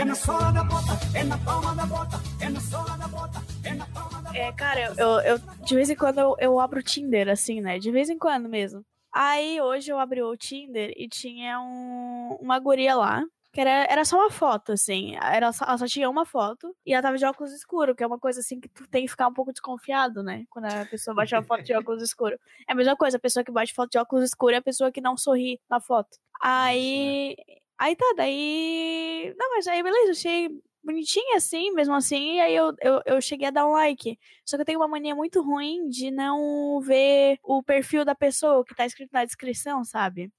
é 0.00 0.04
na 0.04 0.14
sola 0.14 0.50
da 0.50 0.64
bota, 0.64 0.98
é 1.14 1.24
na 1.24 1.36
palma 1.36 1.74
da 1.74 1.84
bota, 1.84 2.16
é 2.40 2.48
na 2.48 2.60
sola 2.60 2.96
da 2.96 3.06
bota, 3.06 3.42
é 3.62 3.74
na 3.74 3.84
palma 3.84 4.22
da 4.22 4.30
bota. 4.30 4.38
É, 4.38 4.52
cara, 4.52 4.94
eu, 4.96 5.20
eu 5.20 5.38
de 5.38 5.74
vez 5.74 5.90
em 5.90 5.94
quando 5.94 6.18
eu, 6.18 6.36
eu 6.38 6.58
abro 6.58 6.80
o 6.80 6.82
Tinder, 6.82 7.28
assim, 7.28 7.60
né? 7.60 7.78
De 7.78 7.90
vez 7.90 8.08
em 8.08 8.16
quando 8.16 8.48
mesmo. 8.48 8.82
Aí 9.12 9.60
hoje 9.60 9.92
eu 9.92 9.98
abri 9.98 10.22
o 10.22 10.34
Tinder 10.38 10.90
e 10.96 11.06
tinha 11.06 11.60
um, 11.60 12.38
uma 12.40 12.58
guria 12.58 12.96
lá. 12.96 13.22
Que 13.52 13.60
era, 13.60 13.84
era 13.90 14.04
só 14.04 14.16
uma 14.16 14.30
foto, 14.30 14.72
assim. 14.72 15.16
Era 15.16 15.52
só, 15.52 15.66
ela 15.66 15.76
só 15.76 15.86
tinha 15.86 16.08
uma 16.08 16.24
foto. 16.24 16.74
E 16.86 16.94
ela 16.94 17.02
tava 17.02 17.18
de 17.18 17.26
óculos 17.26 17.52
escuros, 17.52 17.94
que 17.94 18.02
é 18.02 18.06
uma 18.06 18.18
coisa 18.18 18.40
assim 18.40 18.58
que 18.58 18.68
tu 18.70 18.88
tem 18.88 19.04
que 19.04 19.10
ficar 19.10 19.26
um 19.26 19.34
pouco 19.34 19.52
desconfiado, 19.52 20.22
né? 20.22 20.44
Quando 20.48 20.66
a 20.66 20.86
pessoa 20.86 21.14
bate 21.14 21.34
uma 21.34 21.42
foto 21.42 21.62
de 21.62 21.74
óculos 21.74 22.02
escuros. 22.02 22.38
É 22.66 22.72
a 22.72 22.76
mesma 22.76 22.96
coisa, 22.96 23.18
a 23.18 23.20
pessoa 23.20 23.44
que 23.44 23.52
bate 23.52 23.74
foto 23.74 23.90
de 23.90 23.98
óculos 23.98 24.24
escuros 24.24 24.54
é 24.54 24.58
a 24.58 24.62
pessoa 24.62 24.90
que 24.90 25.00
não 25.00 25.14
sorri 25.14 25.60
na 25.68 25.78
foto. 25.78 26.16
Aí. 26.40 27.36
Aí 27.80 27.96
tá, 27.96 28.04
daí. 28.14 29.34
Não, 29.38 29.50
mas 29.56 29.66
aí 29.66 29.82
beleza, 29.82 30.10
achei 30.10 30.50
bonitinha 30.84 31.38
assim, 31.38 31.70
mesmo 31.72 31.94
assim, 31.94 32.34
e 32.34 32.40
aí 32.40 32.54
eu, 32.54 32.74
eu, 32.82 33.00
eu 33.06 33.20
cheguei 33.22 33.48
a 33.48 33.50
dar 33.50 33.66
um 33.66 33.72
like. 33.72 34.18
Só 34.44 34.56
que 34.58 34.60
eu 34.60 34.66
tenho 34.66 34.80
uma 34.80 34.88
mania 34.88 35.14
muito 35.14 35.40
ruim 35.40 35.88
de 35.88 36.10
não 36.10 36.78
ver 36.82 37.38
o 37.42 37.62
perfil 37.62 38.04
da 38.04 38.14
pessoa 38.14 38.62
que 38.66 38.74
tá 38.74 38.84
escrito 38.84 39.10
na 39.14 39.24
descrição, 39.24 39.82
sabe? 39.82 40.30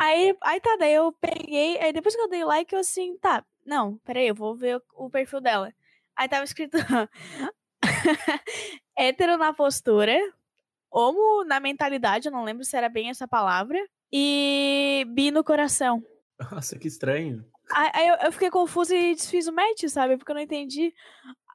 Aí, 0.00 0.36
aí 0.42 0.60
tá, 0.60 0.76
daí 0.76 0.94
eu 0.94 1.12
peguei, 1.12 1.78
aí 1.78 1.92
depois 1.92 2.16
que 2.16 2.22
eu 2.22 2.28
dei 2.28 2.44
like, 2.44 2.74
eu 2.74 2.80
assim, 2.80 3.16
tá, 3.18 3.44
não, 3.64 3.98
peraí, 3.98 4.26
eu 4.28 4.34
vou 4.34 4.56
ver 4.56 4.82
o 4.96 5.08
perfil 5.08 5.40
dela. 5.40 5.72
Aí 6.16 6.28
tava 6.28 6.42
escrito 6.42 6.76
hétero 8.98 9.36
na 9.36 9.52
postura, 9.52 10.18
homo 10.90 11.44
na 11.44 11.60
mentalidade, 11.60 12.26
eu 12.26 12.32
não 12.32 12.42
lembro 12.42 12.64
se 12.64 12.76
era 12.76 12.88
bem 12.88 13.10
essa 13.10 13.28
palavra, 13.28 13.78
e 14.12 15.04
bi 15.08 15.30
no 15.30 15.42
coração. 15.42 16.02
Nossa, 16.50 16.78
que 16.78 16.88
estranho. 16.88 17.44
Aí, 17.72 18.08
eu, 18.08 18.16
eu 18.26 18.32
fiquei 18.32 18.50
confusa 18.50 18.94
e 18.94 19.14
desfiz 19.14 19.46
o 19.46 19.52
match, 19.52 19.84
sabe? 19.88 20.16
Porque 20.16 20.30
eu 20.30 20.34
não 20.34 20.42
entendi. 20.42 20.92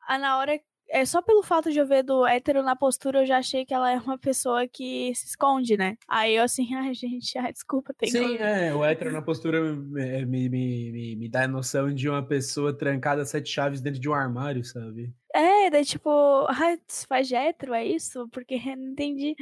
Ah, 0.08 0.18
na 0.18 0.38
hora. 0.38 0.60
É 0.90 1.04
só 1.04 1.22
pelo 1.22 1.44
fato 1.44 1.70
de 1.70 1.78
eu 1.80 1.86
ver 1.86 2.02
do 2.02 2.26
hétero 2.26 2.64
na 2.64 2.74
postura, 2.74 3.20
eu 3.20 3.26
já 3.26 3.40
achei 3.40 3.66
que 3.66 3.74
ela 3.74 3.92
é 3.92 3.98
uma 3.98 4.18
pessoa 4.18 4.66
que 4.70 5.14
se 5.16 5.26
esconde, 5.26 5.76
né? 5.76 5.98
Aí 6.08 6.38
eu 6.38 6.44
assim, 6.44 6.66
ai, 6.76 6.94
gente, 6.94 7.38
ai, 7.38 7.52
desculpa, 7.52 7.94
tem 7.94 8.10
Sim, 8.10 8.38
que... 8.38 8.42
é, 8.42 8.74
o 8.74 8.86
hétero 8.86 9.12
na 9.12 9.22
postura 9.22 9.58
é, 9.58 10.26
me, 10.26 10.48
me, 10.48 10.92
me, 10.94 11.16
me 11.18 11.30
dá 11.30 11.44
a 11.44 11.48
noção 11.48 11.94
de 11.94 12.08
uma 12.08 12.26
pessoa 12.26 12.74
trancada 12.74 13.24
a 13.24 13.26
sete 13.26 13.50
chaves 13.50 13.82
dentro 13.82 14.00
de 14.00 14.08
um 14.08 14.14
armário, 14.14 14.64
sabe? 14.64 15.14
É, 15.36 15.70
daí 15.70 15.84
tipo, 15.84 16.10
ai, 16.48 16.80
se 16.88 17.06
faz 17.06 17.28
de 17.28 17.36
hétero, 17.36 17.74
é 17.74 17.86
isso? 17.86 18.26
Porque 18.30 18.56
não 18.74 18.92
entendi. 18.92 19.36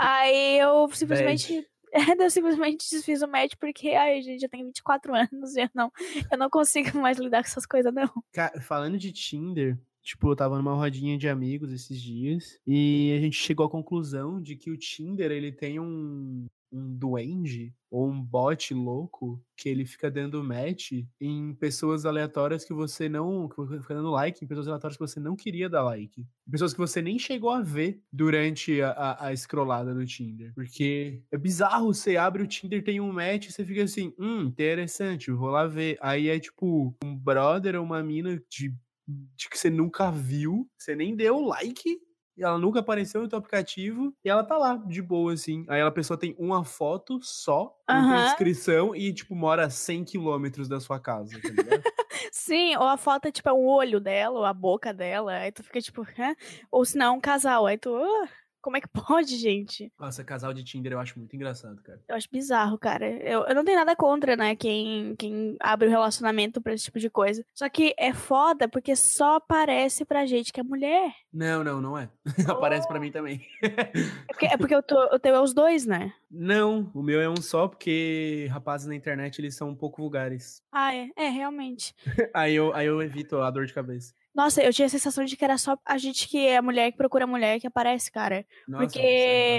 Aí 0.00 0.58
eu 0.58 0.88
simplesmente. 0.90 1.64
É, 2.20 2.24
eu 2.24 2.30
simplesmente 2.30 2.88
desfiz 2.90 3.22
o 3.22 3.28
match 3.28 3.54
porque, 3.58 3.90
ai, 3.90 4.20
gente, 4.22 4.42
eu 4.42 4.48
tenho 4.48 4.66
24 4.66 5.14
anos 5.14 5.56
e 5.56 5.62
eu 5.62 5.70
não, 5.74 5.90
eu 6.30 6.38
não 6.38 6.50
consigo 6.50 6.98
mais 6.98 7.18
lidar 7.18 7.42
com 7.42 7.48
essas 7.48 7.66
coisas, 7.66 7.92
não. 7.92 8.08
Ca- 8.32 8.60
Falando 8.60 8.98
de 8.98 9.12
Tinder, 9.12 9.78
tipo, 10.02 10.30
eu 10.30 10.36
tava 10.36 10.56
numa 10.56 10.74
rodinha 10.74 11.16
de 11.18 11.28
amigos 11.28 11.72
esses 11.72 12.00
dias 12.00 12.58
e 12.66 13.14
a 13.16 13.20
gente 13.20 13.36
chegou 13.36 13.66
à 13.66 13.70
conclusão 13.70 14.40
de 14.40 14.56
que 14.56 14.70
o 14.70 14.76
Tinder, 14.76 15.30
ele 15.30 15.52
tem 15.52 15.80
um, 15.80 16.46
um 16.72 16.94
duende 16.94 17.74
ou 17.90 18.08
um 18.08 18.22
bot 18.22 18.74
louco 18.74 19.42
que 19.56 19.68
ele 19.68 19.86
fica 19.86 20.10
dando 20.10 20.44
match 20.44 20.92
em 21.20 21.54
pessoas 21.54 22.04
aleatórias 22.04 22.64
que 22.64 22.72
você 22.72 23.08
não. 23.08 23.48
que 23.48 23.56
fica 23.80 23.94
dando 23.94 24.10
like 24.10 24.44
em 24.44 24.48
pessoas 24.48 24.68
aleatórias 24.68 24.96
que 24.96 25.06
você 25.06 25.18
não 25.18 25.34
queria 25.34 25.68
dar 25.68 25.82
like. 25.82 26.26
Pessoas 26.50 26.72
que 26.72 26.78
você 26.78 27.00
nem 27.00 27.18
chegou 27.18 27.50
a 27.50 27.62
ver 27.62 28.02
durante 28.12 28.80
a, 28.82 28.90
a, 28.90 29.28
a 29.28 29.36
scrollada 29.36 29.94
do 29.94 30.04
Tinder. 30.04 30.52
Porque 30.54 31.22
é 31.30 31.38
bizarro, 31.38 31.94
você 31.94 32.16
abre 32.16 32.42
o 32.42 32.46
Tinder, 32.46 32.84
tem 32.84 33.00
um 33.00 33.12
match 33.12 33.46
e 33.46 33.52
você 33.52 33.64
fica 33.64 33.82
assim, 33.82 34.12
hum, 34.18 34.42
interessante, 34.42 35.30
vou 35.30 35.50
lá 35.50 35.66
ver. 35.66 35.98
Aí 36.00 36.28
é 36.28 36.38
tipo 36.38 36.94
um 37.02 37.16
brother 37.16 37.76
ou 37.76 37.84
uma 37.84 38.02
mina 38.02 38.40
de, 38.50 38.74
de 39.06 39.48
que 39.48 39.58
você 39.58 39.70
nunca 39.70 40.10
viu, 40.10 40.68
você 40.78 40.94
nem 40.94 41.16
deu 41.16 41.40
like. 41.40 41.98
E 42.38 42.44
ela 42.44 42.58
nunca 42.58 42.80
apareceu 42.80 43.20
no 43.22 43.28
teu 43.28 43.38
aplicativo 43.38 44.14
e 44.24 44.30
ela 44.30 44.44
tá 44.44 44.56
lá, 44.56 44.76
de 44.76 45.02
boa, 45.02 45.32
assim. 45.34 45.64
Aí 45.68 45.80
a 45.82 45.90
pessoa 45.90 46.18
tem 46.18 46.34
uma 46.38 46.64
foto 46.64 47.18
só, 47.22 47.74
não 47.90 48.04
tem 48.06 48.22
Aham. 48.22 48.22
descrição 48.22 48.94
e, 48.94 49.12
tipo, 49.12 49.34
mora 49.34 49.66
a 49.66 49.70
100 49.70 50.04
quilômetros 50.04 50.68
da 50.68 50.80
sua 50.80 51.00
casa, 51.00 51.42
tá 51.42 51.52
ligado? 51.52 51.84
Sim, 52.32 52.76
ou 52.76 52.84
a 52.86 52.96
foto 52.96 53.26
é 53.28 53.32
tipo 53.32 53.48
é 53.48 53.52
o 53.52 53.64
olho 53.66 54.00
dela, 54.00 54.38
ou 54.38 54.44
a 54.44 54.52
boca 54.52 54.92
dela, 54.92 55.32
aí 55.34 55.52
tu 55.52 55.62
fica 55.62 55.80
tipo, 55.80 56.02
Hã? 56.18 56.34
ou 56.70 56.84
se 56.84 56.96
não, 56.96 57.14
é 57.14 57.16
um 57.18 57.20
casal, 57.20 57.66
aí 57.66 57.78
tu, 57.78 57.94
"Ah, 57.96 58.28
como 58.60 58.76
é 58.76 58.80
que 58.80 58.88
pode, 58.88 59.36
gente? 59.36 59.92
Nossa, 59.98 60.24
casal 60.24 60.52
de 60.52 60.64
Tinder 60.64 60.92
eu 60.92 61.00
acho 61.00 61.18
muito 61.18 61.34
engraçado, 61.34 61.82
cara. 61.82 62.00
Eu 62.08 62.16
acho 62.16 62.28
bizarro, 62.30 62.78
cara. 62.78 63.06
Eu, 63.06 63.44
eu 63.44 63.54
não 63.54 63.64
tenho 63.64 63.78
nada 63.78 63.94
contra, 63.96 64.36
né, 64.36 64.54
quem, 64.56 65.14
quem 65.16 65.56
abre 65.60 65.88
o 65.88 65.90
relacionamento 65.90 66.60
pra 66.60 66.74
esse 66.74 66.84
tipo 66.84 66.98
de 66.98 67.10
coisa. 67.10 67.44
Só 67.54 67.68
que 67.68 67.94
é 67.98 68.12
foda 68.12 68.68
porque 68.68 68.94
só 68.96 69.36
aparece 69.36 70.04
pra 70.04 70.26
gente 70.26 70.52
que 70.52 70.60
é 70.60 70.62
mulher. 70.62 71.12
Não, 71.32 71.62
não, 71.62 71.80
não 71.80 71.98
é. 71.98 72.08
Aparece 72.48 72.86
pra 72.88 73.00
mim 73.00 73.10
também. 73.10 73.40
É 73.62 74.32
porque, 74.32 74.46
é 74.46 74.56
porque 74.56 74.74
eu, 74.74 74.82
tô, 74.82 75.02
eu 75.04 75.18
tenho 75.18 75.42
os 75.42 75.54
dois, 75.54 75.86
né? 75.86 76.12
Não, 76.30 76.90
o 76.94 77.02
meu 77.02 77.20
é 77.20 77.28
um 77.28 77.40
só 77.40 77.68
porque 77.68 78.48
rapazes 78.50 78.86
na 78.86 78.94
internet 78.94 79.38
eles 79.38 79.54
são 79.54 79.70
um 79.70 79.74
pouco 79.74 80.02
vulgares. 80.02 80.62
Ah, 80.70 80.94
é, 80.94 81.08
é, 81.16 81.28
realmente. 81.28 81.94
Aí 82.34 82.54
eu, 82.54 82.74
aí 82.74 82.86
eu 82.86 83.02
evito 83.02 83.38
a 83.40 83.50
dor 83.50 83.66
de 83.66 83.72
cabeça. 83.72 84.14
Nossa, 84.34 84.62
eu 84.62 84.72
tinha 84.72 84.86
a 84.86 84.90
sensação 84.90 85.24
de 85.24 85.36
que 85.36 85.44
era 85.44 85.58
só 85.58 85.76
a 85.84 85.98
gente 85.98 86.28
que 86.28 86.46
é 86.46 86.60
mulher 86.60 86.92
que 86.92 86.96
procura 86.96 87.26
mulher 87.26 87.58
que 87.60 87.66
aparece, 87.66 88.10
cara. 88.10 88.46
Nossa, 88.68 88.84
Porque, 88.84 88.98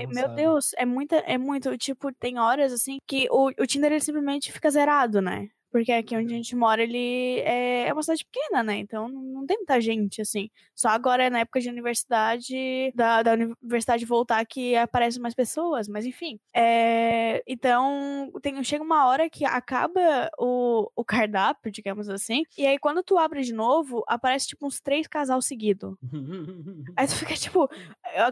você 0.08 0.20
é 0.20 0.28
meu. 0.28 0.36
Deus, 0.36 0.72
é 0.78 0.86
muita, 0.86 1.16
é 1.18 1.38
muito, 1.38 1.78
tipo, 1.78 2.14
tem 2.14 2.40
horas 2.40 2.72
assim 2.72 2.98
que 3.06 3.28
o, 3.30 3.48
o 3.48 3.68
Tinder 3.68 3.92
ele 3.92 4.00
simplesmente 4.00 4.52
fica 4.52 4.70
zerado, 4.70 5.22
né? 5.22 5.50
Porque 5.72 5.92
aqui 5.92 6.16
onde 6.16 6.34
a 6.34 6.38
gente 6.38 6.56
mora, 6.56 6.84
ele 6.84 7.40
é, 7.42 7.88
é 7.88 7.94
uma 7.94 8.04
cidade 8.04 8.26
pequena, 8.26 8.64
né? 8.64 8.78
Então 8.78 9.08
não 9.08 9.46
tem 9.46 9.58
muita 9.58 9.80
gente, 9.80 10.22
assim. 10.22 10.50
Só 10.76 10.90
agora 10.90 11.24
é 11.24 11.30
na 11.30 11.40
época 11.40 11.60
de 11.60 11.70
universidade, 11.70 12.92
da, 12.96 13.24
da 13.24 13.34
universidade 13.34 14.06
voltar 14.06 14.46
que 14.46 14.76
aparecem 14.76 15.22
mais 15.22 15.34
pessoas, 15.34 15.88
mas 15.88 16.06
enfim. 16.06 16.40
É, 16.56 17.44
então, 17.48 18.32
tem, 18.42 18.62
chega 18.64 18.84
uma 18.84 19.08
hora 19.08 19.30
que 19.30 19.46
acaba 19.46 20.30
o, 20.38 20.90
o 20.96 21.06
cardápio, 21.06 21.72
digamos 21.72 22.10
assim, 22.10 22.44
e 22.58 22.66
aí 22.66 22.78
quando 22.78 23.04
tu 23.04 23.18
abre 23.18 23.42
de 23.42 23.54
novo, 23.54 24.04
aparece 24.08 24.48
tipo 24.48 24.66
uns 24.68 24.80
três 24.80 25.08
casal 25.08 25.42
seguido. 25.42 25.98
Aí 26.96 27.08
tu 27.08 27.16
fica 27.16 27.34
tipo, 27.36 27.70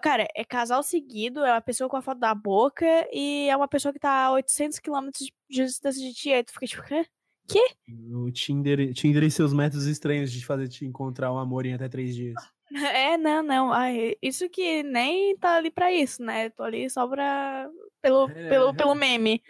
cara, 0.02 0.28
é 0.36 0.44
casal 0.44 0.84
seguido, 0.84 1.46
é 1.46 1.54
uma 1.54 1.62
pessoa 1.62 1.90
com 1.90 1.96
a 1.96 2.02
foto 2.02 2.20
da 2.20 2.34
boca 2.34 2.86
e 3.12 3.48
é 3.50 3.56
uma 3.56 3.68
pessoa 3.68 3.94
que 3.94 4.00
tá 4.00 4.26
a 4.26 4.32
800 4.32 4.80
quilômetros 4.80 5.26
de 5.26 5.32
de 5.50 5.66
distância 5.66 6.02
de 6.02 6.14
ti. 6.14 6.32
Aí 6.32 6.44
tu 6.44 6.54
fica 6.54 6.68
tipo, 6.68 6.84
Hã? 6.92 7.04
Quê? 7.48 7.66
O 8.14 8.30
Tinder, 8.32 8.94
Tinder 8.94 9.24
e 9.24 9.32
seus 9.32 9.54
métodos 9.54 9.86
estranhos 9.88 10.32
de 10.32 10.46
fazer 10.46 10.68
te 10.68 10.86
encontrar 10.86 11.32
um 11.34 11.38
amor 11.38 11.66
em 11.66 11.74
até 11.74 11.88
três 11.90 12.16
dias. 12.16 12.36
É, 12.70 13.16
não, 13.18 13.42
não. 13.42 13.72
Ai, 13.72 14.16
isso 14.22 14.50
que 14.50 14.84
nem 14.84 15.38
tá 15.38 15.56
ali 15.56 15.72
pra 15.72 15.90
isso, 15.90 16.22
né? 16.22 16.50
Tô 16.50 16.64
ali 16.64 16.90
só 16.90 17.08
pra. 17.08 17.70
pelo, 18.02 18.30
É. 18.30 18.50
pelo, 18.50 18.74
pelo 18.76 18.94
meme. 18.94 19.42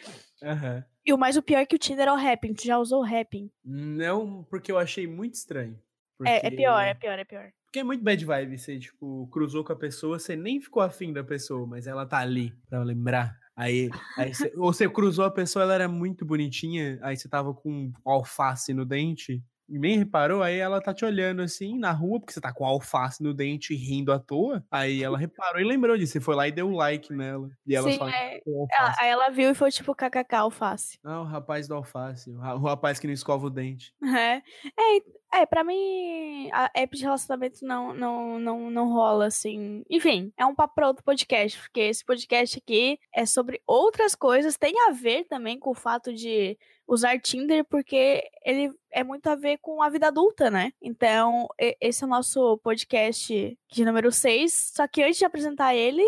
Aham. 0.43 0.85
E 1.03 1.11
o 1.11 1.17
mais 1.17 1.35
o 1.35 1.41
pior 1.41 1.57
é 1.57 1.65
que 1.65 1.75
o 1.75 1.79
Tinder 1.79 2.07
é 2.07 2.11
o 2.11 2.15
rapping. 2.15 2.53
Tu 2.53 2.65
já 2.67 2.77
usou 2.77 2.99
o 2.99 3.03
rapping? 3.03 3.49
Não, 3.65 4.43
porque 4.51 4.71
eu 4.71 4.77
achei 4.77 5.07
muito 5.07 5.33
estranho. 5.33 5.79
É, 6.23 6.37
é 6.37 6.39
Porque- 6.41 6.57
pior, 6.57 6.79
é 6.79 6.93
pior, 6.93 7.17
é 7.17 7.25
pior. 7.25 7.49
Porque 7.65 7.79
é 7.79 7.83
muito 7.83 8.03
bad 8.03 8.23
vibe. 8.23 8.55
Você, 8.59 8.77
tipo, 8.77 9.27
cruzou 9.31 9.63
com 9.63 9.73
a 9.73 9.75
pessoa, 9.75 10.19
você 10.19 10.35
nem 10.35 10.61
ficou 10.61 10.83
afim 10.83 11.11
da 11.11 11.23
pessoa, 11.23 11.65
mas 11.65 11.87
ela 11.87 12.05
tá 12.05 12.19
ali 12.19 12.53
pra 12.69 12.83
lembrar. 12.83 13.35
Aí, 13.57 13.89
aí 14.15 14.35
você, 14.35 14.53
ou 14.55 14.71
você 14.71 14.87
cruzou 14.87 15.25
a 15.25 15.31
pessoa, 15.31 15.63
ela 15.63 15.73
era 15.73 15.87
muito 15.87 16.23
bonitinha, 16.23 16.99
aí 17.01 17.17
você 17.17 17.27
tava 17.27 17.55
com 17.55 17.91
alface 18.05 18.71
no 18.71 18.85
dente, 18.85 19.43
nem 19.67 19.97
reparou, 19.97 20.41
aí 20.41 20.57
ela 20.57 20.81
tá 20.81 20.93
te 20.93 21.03
olhando 21.05 21.41
assim 21.41 21.77
na 21.77 21.91
rua, 21.91 22.19
porque 22.19 22.33
você 22.33 22.41
tá 22.41 22.53
com 22.53 22.65
alface 22.65 23.21
no 23.21 23.33
dente 23.33 23.75
rindo 23.75 24.11
à 24.11 24.19
toa. 24.19 24.63
Aí 24.71 25.03
ela 25.03 25.17
reparou 25.19 25.59
e 25.61 25.63
lembrou 25.63 25.97
disso. 25.97 26.13
Você 26.13 26.19
foi 26.21 26.35
lá 26.35 26.47
e 26.47 26.51
deu 26.51 26.69
like 26.71 27.13
nela. 27.13 27.49
E 27.65 27.75
ela 27.75 27.89
Sim, 27.91 27.97
só 27.97 28.07
é. 28.07 28.39
Ela- 28.71 28.95
aí 28.99 29.09
ela 29.09 29.29
viu 29.29 29.49
e 29.51 29.55
foi 29.55 29.71
tipo 29.71 29.93
kkk 29.93 30.35
alface. 30.35 30.99
Ah, 31.03 31.21
o 31.21 31.25
rapaz 31.25 31.67
do 31.67 31.75
alface. 31.75 32.29
O 32.31 32.37
rapaz 32.65 32.99
que 32.99 33.07
não 33.07 33.13
escova 33.13 33.47
o 33.47 33.49
dente. 33.49 33.93
É, 34.03 34.41
é, 34.79 35.41
é 35.41 35.45
pra 35.45 35.63
mim, 35.63 36.49
a 36.51 36.71
app 36.73 36.95
de 36.95 37.03
relacionamento 37.03 37.65
não, 37.65 37.93
não, 37.93 38.39
não, 38.39 38.71
não 38.71 38.93
rola, 38.93 39.25
assim. 39.27 39.83
Enfim, 39.89 40.31
é 40.37 40.45
um 40.45 40.55
papo 40.55 40.75
pra 40.75 40.87
outro 40.87 41.03
podcast, 41.03 41.59
porque 41.59 41.81
esse 41.81 42.05
podcast 42.05 42.57
aqui 42.57 42.99
é 43.13 43.25
sobre 43.25 43.61
outras 43.67 44.15
coisas, 44.15 44.57
tem 44.57 44.73
a 44.87 44.91
ver 44.91 45.25
também 45.25 45.59
com 45.59 45.71
o 45.71 45.75
fato 45.75 46.13
de 46.13 46.57
usar 46.87 47.19
Tinder, 47.19 47.65
porque 47.65 48.23
ele 48.45 48.71
é 48.89 49.03
muito 49.03 49.27
a 49.27 49.35
ver 49.35 49.57
com 49.57 49.81
a 49.83 49.89
vida 49.89 50.07
adulta, 50.07 50.49
né? 50.49 50.71
Então, 50.81 51.47
esse 51.81 52.03
é 52.03 52.07
o 52.07 52.09
nosso 52.09 52.57
podcast 52.59 53.57
de 53.69 53.85
número 53.85 54.11
6, 54.11 54.71
só 54.75 54.87
que 54.87 55.03
antes 55.03 55.17
de 55.17 55.25
apresentar 55.25 55.75
ele, 55.75 56.03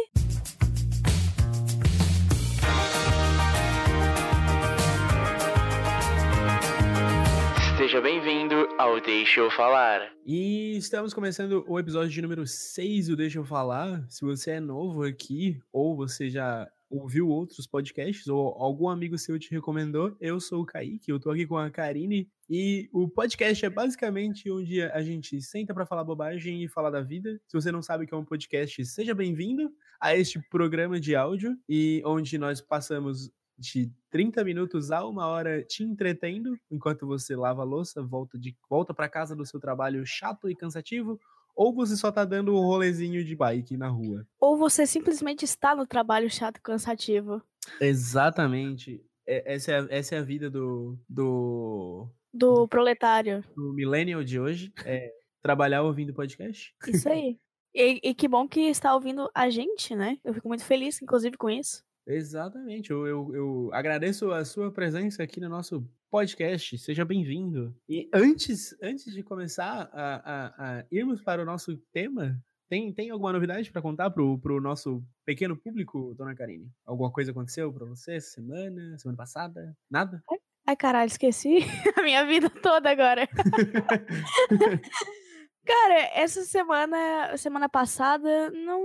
Seja 7.77 8.01
bem-vindo 8.01 8.67
ao 8.77 9.01
Deixa 9.01 9.39
Eu 9.39 9.49
Falar. 9.49 10.11
E 10.25 10.77
estamos 10.77 11.13
começando 11.13 11.65
o 11.67 11.79
episódio 11.79 12.09
de 12.09 12.21
número 12.21 12.45
6 12.45 13.07
do 13.07 13.15
Deixa 13.15 13.39
Eu 13.39 13.45
Falar. 13.45 14.03
Se 14.09 14.23
você 14.23 14.51
é 14.51 14.59
novo 14.59 15.03
aqui, 15.03 15.59
ou 15.71 15.95
você 15.95 16.29
já 16.29 16.69
ouviu 16.89 17.27
outros 17.29 17.67
podcasts 17.67 18.27
ou 18.27 18.55
algum 18.57 18.89
amigo 18.89 19.17
seu 19.17 19.37
te 19.37 19.51
recomendou, 19.51 20.15
eu 20.19 20.39
sou 20.39 20.61
o 20.61 20.65
Kaique, 20.65 21.11
eu 21.11 21.19
tô 21.19 21.31
aqui 21.31 21.45
com 21.45 21.57
a 21.57 21.69
Karine 21.69 22.27
e 22.49 22.89
o 22.91 23.07
podcast 23.07 23.63
é 23.63 23.69
basicamente 23.69 24.49
onde 24.49 24.81
a 24.81 25.01
gente 25.01 25.41
senta 25.41 25.73
para 25.73 25.85
falar 25.85 26.03
bobagem 26.03 26.63
e 26.63 26.67
falar 26.67 26.89
da 26.89 27.01
vida. 27.01 27.39
Se 27.47 27.53
você 27.53 27.71
não 27.71 27.81
sabe 27.81 28.03
o 28.03 28.07
que 28.07 28.13
é 28.13 28.17
um 28.17 28.25
podcast, 28.25 28.83
seja 28.85 29.13
bem-vindo 29.13 29.71
a 30.01 30.15
este 30.15 30.41
programa 30.49 30.99
de 30.99 31.15
áudio 31.15 31.55
e 31.67 32.01
onde 32.05 32.37
nós 32.37 32.59
passamos 32.59 33.31
de 33.59 33.91
30 34.09 34.43
minutos 34.43 34.89
a 34.89 35.05
uma 35.05 35.27
hora 35.27 35.61
te 35.63 35.83
entretendo 35.83 36.57
enquanto 36.71 37.05
você 37.05 37.35
lava 37.35 37.61
a 37.61 37.65
louça, 37.65 38.01
volta 38.01 38.39
de 38.39 38.55
volta 38.69 38.93
para 38.93 39.09
casa 39.09 39.35
do 39.35 39.45
seu 39.45 39.59
trabalho 39.59 40.05
chato 40.05 40.49
e 40.49 40.55
cansativo, 40.55 41.19
ou 41.61 41.73
você 41.73 41.97
só 41.97 42.09
tá 42.09 42.23
dando 42.23 42.55
um 42.55 42.59
rolezinho 42.61 43.23
de 43.25 43.35
bike 43.35 43.75
na 43.75 43.89
rua. 43.89 44.25
Ou 44.39 44.57
você 44.57 44.85
simplesmente 44.87 45.43
está 45.43 45.75
no 45.75 45.85
trabalho 45.85 46.29
chato 46.29 46.57
e 46.57 46.61
cansativo. 46.61 47.41
Exatamente. 47.81 49.03
É- 49.27 49.55
Essa 49.55 49.71
é 49.73 49.79
a, 49.79 49.87
essa 49.89 50.15
é 50.15 50.17
a 50.19 50.23
vida 50.23 50.49
do, 50.49 50.97
do, 51.07 52.07
Do 52.33 52.67
proletário. 52.67 53.43
do 53.55 53.73
millennial 53.73 54.23
de 54.23 54.39
hoje. 54.39 54.71
É 54.85 55.11
trabalhar 55.41 55.83
ouvindo 55.83 56.13
podcast. 56.13 56.73
Isso 56.87 57.09
aí. 57.09 57.37
E, 57.75 57.99
e 58.09 58.15
que 58.15 58.27
bom 58.27 58.47
que 58.47 58.61
está 58.61 58.95
ouvindo 58.95 59.29
a 59.35 59.49
gente, 59.49 59.95
né? 59.95 60.17
Eu 60.23 60.33
fico 60.33 60.47
muito 60.47 60.63
feliz, 60.65 61.01
inclusive, 61.01 61.37
com 61.37 61.49
isso. 61.49 61.83
Exatamente. 62.09 62.89
Eu, 62.89 63.05
eu, 63.05 63.35
eu 63.35 63.69
agradeço 63.71 64.31
a 64.31 64.43
sua 64.43 64.71
presença 64.71 65.21
aqui 65.21 65.39
no 65.39 65.47
nosso 65.47 65.87
podcast. 66.09 66.75
Seja 66.79 67.05
bem-vindo. 67.05 67.75
E 67.87 68.09
antes, 68.11 68.75
antes 68.81 69.13
de 69.13 69.21
começar 69.21 69.87
a, 69.93 70.15
a, 70.15 70.79
a 70.79 70.85
irmos 70.91 71.21
para 71.21 71.39
o 71.39 71.45
nosso 71.45 71.77
tema, 71.93 72.43
tem, 72.67 72.91
tem 72.91 73.11
alguma 73.11 73.31
novidade 73.31 73.71
para 73.71 73.79
contar 73.79 74.09
pro, 74.09 74.39
pro 74.39 74.59
nosso 74.59 75.03
pequeno 75.23 75.55
público, 75.55 76.15
dona 76.17 76.33
Karine? 76.35 76.71
Alguma 76.83 77.11
coisa 77.11 77.29
aconteceu 77.29 77.71
para 77.71 77.85
você 77.85 78.15
essa 78.15 78.31
semana, 78.31 78.97
semana 78.97 79.17
passada? 79.17 79.77
Nada? 79.87 80.23
Ai, 80.65 80.75
caralho, 80.75 81.07
esqueci 81.07 81.59
a 81.95 82.01
minha 82.01 82.25
vida 82.25 82.49
toda 82.49 82.89
agora. 82.89 83.27
Cara, 85.63 86.09
essa 86.15 86.41
semana, 86.41 87.37
semana 87.37 87.69
passada, 87.69 88.49
não. 88.49 88.81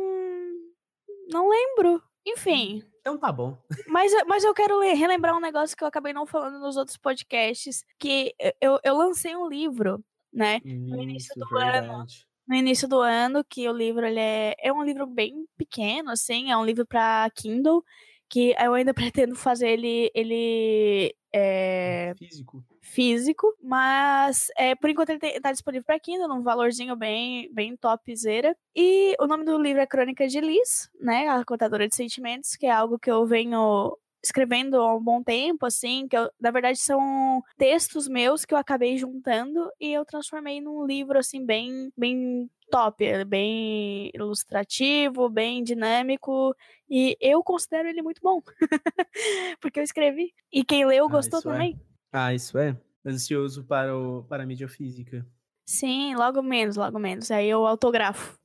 Não 1.31 1.49
lembro. 1.49 2.03
Enfim, 2.27 2.83
Então 3.05 3.19
tá 3.19 3.31
bom. 3.31 3.59
mas, 3.89 4.13
mas 4.27 4.45
eu 4.45 4.55
quero 4.55 4.81
le- 4.81 4.95
relembrar 4.95 5.37
um 5.37 5.41
negócio 5.41 5.77
que 5.77 5.85
eu 5.85 5.89
acabei 5.89 6.13
não 6.13 6.27
falando 6.27 6.59
nos 6.59 6.77
outros 6.77 6.97
podcasts, 6.97 7.85
que 7.99 8.35
eu, 8.61 8.79
eu 8.83 8.97
lancei 8.97 9.37
um 9.37 9.47
livro, 9.47 10.03
né? 10.33 10.63
início 10.65 11.35
Isso, 11.35 11.39
do 11.39 11.47
verdade. 11.55 12.27
no 12.47 12.55
início 12.55 12.89
do 12.89 13.01
ano, 13.01 13.45
que 13.45 13.69
o 13.69 13.73
livro 13.73 14.07
ele 14.07 14.21
é, 14.21 14.55
é 14.59 14.73
um 14.73 14.83
livro 14.83 15.07
bem 15.07 15.47
pequeno, 15.57 16.11
assim, 16.11 16.51
é 16.51 16.57
um 16.57 16.65
livro 16.65 16.87
para 16.87 17.29
Kindle, 17.35 17.83
que 18.35 18.53
eu 18.61 18.75
ainda 18.75 18.93
pretendo 19.15 19.37
fazer 19.37 19.69
ele, 19.69 20.11
ele 20.13 21.15
é, 21.33 22.13
Físico. 22.19 22.65
físico, 22.81 23.47
mas 23.63 24.49
é, 24.59 24.75
por 24.75 24.91
enquanto 24.91 25.11
ele 25.11 25.21
te- 25.21 25.41
tá 25.41 25.53
disponível 25.53 25.85
para 25.85 26.01
Kindle, 26.01 26.27
num 26.29 26.43
valorzinho 26.43 26.97
bem, 26.97 27.49
bem 27.53 27.77
topzera. 27.77 28.57
E 28.75 29.15
o 29.21 29.27
nome 29.29 29.45
do 29.45 29.57
livro 29.57 29.81
é 29.81 29.87
Crônica 29.87 30.27
de 30.27 30.41
Liz, 30.41 30.91
né, 31.01 31.29
a 31.29 31.45
contadora 31.45 31.89
de 31.89 31.95
sentimentos, 31.95 32.57
que 32.57 32.67
é 32.67 32.71
algo 32.73 32.99
que 32.99 33.11
eu 33.11 33.25
venho 33.25 33.97
escrevendo 34.23 34.77
há 34.77 34.97
um 34.97 35.03
bom 35.03 35.23
tempo, 35.23 35.67
assim, 35.67 36.09
que 36.09 36.17
eu, 36.17 36.31
na 36.41 36.51
verdade 36.51 36.79
são 36.79 37.43
textos 37.59 38.09
meus 38.09 38.45
que 38.45 38.55
eu 38.55 38.59
acabei 38.59 38.97
juntando 38.97 39.71
e 39.79 39.93
eu 39.93 40.05
transformei 40.05 40.61
num 40.63 40.85
livro, 40.87 41.19
assim, 41.19 41.45
bem, 41.45 41.93
bem 41.97 42.51
top, 42.71 43.05
é 43.05 43.25
bem 43.25 44.11
ilustrativo, 44.15 45.29
bem 45.29 45.63
dinâmico, 45.63 46.55
e 46.89 47.17
eu 47.21 47.43
considero 47.43 47.89
ele 47.89 48.03
muito 48.03 48.21
bom, 48.23 48.41
porque 49.61 49.81
eu 49.81 49.85
escrevi. 49.85 50.33
E 50.53 50.65
quem 50.65 50.85
leu 50.87 51.07
Ah, 51.07 51.11
gostou 51.11 51.41
é. 51.41 51.43
também. 51.43 51.79
Ah, 52.13 52.35
isso 52.35 52.57
é. 52.59 52.77
Ansioso 53.07 53.65
para, 53.65 53.97
o, 53.97 54.25
para 54.25 54.43
a 54.43 54.47
mídia 54.47 54.69
física. 54.69 55.27
Sim, 55.67 56.15
logo 56.15 56.43
menos, 56.43 56.77
logo 56.77 56.99
menos. 56.99 57.31
Aí 57.31 57.49
eu 57.49 57.67
autografo. 57.67 58.39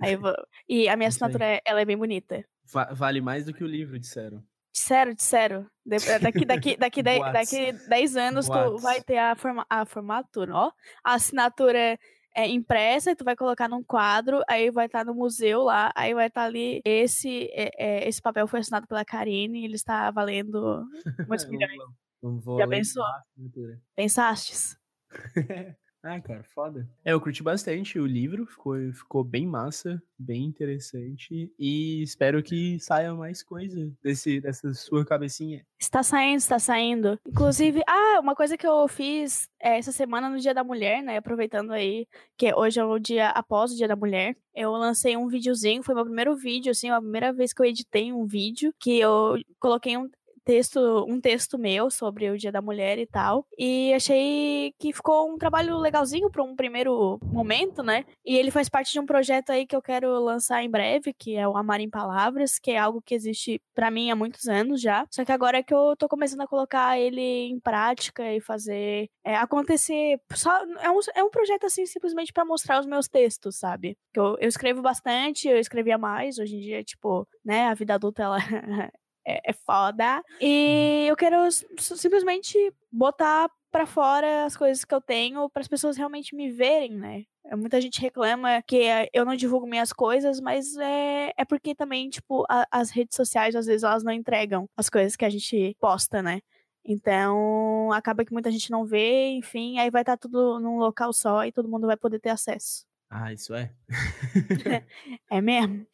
Aí 0.00 0.12
eu 0.14 0.20
vou... 0.20 0.34
E 0.68 0.88
a 0.88 0.96
minha 0.96 1.08
assinatura, 1.08 1.44
é- 1.44 1.60
ela 1.64 1.80
é 1.80 1.84
bem 1.84 1.96
bonita. 1.96 2.44
Va- 2.72 2.92
vale 2.92 3.20
mais 3.20 3.46
do 3.46 3.52
que 3.54 3.64
o 3.64 3.66
livro, 3.66 3.98
disseram. 3.98 4.42
Disseram, 4.72 5.14
disseram. 5.14 5.66
É, 5.90 6.18
Daqui, 6.18 6.44
daqui, 6.44 6.76
daqui, 6.76 7.02
dez- 7.02 7.22
daqui 7.32 7.72
10 7.88 8.16
anos 8.16 8.46
tu 8.48 8.78
vai 8.78 9.02
ter 9.02 9.18
a, 9.18 9.34
forma, 9.34 9.66
a 9.68 9.84
formatura, 9.84 10.54
ó. 10.54 10.72
A 11.02 11.14
assinatura 11.14 11.98
é 12.34 12.46
impressa, 12.46 13.10
e 13.10 13.16
tu 13.16 13.24
vai 13.24 13.34
colocar 13.34 13.68
num 13.68 13.82
quadro, 13.82 14.42
aí 14.48 14.70
vai 14.70 14.86
estar 14.86 15.04
no 15.04 15.14
museu 15.14 15.62
lá, 15.62 15.90
aí 15.94 16.14
vai 16.14 16.28
estar 16.28 16.44
ali, 16.44 16.80
esse, 16.84 17.48
é, 17.52 17.70
é, 17.78 18.08
esse 18.08 18.20
papel 18.22 18.46
foi 18.46 18.60
assinado 18.60 18.86
pela 18.86 19.04
Karine, 19.04 19.60
e 19.60 19.64
ele 19.64 19.74
está 19.74 20.10
valendo 20.10 20.86
muitos 21.26 21.46
milhões. 21.50 21.78
Vamos, 22.22 22.44
vamos 22.44 22.58
Já 22.58 22.66
ler 22.66 22.76
pensou? 22.76 23.04
assinatura. 23.04 23.80
Pensastes? 23.96 24.76
Ah, 26.02 26.20
cara, 26.20 26.44
foda. 26.44 26.88
É, 27.04 27.12
eu 27.12 27.20
curti 27.20 27.42
bastante 27.42 27.98
o 27.98 28.06
livro, 28.06 28.46
ficou, 28.46 28.76
ficou 28.92 29.24
bem 29.24 29.46
massa, 29.46 30.00
bem 30.16 30.44
interessante. 30.44 31.52
E 31.58 32.02
espero 32.02 32.42
que 32.42 32.78
saia 32.78 33.12
mais 33.14 33.42
coisa 33.42 33.90
desse, 34.02 34.40
dessa 34.40 34.72
sua 34.74 35.04
cabecinha. 35.04 35.66
Está 35.78 36.02
saindo, 36.02 36.38
está 36.38 36.58
saindo. 36.58 37.18
Inclusive, 37.26 37.82
ah, 37.88 38.20
uma 38.20 38.34
coisa 38.34 38.56
que 38.56 38.66
eu 38.66 38.86
fiz 38.86 39.48
é, 39.60 39.78
essa 39.78 39.90
semana 39.90 40.30
no 40.30 40.38
Dia 40.38 40.54
da 40.54 40.62
Mulher, 40.62 41.02
né? 41.02 41.16
Aproveitando 41.16 41.72
aí 41.72 42.06
que 42.36 42.54
hoje 42.54 42.78
é 42.78 42.84
o 42.84 42.98
dia 42.98 43.30
após 43.30 43.72
o 43.72 43.76
Dia 43.76 43.88
da 43.88 43.96
Mulher. 43.96 44.36
Eu 44.54 44.72
lancei 44.72 45.16
um 45.16 45.28
videozinho, 45.28 45.82
foi 45.82 45.94
meu 45.94 46.04
primeiro 46.04 46.36
vídeo, 46.36 46.70
assim, 46.70 46.90
a 46.90 47.00
primeira 47.00 47.32
vez 47.32 47.52
que 47.52 47.60
eu 47.60 47.66
editei 47.66 48.12
um 48.12 48.24
vídeo, 48.24 48.72
que 48.78 48.98
eu 48.98 49.36
coloquei 49.60 49.96
um 49.96 50.08
texto, 50.48 51.04
um 51.06 51.20
texto 51.20 51.58
meu 51.58 51.90
sobre 51.90 52.30
o 52.30 52.38
Dia 52.38 52.50
da 52.50 52.62
Mulher 52.62 52.98
e 52.98 53.04
tal. 53.04 53.46
E 53.58 53.92
achei 53.92 54.72
que 54.78 54.94
ficou 54.94 55.30
um 55.30 55.36
trabalho 55.36 55.76
legalzinho 55.76 56.30
para 56.30 56.42
um 56.42 56.56
primeiro 56.56 57.20
momento, 57.22 57.82
né? 57.82 58.06
E 58.24 58.34
ele 58.34 58.50
faz 58.50 58.66
parte 58.66 58.90
de 58.90 58.98
um 58.98 59.04
projeto 59.04 59.50
aí 59.50 59.66
que 59.66 59.76
eu 59.76 59.82
quero 59.82 60.18
lançar 60.18 60.62
em 60.62 60.70
breve, 60.70 61.12
que 61.12 61.36
é 61.36 61.46
o 61.46 61.54
Amar 61.54 61.82
em 61.82 61.90
Palavras, 61.90 62.58
que 62.58 62.70
é 62.70 62.78
algo 62.78 63.02
que 63.02 63.14
existe 63.14 63.60
para 63.74 63.90
mim 63.90 64.10
há 64.10 64.16
muitos 64.16 64.48
anos 64.48 64.80
já. 64.80 65.06
Só 65.10 65.22
que 65.22 65.32
agora 65.32 65.58
é 65.58 65.62
que 65.62 65.74
eu 65.74 65.94
tô 65.98 66.08
começando 66.08 66.40
a 66.40 66.46
colocar 66.46 66.98
ele 66.98 67.20
em 67.20 67.60
prática 67.60 68.32
e 68.32 68.40
fazer 68.40 69.10
é, 69.22 69.36
acontecer. 69.36 70.18
Só, 70.32 70.50
é, 70.80 70.90
um, 70.90 71.00
é 71.14 71.22
um 71.22 71.30
projeto 71.30 71.66
assim 71.66 71.84
simplesmente 71.84 72.32
para 72.32 72.46
mostrar 72.46 72.80
os 72.80 72.86
meus 72.86 73.06
textos, 73.06 73.58
sabe? 73.58 73.98
Eu, 74.14 74.38
eu 74.40 74.48
escrevo 74.48 74.80
bastante, 74.80 75.46
eu 75.46 75.58
escrevia 75.58 75.98
mais. 75.98 76.38
Hoje 76.38 76.56
em 76.56 76.60
dia, 76.60 76.82
tipo, 76.82 77.28
né, 77.44 77.66
a 77.66 77.74
vida 77.74 77.94
adulta 77.94 78.22
ela 78.22 78.38
é, 79.28 79.40
é 79.50 79.52
foda. 79.52 80.22
E 80.40 81.06
eu 81.08 81.16
quero 81.16 81.36
simplesmente 81.78 82.56
botar 82.90 83.50
pra 83.70 83.84
fora 83.86 84.44
as 84.44 84.56
coisas 84.56 84.84
que 84.84 84.94
eu 84.94 85.00
tenho 85.00 85.48
para 85.50 85.60
as 85.60 85.68
pessoas 85.68 85.96
realmente 85.96 86.34
me 86.34 86.50
verem, 86.50 86.92
né? 86.96 87.24
É, 87.44 87.54
Muita 87.54 87.80
gente 87.80 88.00
reclama 88.00 88.62
que 88.62 88.80
é, 88.82 89.08
eu 89.12 89.24
não 89.24 89.36
divulgo 89.36 89.66
minhas 89.66 89.92
coisas, 89.92 90.40
mas 90.40 90.74
é, 90.78 91.32
é 91.36 91.44
porque 91.44 91.74
também, 91.74 92.08
tipo, 92.08 92.44
a- 92.48 92.66
as 92.70 92.90
redes 92.90 93.14
sociais, 93.16 93.54
às 93.54 93.66
vezes, 93.66 93.82
elas 93.82 94.02
não 94.02 94.12
entregam 94.12 94.66
as 94.76 94.88
coisas 94.88 95.16
que 95.16 95.24
a 95.24 95.30
gente 95.30 95.76
posta, 95.80 96.22
né? 96.22 96.40
Então, 96.84 97.92
acaba 97.92 98.24
que 98.24 98.32
muita 98.32 98.50
gente 98.50 98.70
não 98.70 98.84
vê, 98.86 99.28
enfim, 99.32 99.78
aí 99.78 99.90
vai 99.90 100.00
estar 100.02 100.16
tudo 100.16 100.58
num 100.58 100.78
local 100.78 101.12
só 101.12 101.44
e 101.44 101.52
todo 101.52 101.68
mundo 101.68 101.86
vai 101.86 101.96
poder 101.98 102.18
ter 102.18 102.30
acesso. 102.30 102.86
Ah, 103.10 103.32
isso 103.32 103.54
é. 103.54 103.70
É 105.30 105.40
mesmo? 105.42 105.86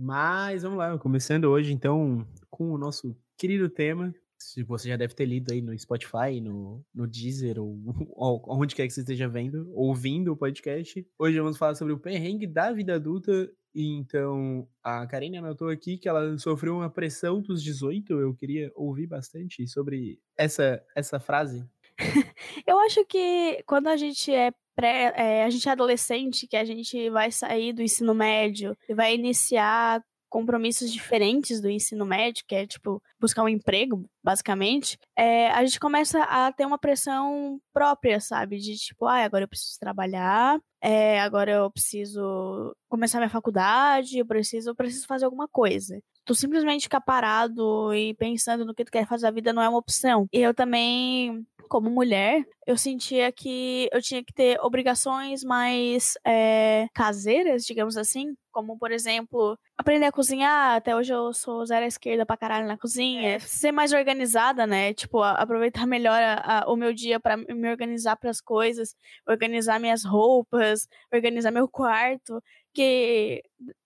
Mas 0.00 0.62
vamos 0.62 0.78
lá, 0.78 0.96
começando 0.96 1.46
hoje 1.46 1.72
então 1.72 2.24
com 2.48 2.70
o 2.70 2.78
nosso 2.78 3.16
querido 3.36 3.68
tema. 3.68 4.14
Se 4.40 4.62
você 4.62 4.90
já 4.90 4.96
deve 4.96 5.12
ter 5.12 5.24
lido 5.24 5.52
aí 5.52 5.60
no 5.60 5.76
Spotify, 5.76 6.40
no, 6.40 6.86
no 6.94 7.04
Deezer, 7.04 7.58
ou, 7.58 7.76
ou 8.14 8.44
onde 8.46 8.76
quer 8.76 8.86
que 8.86 8.92
você 8.92 9.00
esteja 9.00 9.28
vendo, 9.28 9.68
ouvindo 9.74 10.32
o 10.32 10.36
podcast. 10.36 11.04
Hoje 11.18 11.40
vamos 11.40 11.58
falar 11.58 11.74
sobre 11.74 11.92
o 11.92 11.98
perrengue 11.98 12.46
da 12.46 12.70
vida 12.70 12.94
adulta. 12.94 13.50
Então, 13.74 14.68
a 14.84 15.04
Karine 15.04 15.38
anotou 15.38 15.68
aqui 15.68 15.98
que 15.98 16.08
ela 16.08 16.38
sofreu 16.38 16.76
uma 16.76 16.88
pressão 16.88 17.42
dos 17.42 17.60
18. 17.60 18.12
Eu 18.20 18.32
queria 18.36 18.70
ouvir 18.76 19.08
bastante 19.08 19.66
sobre 19.66 20.20
essa, 20.36 20.80
essa 20.94 21.18
frase. 21.18 21.68
Eu 22.66 22.78
acho 22.80 23.04
que 23.06 23.62
quando 23.66 23.88
a 23.88 23.96
gente 23.96 24.32
é 24.32 24.52
pré, 24.74 25.12
é, 25.16 25.44
a 25.44 25.50
gente 25.50 25.68
é 25.68 25.72
adolescente, 25.72 26.46
que 26.46 26.56
a 26.56 26.64
gente 26.64 27.10
vai 27.10 27.30
sair 27.32 27.72
do 27.72 27.82
ensino 27.82 28.14
médio 28.14 28.76
e 28.88 28.94
vai 28.94 29.14
iniciar 29.14 30.02
compromissos 30.28 30.92
diferentes 30.92 31.60
do 31.60 31.70
ensino 31.70 32.04
médio, 32.04 32.44
que 32.46 32.54
é 32.54 32.66
tipo 32.66 33.02
buscar 33.18 33.42
um 33.42 33.48
emprego, 33.48 34.04
basicamente, 34.22 34.98
é, 35.16 35.50
a 35.50 35.64
gente 35.64 35.80
começa 35.80 36.22
a 36.22 36.52
ter 36.52 36.66
uma 36.66 36.78
pressão 36.78 37.58
própria, 37.72 38.20
sabe? 38.20 38.58
De 38.58 38.76
tipo, 38.76 39.06
ah, 39.06 39.24
agora 39.24 39.44
eu 39.44 39.48
preciso 39.48 39.78
trabalhar, 39.80 40.60
é, 40.80 41.20
agora 41.20 41.50
eu 41.52 41.70
preciso 41.70 42.76
começar 42.88 43.18
minha 43.18 43.30
faculdade, 43.30 44.18
eu 44.18 44.26
preciso, 44.26 44.70
eu 44.70 44.74
preciso 44.76 45.06
fazer 45.06 45.24
alguma 45.24 45.48
coisa. 45.48 45.98
Tu 46.28 46.34
simplesmente 46.34 46.82
ficar 46.82 47.00
parado 47.00 47.92
e 47.94 48.12
pensando 48.14 48.64
no 48.66 48.74
que 48.74 48.84
tu 48.84 48.92
quer 48.92 49.06
fazer 49.06 49.22
da 49.22 49.30
vida 49.30 49.50
não 49.50 49.62
é 49.62 49.68
uma 49.68 49.78
opção. 49.78 50.26
E 50.30 50.38
eu 50.40 50.52
também 50.52 51.44
como 51.68 51.90
mulher, 51.90 52.44
eu 52.66 52.76
sentia 52.78 53.30
que 53.30 53.88
eu 53.92 54.00
tinha 54.00 54.24
que 54.24 54.32
ter 54.32 54.58
obrigações 54.62 55.44
mais 55.44 56.14
é, 56.26 56.86
caseiras, 56.94 57.64
digamos 57.64 57.96
assim. 57.96 58.34
Como, 58.50 58.78
por 58.78 58.90
exemplo, 58.90 59.56
aprender 59.76 60.06
a 60.06 60.12
cozinhar. 60.12 60.76
Até 60.76 60.96
hoje 60.96 61.12
eu 61.12 61.32
sou 61.32 61.64
zero 61.66 61.84
à 61.84 61.88
esquerda 61.88 62.26
pra 62.26 62.36
caralho 62.36 62.66
na 62.66 62.76
cozinha. 62.78 63.38
Ser 63.40 63.70
mais 63.72 63.92
organizada, 63.92 64.66
né? 64.66 64.92
Tipo, 64.94 65.22
aproveitar 65.22 65.86
melhor 65.86 66.20
a- 66.22 66.60
a- 66.64 66.72
o 66.72 66.76
meu 66.76 66.92
dia 66.92 67.20
pra 67.20 67.36
me 67.36 67.70
organizar 67.70 68.16
pras 68.16 68.40
coisas, 68.40 68.94
organizar 69.28 69.78
minhas 69.78 70.04
roupas, 70.04 70.88
organizar 71.12 71.50
meu 71.50 71.68
quarto. 71.68 72.42
Que, 72.72 73.42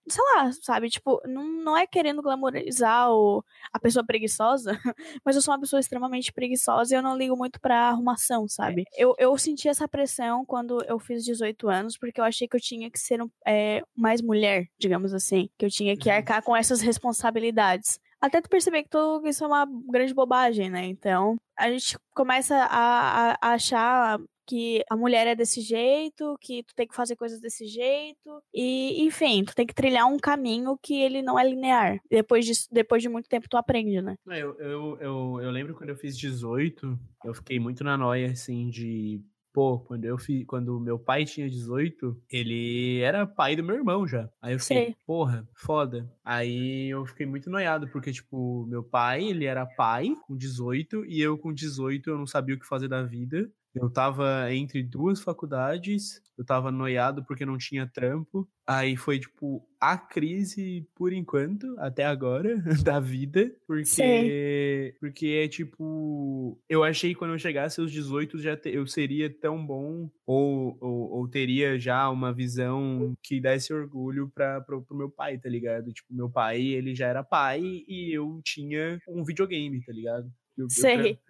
sei 0.08 0.22
lá, 0.34 0.50
sabe? 0.60 0.88
Tipo, 0.90 1.20
não, 1.26 1.44
não 1.44 1.76
é 1.76 1.86
querendo 1.86 2.20
glamorizar 2.22 3.10
o, 3.10 3.44
a 3.72 3.78
pessoa 3.78 4.04
preguiçosa, 4.04 4.72
mas 5.24 5.36
eu 5.36 5.42
sou 5.42 5.54
uma 5.54 5.60
pessoa 5.60 5.80
extremamente 5.80 6.32
preguiçosa 6.32 6.94
e 6.94 6.98
eu 6.98 7.02
não 7.02 7.16
ligo 7.16 7.36
muito 7.36 7.60
pra 7.60 7.88
arrumação, 7.88 8.46
sabe? 8.48 8.84
Eu, 8.96 9.14
eu 9.18 9.36
senti 9.38 9.68
essa 9.68 9.86
pressão 9.88 10.44
quando 10.44 10.82
eu 10.84 10.98
fiz 10.98 11.24
18 11.24 11.68
anos, 11.68 11.96
porque 11.96 12.20
eu 12.20 12.24
achei 12.24 12.48
que 12.48 12.56
eu 12.56 12.60
tinha 12.60 12.90
que 12.90 12.98
ser 12.98 13.22
um, 13.22 13.30
é, 13.46 13.82
mais 13.96 14.20
mulher, 14.20 14.66
digamos 14.78 15.14
assim. 15.14 15.48
Que 15.56 15.64
eu 15.64 15.70
tinha 15.70 15.96
que 15.96 16.08
Uhum. 16.08 16.16
arcar 16.16 16.42
com 16.42 16.56
essas 16.56 16.80
responsabilidades. 16.80 17.98
Até 18.22 18.40
tu 18.40 18.48
perceber 18.48 18.84
que 18.84 18.88
tudo 18.88 19.26
isso 19.28 19.42
é 19.44 19.46
uma 19.48 19.66
grande 19.90 20.14
bobagem, 20.14 20.70
né? 20.70 20.86
Então, 20.86 21.36
a 21.58 21.68
gente 21.70 21.98
começa 22.14 22.54
a, 22.56 23.32
a- 23.32 23.38
a 23.42 23.52
achar 23.54 24.18
que 24.46 24.82
a 24.90 24.96
mulher 24.96 25.26
é 25.26 25.34
desse 25.36 25.60
jeito, 25.60 26.36
que 26.40 26.62
tu 26.64 26.74
tem 26.74 26.86
que 26.86 26.94
fazer 26.96 27.14
coisas 27.16 27.40
desse 27.40 27.64
jeito, 27.66 28.42
e 28.52 29.02
enfim, 29.04 29.44
tu 29.44 29.54
tem 29.54 29.66
que 29.66 29.74
trilhar 29.74 30.06
um 30.06 30.18
caminho 30.18 30.76
que 30.82 31.00
ele 31.00 31.22
não 31.22 31.38
é 31.38 31.48
linear. 31.48 31.98
Depois 32.10 32.44
disso, 32.44 32.68
depois 32.70 33.02
de 33.02 33.08
muito 33.08 33.28
tempo 33.28 33.48
tu 33.48 33.56
aprende, 33.56 34.02
né? 34.02 34.16
É, 34.28 34.40
Eu, 34.42 34.54
eu, 34.58 34.98
eu, 35.00 35.40
eu 35.42 35.50
lembro 35.50 35.74
quando 35.74 35.90
eu 35.90 35.96
fiz 35.96 36.16
18, 36.18 36.98
eu 37.24 37.32
fiquei 37.34 37.58
muito 37.60 37.82
na 37.84 37.96
noia, 37.96 38.32
assim, 38.32 38.68
de. 38.68 39.20
Pô, 39.52 39.78
quando 39.80 40.04
eu 40.04 40.16
fiz. 40.16 40.44
Quando 40.46 40.80
meu 40.80 40.98
pai 40.98 41.24
tinha 41.24 41.48
18, 41.48 42.16
ele 42.30 43.00
era 43.00 43.26
pai 43.26 43.54
do 43.54 43.62
meu 43.62 43.76
irmão 43.76 44.06
já. 44.06 44.28
Aí 44.40 44.54
eu 44.54 44.58
fiquei, 44.58 44.86
Sei. 44.86 44.96
porra, 45.06 45.46
foda. 45.54 46.10
Aí 46.24 46.88
eu 46.88 47.04
fiquei 47.04 47.26
muito 47.26 47.50
noiado, 47.50 47.88
porque, 47.88 48.10
tipo, 48.10 48.64
meu 48.66 48.82
pai, 48.82 49.24
ele 49.24 49.44
era 49.44 49.66
pai 49.66 50.16
com 50.26 50.36
18, 50.36 51.04
e 51.04 51.20
eu 51.20 51.36
com 51.36 51.52
18 51.52 52.10
eu 52.10 52.18
não 52.18 52.26
sabia 52.26 52.54
o 52.54 52.58
que 52.58 52.66
fazer 52.66 52.88
da 52.88 53.02
vida. 53.02 53.50
Eu 53.74 53.90
tava 53.90 54.52
entre 54.52 54.82
duas 54.82 55.20
faculdades, 55.22 56.20
eu 56.36 56.44
tava 56.44 56.70
noiado 56.70 57.24
porque 57.24 57.46
não 57.46 57.56
tinha 57.56 57.86
trampo. 57.86 58.46
Aí 58.66 58.96
foi, 58.96 59.18
tipo, 59.18 59.66
a 59.80 59.96
crise, 59.96 60.86
por 60.94 61.12
enquanto, 61.12 61.74
até 61.78 62.04
agora, 62.04 62.54
da 62.84 63.00
vida. 63.00 63.50
Porque. 63.66 63.86
Sei. 63.86 64.92
Porque 65.00 65.26
é 65.44 65.48
tipo. 65.48 66.60
Eu 66.68 66.84
achei 66.84 67.10
que 67.12 67.18
quando 67.18 67.32
eu 67.32 67.38
chegasse 67.38 67.80
aos 67.80 67.90
18 67.90 68.38
já 68.38 68.56
te- 68.56 68.70
eu 68.70 68.86
seria 68.86 69.28
tão 69.30 69.64
bom, 69.66 70.10
ou, 70.26 70.76
ou, 70.80 71.10
ou 71.12 71.28
teria 71.28 71.78
já 71.78 72.08
uma 72.10 72.32
visão 72.32 73.14
que 73.22 73.40
desse 73.40 73.72
orgulho 73.72 74.30
pra, 74.34 74.60
pro, 74.60 74.82
pro 74.82 74.96
meu 74.96 75.10
pai, 75.10 75.38
tá 75.38 75.48
ligado? 75.48 75.92
Tipo, 75.92 76.14
meu 76.14 76.30
pai, 76.30 76.60
ele 76.62 76.94
já 76.94 77.06
era 77.08 77.24
pai 77.24 77.60
e 77.88 78.14
eu 78.16 78.40
tinha 78.44 78.98
um 79.08 79.24
videogame, 79.24 79.82
tá 79.84 79.92
ligado? 79.92 80.30
Eu, 80.56 80.68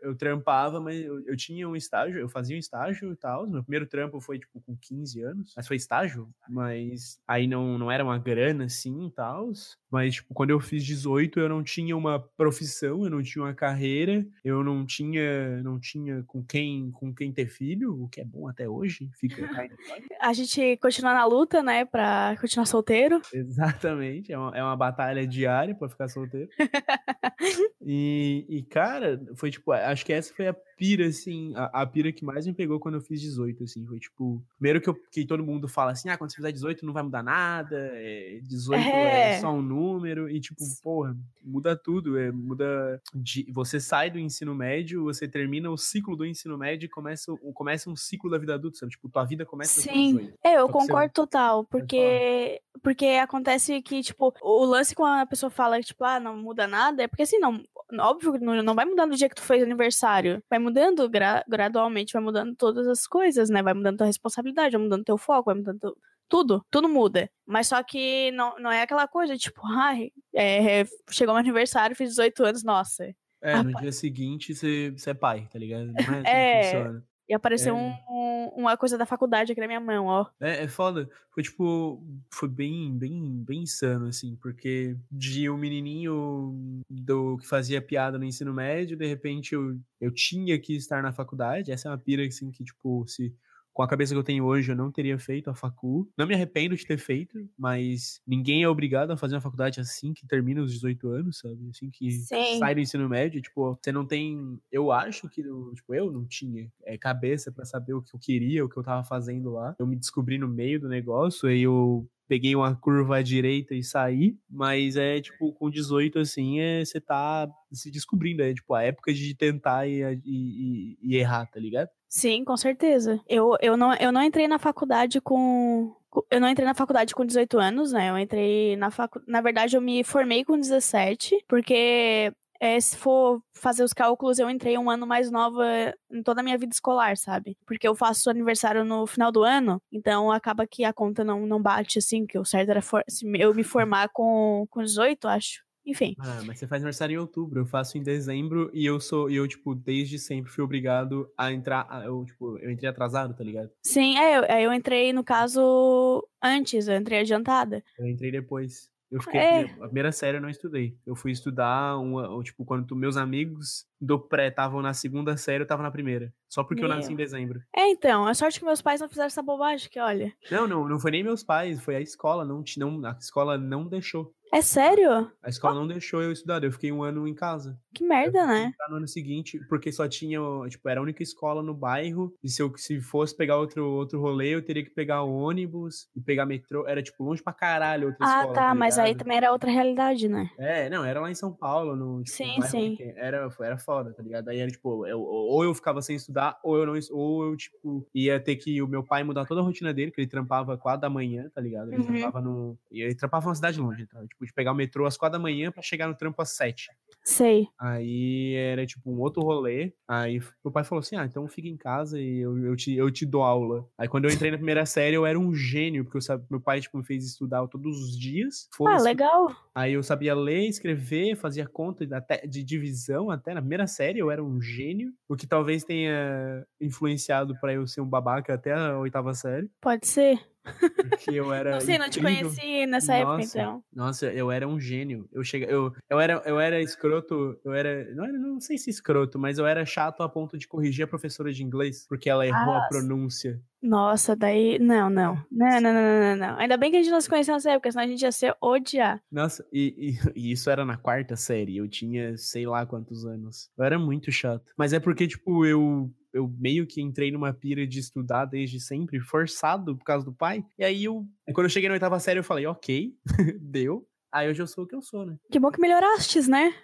eu, 0.02 0.10
eu 0.10 0.16
trampava, 0.16 0.80
mas 0.80 0.96
eu, 1.00 1.20
eu 1.26 1.36
tinha 1.36 1.68
um 1.68 1.76
estágio, 1.76 2.18
eu 2.18 2.28
fazia 2.28 2.56
um 2.56 2.58
estágio 2.58 3.12
e 3.12 3.16
tal. 3.16 3.46
Meu 3.46 3.62
primeiro 3.62 3.86
trampo 3.86 4.20
foi, 4.20 4.38
tipo, 4.38 4.60
com 4.60 4.76
15 4.76 5.22
anos. 5.22 5.52
Mas 5.56 5.66
foi 5.66 5.76
estágio, 5.76 6.28
mas 6.48 7.20
aí 7.26 7.46
não, 7.46 7.78
não 7.78 7.90
era 7.90 8.02
uma 8.02 8.18
grana, 8.18 8.64
assim, 8.64 9.06
e 9.06 9.10
tal. 9.10 9.52
Mas, 9.92 10.14
tipo, 10.14 10.32
quando 10.32 10.48
eu 10.48 10.58
fiz 10.58 10.82
18, 10.86 11.38
eu 11.38 11.50
não 11.50 11.62
tinha 11.62 11.94
uma 11.94 12.18
profissão, 12.18 13.04
eu 13.04 13.10
não 13.10 13.22
tinha 13.22 13.44
uma 13.44 13.52
carreira, 13.52 14.26
eu 14.42 14.64
não 14.64 14.86
tinha, 14.86 15.62
não 15.62 15.78
tinha 15.78 16.22
com 16.26 16.42
quem, 16.42 16.90
com 16.92 17.14
quem 17.14 17.30
ter 17.30 17.46
filho, 17.46 18.02
o 18.02 18.08
que 18.08 18.22
é 18.22 18.24
bom 18.24 18.48
até 18.48 18.66
hoje. 18.66 19.10
Fica 19.20 19.46
fora. 19.46 19.68
A 20.18 20.32
gente 20.32 20.78
continua 20.78 21.12
na 21.12 21.26
luta, 21.26 21.62
né, 21.62 21.84
pra 21.84 22.34
continuar 22.40 22.64
solteiro. 22.64 23.20
Exatamente, 23.34 24.32
é 24.32 24.38
uma, 24.38 24.56
é 24.56 24.62
uma 24.62 24.76
batalha 24.76 25.26
diária 25.26 25.74
pra 25.74 25.90
ficar 25.90 26.08
solteiro. 26.08 26.48
E, 27.84 28.46
e, 28.48 28.62
cara, 28.62 29.20
foi 29.34 29.50
tipo, 29.50 29.72
acho 29.72 30.06
que 30.06 30.12
essa 30.12 30.32
foi 30.32 30.46
a 30.46 30.54
pira, 30.76 31.06
assim, 31.06 31.52
a, 31.56 31.82
a 31.82 31.86
pira 31.86 32.12
que 32.12 32.24
mais 32.24 32.46
me 32.46 32.52
pegou 32.52 32.78
quando 32.78 32.94
eu 32.94 33.00
fiz 33.00 33.20
18, 33.20 33.64
assim, 33.64 33.84
foi 33.84 33.98
tipo, 33.98 34.40
primeiro 34.56 34.80
que, 34.80 34.88
eu, 34.88 34.94
que 35.10 35.26
todo 35.26 35.44
mundo 35.44 35.66
fala 35.66 35.90
assim, 35.90 36.08
ah, 36.08 36.16
quando 36.16 36.30
você 36.30 36.36
fizer 36.36 36.52
18 36.52 36.86
não 36.86 36.92
vai 36.92 37.02
mudar 37.02 37.24
nada, 37.24 37.90
é, 37.94 38.38
18 38.44 38.80
é. 38.80 39.34
É. 39.34 39.40
só 39.40 39.52
um 39.52 39.62
número, 39.62 39.81
e 40.30 40.40
tipo, 40.40 40.62
porra, 40.82 41.16
muda 41.42 41.76
tudo, 41.76 42.18
é, 42.18 42.30
muda, 42.30 43.00
de, 43.14 43.46
você 43.52 43.78
sai 43.80 44.10
do 44.10 44.18
ensino 44.18 44.54
médio, 44.54 45.04
você 45.04 45.26
termina 45.28 45.70
o 45.70 45.76
ciclo 45.76 46.16
do 46.16 46.24
ensino 46.26 46.56
médio 46.58 46.86
e 46.86 46.88
começa, 46.88 47.32
o- 47.32 47.52
começa 47.52 47.88
um 47.90 47.96
ciclo 47.96 48.30
da 48.30 48.38
vida 48.38 48.54
adulta, 48.54 48.78
sabe, 48.78 48.92
tipo, 48.92 49.08
tua 49.08 49.24
vida 49.24 49.44
começa 49.44 49.80
com 49.82 49.90
Sim. 49.92 50.16
18. 50.16 50.38
É, 50.44 50.54
eu 50.58 50.66
você- 50.66 50.72
concordo 50.72 51.12
total, 51.12 51.64
porque 51.64 52.60
porque 52.82 53.06
acontece 53.22 53.80
que, 53.82 54.02
tipo, 54.02 54.34
o 54.42 54.64
lance 54.64 54.94
quando 54.94 55.20
a 55.20 55.26
pessoa 55.26 55.50
fala 55.50 55.78
que, 55.78 55.86
tipo, 55.86 56.02
ah, 56.04 56.18
não 56.18 56.36
muda 56.36 56.66
nada, 56.66 57.02
é 57.02 57.06
porque 57.06 57.22
assim, 57.22 57.38
não, 57.38 57.62
óbvio 58.00 58.32
que 58.32 58.38
não, 58.40 58.74
vai 58.74 58.84
mudar 58.84 59.06
no 59.06 59.14
dia 59.14 59.28
que 59.28 59.34
tu 59.36 59.42
fez 59.42 59.62
aniversário, 59.62 60.42
vai 60.50 60.58
mudando 60.58 61.08
gra- 61.08 61.44
gradualmente, 61.48 62.12
vai 62.12 62.22
mudando 62.22 62.56
todas 62.56 62.86
as 62.88 63.06
coisas, 63.06 63.50
né, 63.50 63.62
vai 63.62 63.74
mudando 63.74 63.98
tua 63.98 64.06
responsabilidade, 64.06 64.76
vai 64.76 64.82
mudando 64.82 65.04
teu 65.04 65.16
foco, 65.18 65.44
vai 65.46 65.54
mudando 65.54 65.78
tu- 65.78 65.96
tudo, 66.32 66.64
tudo 66.70 66.88
muda. 66.88 67.28
Mas 67.46 67.66
só 67.66 67.82
que 67.82 68.30
não, 68.32 68.58
não 68.58 68.72
é 68.72 68.80
aquela 68.80 69.06
coisa, 69.06 69.36
tipo, 69.36 69.60
ai, 69.66 70.10
é, 70.34 70.82
chegou 71.10 71.34
meu 71.34 71.40
aniversário, 71.40 71.94
fiz 71.94 72.08
18 72.08 72.42
anos, 72.42 72.64
nossa, 72.64 73.14
É, 73.42 73.62
no 73.62 73.74
dia 73.74 73.92
seguinte 73.92 74.54
você, 74.54 74.90
você 74.96 75.10
é 75.10 75.14
pai, 75.14 75.46
tá 75.52 75.58
ligado? 75.58 75.86
Não 75.92 76.14
é 76.14 76.20
assim 76.20 76.28
É. 76.30 76.82
que 76.92 77.02
e 77.28 77.34
apareceu 77.34 77.76
É. 77.76 77.78
um- 77.78 77.94
um- 78.10 78.48
uma 78.62 78.76
coisa 78.76 78.96
da 78.96 79.04
faculdade 79.06 79.52
aqui 79.52 79.60
na 79.60 79.66
minha 79.66 79.80
mão, 79.80 80.06
ó. 80.06 80.26
É, 80.40 80.64
é 80.64 80.68
foda. 80.68 81.08
Foi 81.34 81.42
tipo, 81.42 82.02
foi 82.32 82.48
bem, 82.48 82.96
bem, 82.96 83.42
bem 83.44 83.62
insano, 83.62 84.06
assim, 84.06 84.36
porque 84.40 84.96
de 85.10 85.48
um 85.50 85.56
menininho 85.58 86.82
do 86.88 87.36
que 87.38 87.46
fazia 87.46 87.80
piada 87.82 88.18
no 88.18 88.24
ensino 88.24 88.52
médio, 88.54 88.96
de 88.96 89.06
repente 89.06 89.54
eu, 89.54 89.78
eu 90.00 90.10
tinha 90.12 90.58
que 90.58 90.74
estar 90.76 91.02
na 91.02 91.12
faculdade. 91.12 91.70
Essa 91.72 91.88
é 91.88 91.90
uma 91.90 91.98
pira, 91.98 92.24
assim, 92.26 92.50
que, 92.50 92.64
tipo, 92.64 93.04
se 93.06 93.34
com 93.72 93.82
a 93.82 93.88
cabeça 93.88 94.12
que 94.14 94.18
eu 94.18 94.22
tenho 94.24 94.44
hoje, 94.44 94.70
eu 94.72 94.76
não 94.76 94.90
teria 94.92 95.18
feito 95.18 95.48
a 95.50 95.54
facu. 95.54 96.10
Não 96.16 96.26
me 96.26 96.34
arrependo 96.34 96.76
de 96.76 96.86
ter 96.86 96.98
feito, 96.98 97.38
mas 97.58 98.20
ninguém 98.26 98.62
é 98.62 98.68
obrigado 98.68 99.10
a 99.12 99.16
fazer 99.16 99.34
uma 99.34 99.40
faculdade 99.40 99.80
assim 99.80 100.12
que 100.12 100.26
termina 100.26 100.60
os 100.62 100.72
18 100.72 101.08
anos, 101.08 101.38
sabe? 101.38 101.68
Assim 101.70 101.90
que 101.90 102.10
Sim. 102.10 102.58
sai 102.58 102.74
do 102.74 102.80
ensino 102.80 103.08
médio, 103.08 103.40
tipo, 103.40 103.78
você 103.82 103.90
não 103.92 104.06
tem. 104.06 104.58
Eu 104.70 104.92
acho 104.92 105.28
que, 105.28 105.40
eu- 105.40 105.72
tipo, 105.74 105.94
eu 105.94 106.10
não 106.12 106.26
tinha 106.26 106.70
é, 106.84 106.98
cabeça 106.98 107.50
pra 107.50 107.64
saber 107.64 107.94
o 107.94 108.02
que 108.02 108.14
eu 108.14 108.20
queria, 108.20 108.64
o 108.64 108.68
que 108.68 108.76
eu 108.78 108.82
tava 108.82 109.04
fazendo 109.04 109.50
lá. 109.52 109.74
Eu 109.78 109.86
me 109.86 109.96
descobri 109.96 110.38
no 110.38 110.48
meio 110.48 110.80
do 110.80 110.88
negócio, 110.88 111.48
aí 111.48 111.62
eu 111.62 112.06
peguei 112.28 112.54
uma 112.56 112.74
curva 112.74 113.16
à 113.18 113.22
direita 113.22 113.74
e 113.74 113.82
saí, 113.82 114.36
mas 114.48 114.96
é 114.96 115.20
tipo, 115.20 115.52
com 115.52 115.70
18, 115.70 116.18
assim, 116.18 116.60
é, 116.60 116.84
você 116.84 117.00
tá 117.00 117.48
se 117.72 117.90
descobrindo, 117.90 118.42
é 118.42 118.54
tipo 118.54 118.72
a 118.74 118.82
época 118.82 119.12
de 119.12 119.34
tentar 119.34 119.86
e, 119.88 120.02
e, 120.24 120.96
e- 121.02 121.16
errar, 121.16 121.46
tá 121.46 121.58
ligado? 121.60 121.88
Sim, 122.08 122.44
com 122.44 122.56
certeza. 122.56 123.20
Eu, 123.28 123.56
eu, 123.60 123.76
não, 123.76 123.94
eu 123.94 124.12
não 124.12 124.22
entrei 124.22 124.46
na 124.46 124.58
faculdade 124.58 125.20
com. 125.20 125.94
com- 126.10 126.22
Eu 126.30 126.40
não 126.40 126.48
entrei 126.48 126.66
na 126.66 126.74
faculdade 126.74 127.14
com 127.14 127.24
18 127.24 127.58
anos, 127.58 127.90
né? 127.92 128.10
Eu 128.10 128.18
entrei 128.18 128.76
na 128.76 128.90
facu... 128.90 129.20
Na 129.26 129.40
verdade, 129.40 129.76
eu 129.76 129.80
me 129.80 130.04
formei 130.04 130.44
com 130.44 130.58
17, 130.58 131.42
porque 131.48 132.30
é, 132.62 132.78
se 132.78 132.96
for 132.96 133.42
fazer 133.52 133.82
os 133.82 133.92
cálculos, 133.92 134.38
eu 134.38 134.48
entrei 134.48 134.78
um 134.78 134.88
ano 134.88 135.04
mais 135.04 135.32
nova 135.32 135.64
em 136.08 136.22
toda 136.22 136.40
a 136.40 136.44
minha 136.44 136.56
vida 136.56 136.72
escolar, 136.72 137.16
sabe? 137.16 137.58
Porque 137.66 137.88
eu 137.88 137.96
faço 137.96 138.30
aniversário 138.30 138.84
no 138.84 139.04
final 139.04 139.32
do 139.32 139.42
ano, 139.42 139.82
então 139.90 140.30
acaba 140.30 140.64
que 140.64 140.84
a 140.84 140.92
conta 140.92 141.24
não, 141.24 141.44
não 141.44 141.60
bate 141.60 141.98
assim, 141.98 142.24
que 142.24 142.38
o 142.38 142.44
certo 142.44 142.70
era 142.70 142.80
for... 142.80 143.02
eu 143.36 143.52
me 143.52 143.64
formar 143.64 144.10
com, 144.12 144.64
com 144.70 144.80
18, 144.80 145.26
acho. 145.26 145.64
Enfim. 145.84 146.14
Ah, 146.20 146.40
mas 146.46 146.60
você 146.60 146.68
faz 146.68 146.80
aniversário 146.80 147.14
em 147.14 147.18
outubro, 147.18 147.62
eu 147.62 147.66
faço 147.66 147.98
em 147.98 148.02
dezembro 148.04 148.70
e 148.72 148.86
eu 148.86 149.00
sou, 149.00 149.28
e 149.28 149.34
eu, 149.34 149.48
tipo, 149.48 149.74
desde 149.74 150.16
sempre 150.16 150.52
fui 150.52 150.62
obrigado 150.62 151.28
a 151.36 151.52
entrar, 151.52 151.88
eu, 152.04 152.24
tipo, 152.24 152.56
eu 152.58 152.70
entrei 152.70 152.88
atrasado, 152.88 153.34
tá 153.34 153.42
ligado? 153.42 153.70
Sim, 153.82 154.16
é, 154.16 154.38
eu, 154.38 154.44
é, 154.44 154.62
eu 154.62 154.72
entrei, 154.72 155.12
no 155.12 155.24
caso, 155.24 156.24
antes, 156.40 156.86
eu 156.86 156.96
entrei 156.96 157.18
adiantada. 157.18 157.82
Eu 157.98 158.06
entrei 158.06 158.30
depois. 158.30 158.91
Eu 159.12 159.20
fiquei, 159.22 159.38
É. 159.40 159.62
a 159.80 159.84
primeira 159.84 160.10
série 160.10 160.38
eu 160.38 160.40
não 160.40 160.48
estudei. 160.48 160.96
Eu 161.06 161.14
fui 161.14 161.30
estudar, 161.32 161.98
uma, 161.98 162.42
tipo, 162.42 162.64
quando 162.64 162.86
tu- 162.86 162.96
meus 162.96 163.18
amigos 163.18 163.84
do 164.00 164.18
pré 164.18 164.48
estavam 164.48 164.80
na 164.80 164.94
segunda 164.94 165.36
série, 165.36 165.62
eu 165.62 165.66
tava 165.66 165.82
na 165.82 165.90
primeira. 165.90 166.32
Só 166.48 166.64
porque 166.64 166.82
eu 166.82 166.88
Meu. 166.88 166.96
nasci 166.96 167.12
em 167.12 167.16
dezembro. 167.16 167.60
É, 167.76 167.90
então, 167.90 168.26
é 168.26 168.32
sorte 168.32 168.58
que 168.58 168.64
meus 168.64 168.80
pais 168.80 169.00
não 169.02 169.08
fizeram 169.10 169.26
essa 169.26 169.42
bobagem, 169.42 169.90
que 169.90 170.00
olha. 170.00 170.32
Não, 170.50 170.66
não, 170.66 170.88
não 170.88 170.98
foi 170.98 171.10
nem 171.10 171.22
meus 171.22 171.44
pais, 171.44 171.78
foi 171.82 171.94
a 171.96 172.00
escola, 172.00 172.42
não, 172.44 172.64
não 172.78 173.06
a 173.06 173.16
escola 173.20 173.58
não 173.58 173.86
deixou. 173.86 174.32
É 174.50 174.62
sério? 174.62 175.30
A 175.42 175.48
escola 175.48 175.74
não 175.74 175.86
deixou 175.86 176.22
eu 176.22 176.32
estudar, 176.32 176.64
eu 176.64 176.72
fiquei 176.72 176.90
um 176.90 177.02
ano 177.02 177.28
em 177.28 177.34
casa. 177.34 177.78
Que 177.94 178.04
merda, 178.04 178.46
né? 178.46 178.72
no 178.88 178.96
ano 178.96 179.08
seguinte, 179.08 179.58
porque 179.68 179.92
só 179.92 180.08
tinha, 180.08 180.38
tipo, 180.68 180.88
era 180.88 181.00
a 181.00 181.02
única 181.02 181.22
escola 181.22 181.62
no 181.62 181.72
bairro, 181.74 182.34
e 182.42 182.48
se 182.48 182.60
eu 182.62 182.72
se 182.76 183.00
fosse 183.00 183.36
pegar 183.36 183.56
outro, 183.58 183.84
outro 183.86 184.20
rolê, 184.20 184.54
eu 184.54 184.62
teria 184.62 184.82
que 184.84 184.90
pegar 184.90 185.22
o 185.22 185.32
ônibus 185.32 186.08
e 186.16 186.20
pegar 186.20 186.44
metrô, 186.46 186.86
era, 186.86 187.02
tipo, 187.02 187.22
longe 187.24 187.42
pra 187.42 187.52
caralho 187.52 188.08
outra 188.08 188.24
Ah, 188.26 188.38
escola, 188.40 188.54
tá, 188.54 188.74
mas 188.74 188.98
aí 188.98 189.14
também 189.14 189.36
era 189.36 189.52
outra 189.52 189.70
realidade, 189.70 190.28
né? 190.28 190.50
É, 190.58 190.90
não, 190.90 191.04
era 191.04 191.20
lá 191.20 191.30
em 191.30 191.34
São 191.34 191.52
Paulo, 191.52 191.94
no 191.96 192.22
tipo, 192.22 192.36
Sim, 192.36 192.62
sim. 192.62 192.90
pequeno. 192.96 193.18
Era, 193.18 193.48
era 193.60 193.78
foda, 193.78 194.12
tá 194.12 194.22
ligado? 194.22 194.48
Aí 194.48 194.58
era 194.58 194.70
tipo, 194.70 195.06
eu- 195.06 195.20
ou 195.20 195.62
eu 195.64 195.74
ficava 195.74 196.02
sem 196.02 196.16
estudar, 196.16 196.58
ou 196.62 196.76
eu 196.78 196.86
não, 196.86 196.94
ou 197.12 197.44
eu, 197.44 197.56
tipo, 197.56 198.06
ia 198.14 198.38
ter 198.40 198.56
que 198.56 198.82
o 198.82 198.88
meu 198.88 199.02
pai 199.04 199.22
mudar 199.24 199.44
toda 199.46 199.60
a 199.60 199.64
rotina 199.64 199.92
dele, 199.94 200.10
que 200.10 200.20
ele 200.20 200.28
trampava 200.28 200.76
quatro 200.76 201.00
da 201.02 201.10
manhã, 201.10 201.48
tá 201.54 201.60
ligado? 201.60 201.88
Ele 201.92 201.98
Uhum. 202.02 202.06
trampava 202.06 202.40
no. 202.40 202.78
E 202.90 203.00
ele 203.02 203.14
trampava 203.14 203.46
numa 203.46 203.54
cidade 203.54 203.78
longe, 203.80 204.02
então, 204.02 204.26
tipo, 204.26 204.44
de 204.44 204.52
pegar 204.52 204.72
o 204.72 204.74
metrô 204.74 205.06
às 205.06 205.16
quatro 205.16 205.38
da 205.38 205.42
manhã 205.42 205.70
pra 205.70 205.82
chegar 205.82 206.08
no 206.08 206.14
trampo 206.16 206.40
às 206.42 206.50
sete. 206.56 206.90
Sei. 207.24 207.68
Aí 207.82 208.54
era 208.54 208.86
tipo 208.86 209.10
um 209.10 209.18
outro 209.18 209.42
rolê. 209.42 209.92
Aí 210.06 210.40
meu 210.64 210.72
pai 210.72 210.84
falou 210.84 211.00
assim: 211.00 211.16
Ah, 211.16 211.24
então 211.24 211.48
fica 211.48 211.66
em 211.66 211.76
casa 211.76 212.20
e 212.20 212.38
eu, 212.38 212.56
eu, 212.64 212.76
te, 212.76 212.94
eu 212.94 213.10
te 213.10 213.26
dou 213.26 213.42
aula. 213.42 213.84
Aí 213.98 214.06
quando 214.06 214.26
eu 214.26 214.30
entrei 214.30 214.52
na 214.52 214.56
primeira 214.56 214.86
série, 214.86 215.16
eu 215.16 215.26
era 215.26 215.38
um 215.38 215.52
gênio, 215.52 216.04
porque 216.04 216.18
eu 216.18 216.22
sabe, 216.22 216.44
meu 216.48 216.60
pai 216.60 216.80
tipo, 216.80 216.96
me 216.96 217.04
fez 217.04 217.26
estudar 217.26 217.66
todos 217.66 217.98
os 217.98 218.16
dias. 218.16 218.68
Ah, 218.86 219.02
legal. 219.02 219.50
Aí 219.74 219.94
eu 219.94 220.02
sabia 220.02 220.34
ler, 220.34 220.68
escrever, 220.68 221.34
fazia 221.34 221.66
conta 221.66 222.06
até, 222.16 222.46
de 222.46 222.62
divisão 222.62 223.30
até. 223.30 223.52
Na 223.52 223.60
primeira 223.60 223.86
série 223.88 224.20
eu 224.20 224.30
era 224.30 224.44
um 224.44 224.60
gênio, 224.60 225.12
o 225.28 225.34
que 225.34 225.46
talvez 225.46 225.82
tenha 225.82 226.64
influenciado 226.80 227.58
pra 227.60 227.72
eu 227.72 227.86
ser 227.86 228.00
um 228.00 228.08
babaca 228.08 228.54
até 228.54 228.72
a 228.72 228.98
oitava 228.98 229.34
série, 229.34 229.68
Pode 229.80 230.06
ser. 230.06 230.38
Porque 230.62 231.32
eu 231.32 231.52
era 231.52 231.72
Não 231.72 231.80
sei, 231.80 231.98
não 231.98 232.08
te 232.08 232.20
conheci 232.20 232.86
nessa 232.86 233.14
época, 233.14 233.38
Nossa. 233.38 233.58
então. 233.58 233.84
Nossa, 233.92 234.26
eu 234.32 234.50
era 234.50 234.66
um 234.66 234.78
gênio. 234.78 235.28
Eu 235.32 235.42
chega, 235.42 235.66
eu, 235.66 235.92
eu 236.08 236.20
era, 236.20 236.42
eu 236.46 236.58
era 236.60 236.80
escroto, 236.80 237.58
eu 237.64 237.72
era, 237.72 238.12
não, 238.14 238.26
não 238.32 238.60
sei 238.60 238.78
se 238.78 238.90
escroto, 238.90 239.38
mas 239.38 239.58
eu 239.58 239.66
era 239.66 239.84
chato 239.84 240.22
a 240.22 240.28
ponto 240.28 240.56
de 240.56 240.68
corrigir 240.68 241.04
a 241.04 241.08
professora 241.08 241.52
de 241.52 241.62
inglês, 241.64 242.06
porque 242.08 242.30
ela 242.30 242.46
errou 242.46 242.74
a 242.74 242.78
Ah, 242.84 242.88
pronúncia. 242.88 243.60
Nossa, 243.82 244.36
daí. 244.36 244.78
Não, 244.78 245.10
não. 245.10 245.34
Não, 245.50 245.80
não, 245.80 245.92
não, 245.92 245.92
não, 245.92 246.20
não, 246.20 246.36
não. 246.36 246.58
Ainda 246.58 246.76
bem 246.76 246.90
que 246.90 246.96
a 246.96 247.02
gente 247.02 247.10
não 247.10 247.20
se 247.20 247.28
conheceu 247.28 247.54
nessa 247.54 247.72
época, 247.72 247.90
senão 247.90 248.04
a 248.04 248.06
gente 248.06 248.22
ia 248.22 248.30
se 248.30 248.54
odiar. 248.60 249.20
Nossa, 249.30 249.66
e, 249.72 250.16
e, 250.36 250.38
e 250.48 250.52
isso 250.52 250.70
era 250.70 250.84
na 250.84 250.96
quarta 250.96 251.34
série, 251.34 251.76
eu 251.78 251.88
tinha 251.88 252.36
sei 252.36 252.64
lá 252.66 252.86
quantos 252.86 253.26
anos. 253.26 253.68
Eu 253.76 253.84
era 253.84 253.98
muito 253.98 254.30
chato. 254.30 254.72
Mas 254.76 254.92
é 254.92 255.00
porque, 255.00 255.26
tipo, 255.26 255.66
eu, 255.66 256.08
eu 256.32 256.48
meio 256.58 256.86
que 256.86 257.00
entrei 257.00 257.30
numa 257.30 257.52
pira 257.52 257.86
de 257.86 257.98
estudar 257.98 258.46
desde 258.46 258.80
sempre, 258.80 259.20
forçado 259.20 259.96
por 259.96 260.04
causa 260.04 260.24
do 260.24 260.32
pai. 260.32 260.64
E 260.78 260.84
aí 260.84 261.04
eu, 261.04 261.26
quando 261.54 261.66
eu 261.66 261.70
cheguei 261.70 261.88
na 261.88 261.94
oitava 261.94 262.18
série, 262.18 262.40
eu 262.40 262.44
falei, 262.44 262.66
ok, 262.66 263.14
deu. 263.60 264.06
Aí 264.32 264.48
hoje 264.48 264.62
eu 264.62 264.66
sou 264.66 264.84
o 264.84 264.86
que 264.86 264.94
eu 264.94 265.02
sou, 265.02 265.26
né? 265.26 265.36
Que 265.50 265.60
bom 265.60 265.70
que 265.70 265.80
melhorastes, 265.80 266.48
né? 266.48 266.74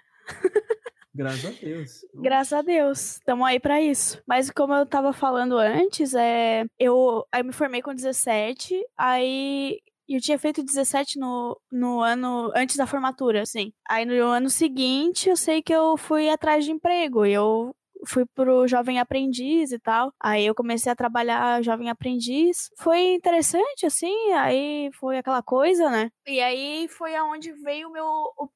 Graças 1.15 1.45
a 1.47 1.61
Deus. 1.61 1.91
Graças 2.15 2.53
a 2.53 2.63
Deus. 2.63 3.21
Tamo 3.25 3.45
aí 3.45 3.59
pra 3.59 3.81
isso. 3.81 4.23
Mas 4.27 4.51
como 4.51 4.75
eu 4.75 4.87
tava 4.87 5.13
falando 5.13 5.57
antes, 5.57 6.15
é. 6.15 6.65
Eu, 6.79 7.27
aí 7.33 7.41
eu 7.41 7.45
me 7.45 7.53
formei 7.53 7.83
com 7.83 7.95
17, 7.95 8.81
aí. 8.97 9.81
Eu 10.09 10.21
tinha 10.21 10.39
feito 10.39 10.63
17 10.63 11.19
no, 11.19 11.61
no 11.71 12.01
ano 12.01 12.51
antes 12.55 12.77
da 12.77 12.87
formatura, 12.87 13.43
assim. 13.43 13.73
Aí 13.89 14.07
no 14.07 14.27
ano 14.27 14.49
seguinte, 14.49 15.29
eu 15.29 15.37
sei 15.37 15.61
que 15.61 15.75
eu 15.75 15.97
fui 15.97 16.31
atrás 16.31 16.65
de 16.65 16.71
emprego. 16.71 17.27
E 17.27 17.33
eu 17.33 17.75
fui 18.07 18.25
pro 18.35 18.67
jovem 18.67 18.99
aprendiz 18.99 19.73
e 19.73 19.79
tal. 19.79 20.13
Aí 20.21 20.47
eu 20.47 20.55
comecei 20.55 20.91
a 20.91 20.97
trabalhar 20.97 21.63
jovem 21.63 21.91
aprendiz. 21.91 22.71
Foi 22.79 23.15
interessante, 23.15 23.87
assim. 23.87 24.33
Aí 24.33 24.91
foi 24.99 25.19
aquela 25.19 25.43
coisa, 25.43 25.91
né? 25.91 26.11
E 26.29 26.41
aí 26.41 26.87
foi 26.89 27.17
aonde 27.17 27.53
veio 27.53 27.91
meu, 27.91 28.05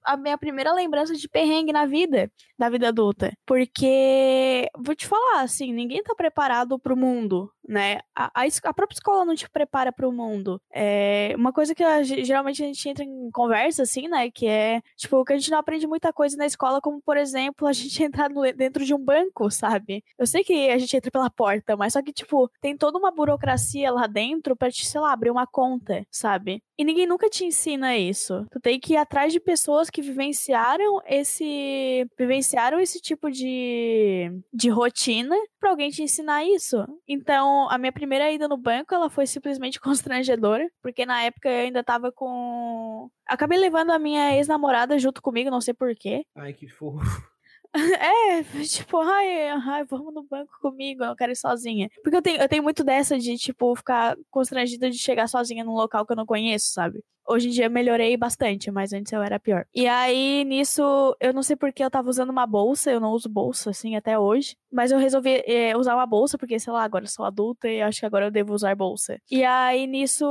a 0.04 0.14
minha 0.14 0.36
primeira 0.36 0.74
lembrança 0.74 1.14
de 1.14 1.26
perrengue 1.26 1.72
na 1.72 1.86
vida, 1.86 2.30
da 2.58 2.68
vida 2.68 2.88
adulta. 2.88 3.32
Porque, 3.46 4.68
vou 4.76 4.94
te 4.94 5.06
falar, 5.06 5.40
assim, 5.40 5.72
ninguém 5.72 6.02
tá 6.02 6.14
preparado 6.14 6.78
pro 6.78 6.94
mundo, 6.94 7.50
né? 7.66 8.00
A, 8.14 8.42
a, 8.42 8.44
a 8.64 8.74
própria 8.74 8.94
escola 8.94 9.24
não 9.24 9.34
te 9.34 9.48
prepara 9.48 9.90
pro 9.90 10.12
mundo. 10.12 10.60
É 10.70 11.32
uma 11.34 11.50
coisa 11.50 11.74
que 11.74 11.82
geralmente 12.24 12.62
a 12.62 12.66
gente 12.66 12.86
entra 12.86 13.04
em 13.04 13.30
conversa, 13.30 13.84
assim, 13.84 14.06
né? 14.06 14.30
Que 14.30 14.46
é, 14.46 14.82
tipo, 14.96 15.24
que 15.24 15.32
a 15.32 15.38
gente 15.38 15.50
não 15.50 15.58
aprende 15.58 15.86
muita 15.86 16.12
coisa 16.12 16.36
na 16.36 16.44
escola, 16.44 16.78
como, 16.78 17.00
por 17.00 17.16
exemplo, 17.16 17.66
a 17.66 17.72
gente 17.72 18.02
entrar 18.04 18.28
no- 18.28 18.52
dentro 18.52 18.84
de 18.84 18.92
um 18.94 19.02
banco, 19.02 19.50
sabe? 19.50 20.04
Eu 20.18 20.26
sei 20.26 20.44
que 20.44 20.68
a 20.68 20.76
gente 20.76 20.94
entra 20.94 21.10
pela 21.10 21.30
porta, 21.30 21.74
mas 21.74 21.94
só 21.94 22.02
que, 22.02 22.12
tipo, 22.12 22.50
tem 22.60 22.76
toda 22.76 22.98
uma 22.98 23.10
burocracia 23.10 23.90
lá 23.90 24.06
dentro 24.06 24.54
pra 24.54 24.70
te, 24.70 24.86
sei 24.86 25.00
lá, 25.00 25.12
abrir 25.12 25.30
uma 25.30 25.46
conta, 25.46 26.06
sabe? 26.10 26.62
E 26.78 26.84
ninguém 26.84 27.06
nunca 27.06 27.30
te 27.30 27.44
ensina 27.44 27.61
isso. 27.70 28.46
Tu 28.50 28.60
tem 28.60 28.78
que 28.78 28.94
ir 28.94 28.96
atrás 28.96 29.32
de 29.32 29.40
pessoas 29.40 29.90
que 29.90 30.02
vivenciaram 30.02 31.00
esse. 31.06 32.06
vivenciaram 32.18 32.80
esse 32.80 33.00
tipo 33.00 33.30
de, 33.30 34.30
de 34.52 34.68
rotina 34.68 35.36
pra 35.60 35.70
alguém 35.70 35.90
te 35.90 36.02
ensinar 36.02 36.44
isso. 36.44 36.84
Então, 37.06 37.68
a 37.70 37.78
minha 37.78 37.92
primeira 37.92 38.30
ida 38.32 38.48
no 38.48 38.56
banco, 38.56 38.94
ela 38.94 39.08
foi 39.10 39.26
simplesmente 39.26 39.80
constrangedora, 39.80 40.68
porque 40.82 41.06
na 41.06 41.22
época 41.22 41.48
eu 41.48 41.64
ainda 41.64 41.84
tava 41.84 42.10
com. 42.12 43.08
Acabei 43.26 43.58
levando 43.58 43.90
a 43.90 43.98
minha 43.98 44.36
ex-namorada 44.36 44.98
junto 44.98 45.22
comigo, 45.22 45.50
não 45.50 45.60
sei 45.60 45.74
porquê. 45.74 46.24
Ai, 46.36 46.52
que 46.52 46.68
fofo. 46.68 47.00
É, 47.74 48.42
tipo, 48.64 48.98
ai, 48.98 49.48
ai, 49.48 49.84
vamos 49.84 50.12
no 50.12 50.22
banco 50.24 50.52
comigo, 50.60 51.02
eu 51.02 51.08
não 51.08 51.16
quero 51.16 51.32
ir 51.32 51.36
sozinha. 51.36 51.88
Porque 52.02 52.16
eu 52.16 52.22
tenho, 52.22 52.40
eu 52.40 52.48
tenho 52.48 52.62
muito 52.62 52.84
dessa 52.84 53.18
de, 53.18 53.36
tipo, 53.38 53.74
ficar 53.74 54.14
constrangida 54.30 54.90
de 54.90 54.98
chegar 54.98 55.26
sozinha 55.26 55.64
num 55.64 55.72
local 55.72 56.04
que 56.04 56.12
eu 56.12 56.16
não 56.16 56.26
conheço, 56.26 56.70
sabe? 56.72 57.02
Hoje 57.26 57.48
em 57.48 57.50
dia 57.50 57.66
eu 57.66 57.70
melhorei 57.70 58.16
bastante, 58.16 58.70
mas 58.70 58.92
antes 58.92 59.12
eu 59.12 59.22
era 59.22 59.38
pior. 59.38 59.64
E 59.74 59.86
aí, 59.86 60.44
nisso, 60.44 60.82
eu 61.20 61.32
não 61.32 61.42
sei 61.42 61.56
porque 61.56 61.82
eu 61.82 61.90
tava 61.90 62.08
usando 62.10 62.30
uma 62.30 62.46
bolsa, 62.46 62.90
eu 62.90 63.00
não 63.00 63.12
uso 63.12 63.28
bolsa, 63.28 63.70
assim, 63.70 63.94
até 63.96 64.18
hoje. 64.18 64.56
Mas 64.72 64.90
eu 64.90 64.98
resolvi 64.98 65.42
é, 65.46 65.76
usar 65.76 65.94
uma 65.94 66.06
bolsa, 66.06 66.36
porque, 66.36 66.58
sei 66.58 66.72
lá, 66.72 66.82
agora 66.82 67.04
eu 67.04 67.08
sou 67.08 67.24
adulta 67.24 67.68
e 67.68 67.80
acho 67.82 68.00
que 68.00 68.06
agora 68.06 68.26
eu 68.26 68.30
devo 68.30 68.54
usar 68.54 68.74
bolsa. 68.74 69.18
E 69.30 69.44
aí, 69.44 69.86
nisso, 69.86 70.24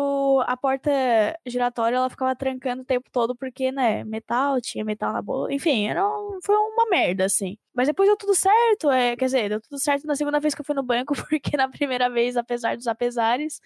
a 0.47 0.57
porta 0.57 0.91
giratória, 1.45 1.95
ela 1.95 2.09
ficava 2.09 2.35
trancando 2.35 2.81
o 2.81 2.85
tempo 2.85 3.09
todo, 3.11 3.35
porque, 3.35 3.71
né, 3.71 4.03
metal, 4.03 4.59
tinha 4.59 4.83
metal 4.83 5.13
na 5.13 5.21
bolsa. 5.21 5.53
Enfim, 5.53 5.87
era 5.87 6.05
um- 6.07 6.39
foi 6.43 6.55
uma 6.55 6.87
merda, 6.89 7.25
assim. 7.25 7.57
Mas 7.73 7.87
depois 7.87 8.09
deu 8.09 8.17
tudo 8.17 8.35
certo, 8.35 8.91
é, 8.91 9.15
quer 9.15 9.25
dizer, 9.25 9.49
deu 9.49 9.61
tudo 9.61 9.79
certo 9.79 10.05
na 10.05 10.15
segunda 10.15 10.39
vez 10.39 10.53
que 10.53 10.61
eu 10.61 10.65
fui 10.65 10.75
no 10.75 10.83
banco, 10.83 11.13
porque 11.29 11.55
na 11.55 11.69
primeira 11.69 12.09
vez, 12.09 12.35
apesar 12.35 12.75
dos 12.75 12.87
apesares, 12.87 13.61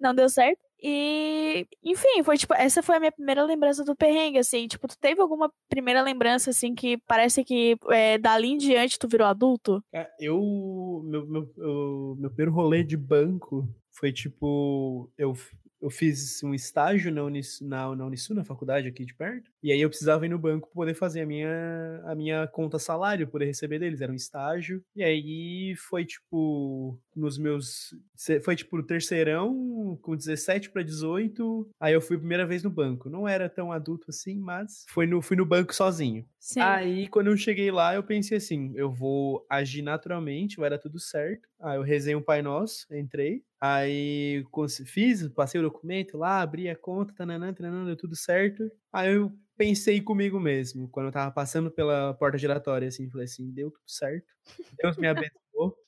não 0.00 0.14
deu 0.14 0.28
certo. 0.28 0.67
E, 0.82 1.66
enfim, 1.84 2.22
foi 2.22 2.36
tipo, 2.36 2.54
essa 2.54 2.82
foi 2.82 2.96
a 2.96 3.00
minha 3.00 3.12
primeira 3.12 3.44
lembrança 3.44 3.84
do 3.84 3.96
perrengue, 3.96 4.38
assim. 4.38 4.66
Tipo, 4.68 4.86
tu 4.88 4.96
teve 4.98 5.20
alguma 5.20 5.52
primeira 5.68 6.02
lembrança, 6.02 6.50
assim, 6.50 6.74
que 6.74 6.96
parece 7.06 7.44
que 7.44 7.76
é, 7.90 8.16
dali 8.18 8.48
em 8.48 8.56
diante 8.58 8.98
tu 8.98 9.08
virou 9.08 9.26
adulto? 9.26 9.82
Cara, 9.92 10.08
eu. 10.20 11.02
Meu, 11.04 11.26
meu, 11.26 11.52
eu- 11.56 12.16
meu 12.18 12.30
primeiro 12.30 12.52
rolê 12.52 12.82
de 12.84 12.96
banco 12.96 13.68
foi 13.90 14.12
tipo. 14.12 15.10
Eu, 15.18 15.34
eu 15.80 15.90
fiz 15.90 16.42
um 16.42 16.54
estágio 16.54 17.12
na, 17.12 17.22
Unis, 17.22 17.60
na, 17.60 17.94
na 17.94 18.04
Unisul, 18.06 18.34
na 18.36 18.44
faculdade 18.44 18.88
aqui 18.88 19.04
de 19.04 19.14
perto. 19.14 19.48
E 19.62 19.70
aí 19.72 19.80
eu 19.80 19.88
precisava 19.88 20.26
ir 20.26 20.28
no 20.28 20.38
banco 20.38 20.66
pra 20.68 20.74
poder 20.74 20.94
fazer 20.94 21.20
a 21.22 21.26
minha, 21.26 22.02
a 22.04 22.14
minha 22.14 22.46
conta 22.48 22.78
salário, 22.78 23.28
poder 23.28 23.44
receber 23.46 23.78
deles. 23.78 24.00
Era 24.00 24.10
um 24.12 24.16
estágio. 24.16 24.82
E 24.94 25.02
aí 25.04 25.74
foi 25.76 26.04
tipo. 26.04 26.98
Nos 27.18 27.36
meus. 27.36 27.94
Foi 28.42 28.54
tipo 28.54 28.76
no 28.76 28.82
terceirão, 28.82 29.98
com 30.02 30.16
17 30.16 30.70
pra 30.70 30.82
18. 30.82 31.68
Aí 31.80 31.92
eu 31.92 32.00
fui 32.00 32.16
a 32.16 32.20
primeira 32.20 32.46
vez 32.46 32.62
no 32.62 32.70
banco. 32.70 33.10
Não 33.10 33.26
era 33.26 33.48
tão 33.48 33.72
adulto 33.72 34.06
assim, 34.08 34.38
mas 34.38 34.84
foi 34.88 35.06
no, 35.06 35.20
fui 35.20 35.36
no 35.36 35.44
banco 35.44 35.74
sozinho. 35.74 36.24
Sim. 36.38 36.60
Aí, 36.60 37.08
quando 37.08 37.26
eu 37.26 37.36
cheguei 37.36 37.70
lá, 37.70 37.94
eu 37.94 38.02
pensei 38.02 38.38
assim: 38.38 38.72
eu 38.76 38.92
vou 38.92 39.44
agir 39.50 39.82
naturalmente, 39.82 40.58
vai 40.58 40.70
dar 40.70 40.78
tudo 40.78 40.98
certo. 41.00 41.48
Aí 41.60 41.76
eu 41.76 41.82
rezei 41.82 42.14
um 42.14 42.22
Pai 42.22 42.40
Nosso, 42.40 42.86
entrei. 42.94 43.42
Aí 43.60 44.44
fiz, 44.86 45.26
passei 45.28 45.60
o 45.60 45.64
documento 45.64 46.16
lá, 46.16 46.40
abri 46.40 46.68
a 46.68 46.76
conta, 46.76 47.12
tananã, 47.12 47.52
tananã, 47.52 47.84
deu 47.84 47.96
tudo 47.96 48.14
certo. 48.14 48.70
Aí 48.92 49.12
eu 49.12 49.32
pensei 49.56 50.00
comigo 50.00 50.38
mesmo, 50.38 50.88
quando 50.88 51.06
eu 51.06 51.12
tava 51.12 51.32
passando 51.32 51.68
pela 51.68 52.14
porta 52.14 52.38
giratória, 52.38 52.86
assim, 52.86 53.10
falei 53.10 53.24
assim: 53.24 53.50
deu 53.50 53.70
tudo 53.70 53.88
certo. 53.90 54.32
Deus 54.80 54.96
me 54.96 55.08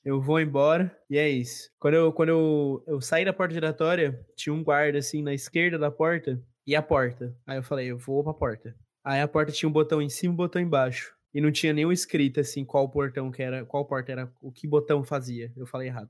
eu 0.03 0.21
vou 0.21 0.39
embora. 0.39 0.95
E 1.09 1.17
é 1.17 1.29
isso. 1.29 1.69
Quando 1.79 1.93
eu, 1.93 2.11
quando 2.11 2.29
eu, 2.29 2.83
eu 2.87 3.01
saí 3.01 3.25
da 3.25 3.33
porta 3.33 3.53
giratória, 3.53 4.19
tinha 4.35 4.53
um 4.53 4.63
guarda, 4.63 4.97
assim, 4.97 5.21
na 5.21 5.33
esquerda 5.33 5.77
da 5.77 5.91
porta 5.91 6.41
e 6.65 6.75
a 6.75 6.81
porta. 6.81 7.35
Aí 7.45 7.57
eu 7.57 7.63
falei: 7.63 7.91
eu 7.91 7.97
vou 7.97 8.23
pra 8.23 8.33
porta. 8.33 8.75
Aí 9.03 9.21
a 9.21 9.27
porta 9.27 9.51
tinha 9.51 9.67
um 9.67 9.73
botão 9.73 10.01
em 10.01 10.09
cima 10.09 10.31
e 10.31 10.33
um 10.33 10.37
botão 10.37 10.61
embaixo. 10.61 11.15
E 11.33 11.39
não 11.39 11.51
tinha 11.51 11.73
nenhum 11.73 11.91
escrito 11.91 12.39
assim 12.39 12.65
qual 12.65 12.89
portão 12.89 13.31
que 13.31 13.41
era, 13.41 13.65
qual 13.65 13.85
porta 13.85 14.11
era, 14.11 14.31
o 14.41 14.51
que 14.51 14.67
botão 14.67 15.03
fazia. 15.03 15.51
Eu 15.55 15.65
falei 15.65 15.87
errado. 15.87 16.09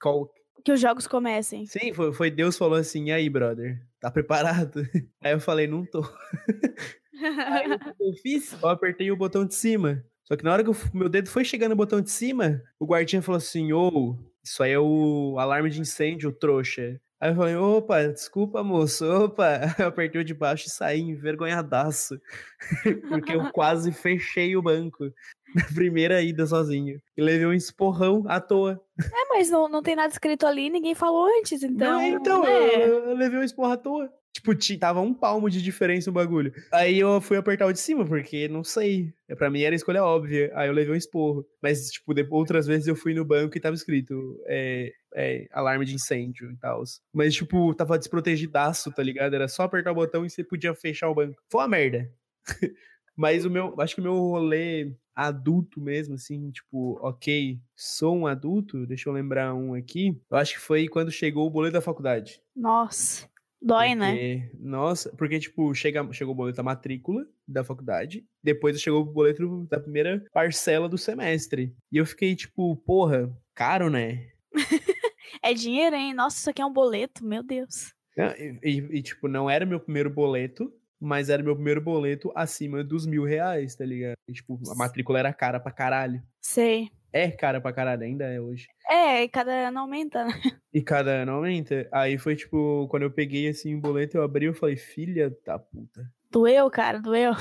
Qual... 0.00 0.28
Que 0.64 0.72
os 0.72 0.80
jogos 0.80 1.06
comecem. 1.06 1.64
Sim, 1.66 1.92
foi, 1.92 2.12
foi 2.12 2.30
Deus 2.30 2.58
falou 2.58 2.78
assim: 2.78 3.06
"E 3.06 3.12
aí, 3.12 3.30
brother, 3.30 3.80
tá 4.00 4.10
preparado?" 4.10 4.82
Aí 5.22 5.32
eu 5.32 5.40
falei: 5.40 5.66
"Não 5.66 5.84
tô". 5.86 6.02
Aí 7.22 7.72
o 7.72 7.78
que 7.78 7.88
eu 7.88 8.12
fiz? 8.22 8.52
Eu 8.60 8.68
apertei 8.68 9.10
o 9.10 9.16
botão 9.16 9.46
de 9.46 9.54
cima. 9.54 10.04
Só 10.26 10.36
que 10.36 10.44
na 10.44 10.52
hora 10.52 10.64
que 10.64 10.70
o 10.70 10.76
meu 10.92 11.08
dedo 11.08 11.28
foi 11.28 11.44
chegando 11.44 11.70
no 11.70 11.76
botão 11.76 12.00
de 12.00 12.10
cima, 12.10 12.62
o 12.78 12.86
guardinha 12.86 13.22
falou 13.22 13.38
assim: 13.38 13.72
"Ô, 13.72 14.16
isso 14.42 14.62
aí 14.62 14.72
é 14.72 14.78
o 14.78 15.36
alarme 15.38 15.70
de 15.70 15.80
incêndio, 15.80 16.32
trouxa". 16.32 17.00
Aí 17.18 17.30
eu 17.30 17.34
falei, 17.34 17.56
opa, 17.56 18.08
desculpa, 18.08 18.62
moço, 18.62 19.06
opa. 19.06 19.60
Eu 19.80 19.86
apertei 19.86 20.20
o 20.20 20.24
de 20.24 20.34
baixo 20.34 20.66
e 20.66 20.70
saí 20.70 21.00
envergonhadaço. 21.00 22.20
Porque 23.08 23.32
eu 23.32 23.50
quase 23.52 23.90
fechei 23.90 24.54
o 24.54 24.60
banco. 24.60 25.10
na 25.56 25.64
primeira 25.74 26.20
ida 26.20 26.46
sozinho. 26.46 27.00
E 27.16 27.22
levei 27.22 27.46
um 27.46 27.52
esporrão 27.52 28.24
à 28.28 28.40
toa. 28.40 28.80
É, 29.00 29.28
mas 29.30 29.48
não, 29.48 29.68
não 29.68 29.82
tem 29.82 29.96
nada 29.96 30.12
escrito 30.12 30.46
ali, 30.46 30.68
ninguém 30.68 30.94
falou 30.94 31.26
antes, 31.38 31.62
então. 31.62 31.92
Não, 31.92 32.02
então, 32.02 32.46
é. 32.46 32.84
eu, 32.84 33.10
eu 33.10 33.16
levei 33.16 33.38
um 33.38 33.42
esporro 33.42 33.72
à 33.72 33.76
toa. 33.76 34.12
Tipo, 34.36 34.54
ti- 34.54 34.76
tava 34.76 35.00
um 35.00 35.14
palmo 35.14 35.48
de 35.48 35.62
diferença 35.62 36.10
o 36.10 36.12
bagulho. 36.12 36.52
Aí 36.70 36.98
eu 36.98 37.22
fui 37.22 37.38
apertar 37.38 37.64
o 37.66 37.72
de 37.72 37.80
cima, 37.80 38.04
porque 38.04 38.46
não 38.48 38.62
sei. 38.62 39.10
Pra 39.38 39.48
mim 39.48 39.62
era 39.62 39.74
a 39.74 39.76
escolha 39.76 40.04
óbvia. 40.04 40.52
Aí 40.54 40.68
eu 40.68 40.74
levei 40.74 40.92
um 40.92 40.96
esporro. 40.96 41.46
Mas, 41.62 41.90
tipo, 41.90 42.12
depois, 42.12 42.38
outras 42.40 42.66
vezes 42.66 42.86
eu 42.86 42.94
fui 42.94 43.14
no 43.14 43.24
banco 43.24 43.56
e 43.56 43.60
tava 43.60 43.74
escrito 43.74 44.38
é, 44.46 44.92
é, 45.14 45.46
alarme 45.50 45.86
de 45.86 45.94
incêndio 45.94 46.50
e 46.52 46.56
tal. 46.58 46.82
Mas, 47.14 47.34
tipo, 47.34 47.74
tava 47.74 47.98
desprotegidaço, 47.98 48.92
tá 48.92 49.02
ligado? 49.02 49.32
Era 49.32 49.48
só 49.48 49.62
apertar 49.62 49.92
o 49.92 49.94
botão 49.94 50.26
e 50.26 50.28
você 50.28 50.44
podia 50.44 50.74
fechar 50.74 51.08
o 51.08 51.14
banco. 51.14 51.40
Foi 51.50 51.62
uma 51.62 51.68
merda. 51.68 52.12
Mas 53.16 53.46
o 53.46 53.50
meu, 53.50 53.74
acho 53.80 53.94
que 53.94 54.00
o 54.02 54.04
meu 54.04 54.12
rolê 54.16 54.92
adulto 55.14 55.80
mesmo, 55.80 56.16
assim, 56.16 56.50
tipo, 56.50 56.98
ok, 57.00 57.58
sou 57.74 58.14
um 58.14 58.26
adulto, 58.26 58.86
deixa 58.86 59.08
eu 59.08 59.14
lembrar 59.14 59.54
um 59.54 59.72
aqui. 59.72 60.20
Eu 60.30 60.36
acho 60.36 60.52
que 60.52 60.60
foi 60.60 60.86
quando 60.88 61.10
chegou 61.10 61.46
o 61.46 61.50
boleto 61.50 61.72
da 61.72 61.80
faculdade. 61.80 62.38
Nossa. 62.54 63.26
Dói, 63.60 63.94
né? 63.94 64.10
Porque- 64.10 64.50
Nossa, 64.58 65.10
porque, 65.16 65.38
tipo, 65.40 65.74
chega, 65.74 66.06
chegou 66.12 66.32
o 66.34 66.36
boleto 66.36 66.56
da 66.56 66.62
matrícula 66.62 67.26
da 67.48 67.64
faculdade, 67.64 68.24
depois 68.42 68.80
chegou 68.80 69.02
o 69.02 69.04
boleto 69.04 69.66
da 69.70 69.80
primeira 69.80 70.22
parcela 70.32 70.88
do 70.88 70.98
semestre. 70.98 71.74
E 71.90 71.96
eu 71.96 72.06
fiquei, 72.06 72.34
tipo, 72.36 72.76
porra, 72.76 73.30
caro, 73.54 73.88
né? 73.90 74.28
É 75.42 75.52
dinheiro, 75.52 75.94
hein? 75.94 76.14
Nossa, 76.14 76.38
isso 76.38 76.50
aqui 76.50 76.62
é 76.62 76.66
um 76.66 76.72
boleto, 76.72 77.24
meu 77.24 77.42
Deus. 77.42 77.92
E, 78.16 78.58
e- 78.62 78.98
e, 78.98 79.02
tipo, 79.02 79.28
não 79.28 79.48
era 79.50 79.66
meu 79.66 79.78
primeiro 79.78 80.08
boleto, 80.10 80.72
mas 80.98 81.28
era 81.28 81.42
meu 81.42 81.54
primeiro 81.54 81.80
boleto 81.80 82.32
acima 82.34 82.82
dos 82.82 83.06
mil 83.06 83.22
reais, 83.24 83.74
tá 83.76 83.84
ligado? 83.84 84.16
E, 84.28 84.32
tipo, 84.32 84.58
a 84.70 84.74
matrícula 84.74 85.18
era 85.18 85.32
cara 85.32 85.60
pra 85.60 85.70
caralho. 85.70 86.22
Sei. 86.40 86.90
É 87.12 87.30
cara 87.30 87.60
pra 87.60 87.72
caralho, 87.72 88.02
ainda 88.02 88.24
é 88.26 88.40
hoje. 88.40 88.66
É, 88.88 89.22
e 89.22 89.28
cada 89.28 89.68
ano 89.68 89.80
aumenta, 89.80 90.24
né? 90.24 90.32
E 90.74 90.82
cada 90.82 91.10
ano 91.22 91.32
aumenta. 91.32 91.88
Aí 91.90 92.18
foi, 92.18 92.36
tipo, 92.36 92.86
quando 92.90 93.04
eu 93.04 93.10
peguei, 93.10 93.48
assim, 93.48 93.74
o 93.76 93.80
boleto, 93.80 94.18
eu 94.18 94.22
abri 94.22 94.46
e 94.46 94.52
falei, 94.52 94.76
filha 94.76 95.34
da 95.46 95.58
puta. 95.58 96.06
Doeu, 96.30 96.70
cara, 96.70 97.00
doeu. 97.00 97.32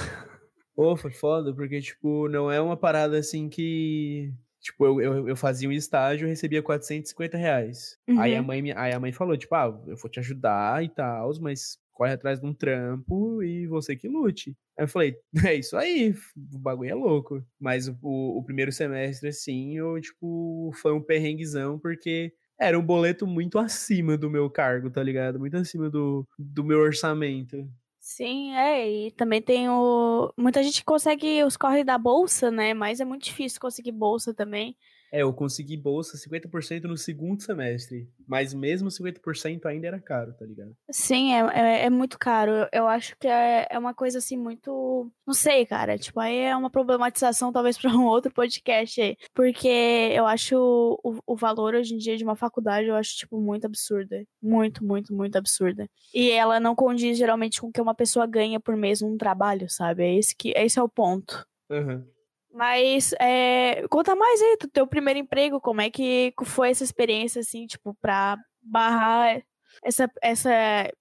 Pô, 0.73 0.95
foi 0.95 1.11
foda, 1.11 1.53
porque, 1.53 1.81
tipo, 1.81 2.29
não 2.29 2.49
é 2.51 2.61
uma 2.61 2.77
parada 2.77 3.17
assim 3.17 3.49
que. 3.49 4.31
Tipo, 4.61 4.85
eu, 4.85 5.01
eu, 5.01 5.29
eu 5.29 5.35
fazia 5.35 5.67
um 5.69 5.71
estágio 5.71 6.25
e 6.25 6.29
recebia 6.29 6.61
450 6.63 7.37
reais. 7.37 7.97
Aí, 8.17 8.35
a 8.35 8.39
Uhum. 8.39 8.45
mãe, 8.47 8.71
aí 8.71 8.93
a 8.93 8.99
mãe 8.99 9.11
falou, 9.11 9.35
tipo, 9.37 9.53
ah, 9.53 9.65
eu 9.85 9.95
vou 9.97 10.09
te 10.09 10.19
ajudar 10.19 10.83
e 10.83 10.89
tal, 10.89 11.31
mas 11.39 11.77
corre 11.95 12.11
atrás 12.11 12.39
de 12.39 12.45
um 12.45 12.53
trampo 12.53 13.41
e 13.41 13.65
você 13.65 13.95
que 13.95 14.07
lute. 14.07 14.55
Aí 14.77 14.83
eu 14.83 14.87
falei, 14.87 15.15
é 15.43 15.55
isso 15.55 15.75
aí, 15.75 16.13
o 16.53 16.59
bagulho 16.59 16.91
é 16.91 16.93
louco. 16.93 17.43
Mas 17.59 17.87
o, 17.87 17.95
o, 18.03 18.43
primeiro 18.43 18.71
semestre, 18.71 19.29
assim, 19.29 19.75
eu, 19.77 19.99
tipo, 19.99 20.71
foi 20.75 20.93
um 20.93 21.01
perrenguezão, 21.01 21.79
porque 21.79 22.33
era 22.59 22.77
um 22.77 22.85
boleto 22.85 23.25
muito 23.25 23.57
acima 23.57 24.17
do 24.17 24.29
meu 24.29 24.49
cargo, 24.49 24.91
tá 24.91 25.01
ligado? 25.01 25.39
Muito 25.39 25.57
acima 25.57 25.89
do, 25.89 26.27
do 26.37 26.63
meu 26.63 26.79
orçamento. 26.79 27.67
Sim, 27.99 28.53
é, 28.55 29.07
e 29.07 29.11
também 29.11 29.41
tem 29.41 29.67
o. 29.67 30.31
Muita 30.37 30.61
gente 30.61 30.85
consegue 30.85 31.43
os 31.43 31.57
corre 31.57 31.83
da 31.83 31.97
bolsa, 31.97 32.51
né? 32.51 32.71
Mas 32.71 32.99
é 32.99 33.05
muito 33.05 33.23
difícil 33.23 33.59
conseguir 33.59 33.91
bolsa 33.91 34.31
também. 34.31 34.77
É, 35.15 35.21
eu 35.21 35.31
consegui 35.31 35.77
bolsa 35.77 36.17
50% 36.17 36.83
no 36.83 36.97
segundo 36.97 37.41
semestre. 37.41 38.05
Mas 38.27 38.53
mesmo 38.53 38.89
50% 38.89 39.65
ainda 39.65 39.87
era 39.87 39.97
caro, 39.97 40.33
tá 40.33 40.45
ligado? 40.45 40.75
Sim, 40.91 41.33
é, 41.33 41.39
é, 41.53 41.85
é 41.85 41.89
muito 41.89 42.19
caro. 42.19 42.67
Eu, 42.69 42.85
acho 42.85 43.15
que 43.17 43.25
é, 43.25 43.65
é 43.71 43.79
uma 43.79 43.93
coisa 43.93 44.17
assim 44.17 44.35
muito. 44.35 45.09
Não 45.25 45.33
sei, 45.33 45.65
cara. 45.65 45.97
Tipo, 45.97 46.19
aí 46.19 46.39
é 46.39 46.53
uma 46.53 46.69
problematização 46.69 47.49
talvez 47.49 47.77
para 47.79 47.95
um 47.95 48.03
outro 48.03 48.29
podcast 48.33 48.99
aí. 48.99 49.15
Porque 49.33 49.69
eu 50.13 50.25
acho 50.25 50.57
o, 51.01 51.17
o 51.25 51.37
valor 51.37 51.75
hoje 51.75 51.93
em 51.95 51.97
dia 51.97 52.17
de 52.17 52.25
uma 52.25 52.35
faculdade, 52.35 52.87
eu 52.87 52.95
acho, 52.95 53.15
tipo, 53.15 53.39
muito 53.39 53.63
absurda. 53.63 54.21
Muito, 54.41 54.83
muito, 54.83 55.15
muito 55.15 55.37
absurda. 55.37 55.89
E 56.13 56.29
ela 56.29 56.59
não 56.59 56.75
condiz 56.75 57.17
geralmente 57.17 57.61
com 57.61 57.67
o 57.67 57.71
que 57.71 57.79
uma 57.79 57.95
pessoa 57.95 58.27
ganha 58.27 58.59
por 58.59 58.75
mês 58.75 58.99
num 58.99 59.17
trabalho, 59.17 59.69
sabe? 59.69 60.03
É 60.03 60.15
esse, 60.17 60.35
que, 60.35 60.51
esse 60.57 60.77
é 60.77 60.83
o 60.83 60.89
ponto. 60.89 61.47
Aham. 61.71 62.05
Mas 62.55 63.13
é, 63.19 63.85
conta 63.89 64.15
mais 64.15 64.41
aí 64.41 64.57
do 64.61 64.67
teu 64.69 64.87
primeiro 64.87 65.19
emprego, 65.19 65.59
como 65.59 65.81
é 65.81 65.89
que 65.89 66.33
foi 66.45 66.69
essa 66.69 66.85
experiência, 66.85 67.41
assim, 67.41 67.67
tipo, 67.67 67.93
pra 68.01 68.37
barrar 68.61 69.43
essa, 69.83 70.09
essa 70.23 70.49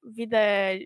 vida 0.02 0.36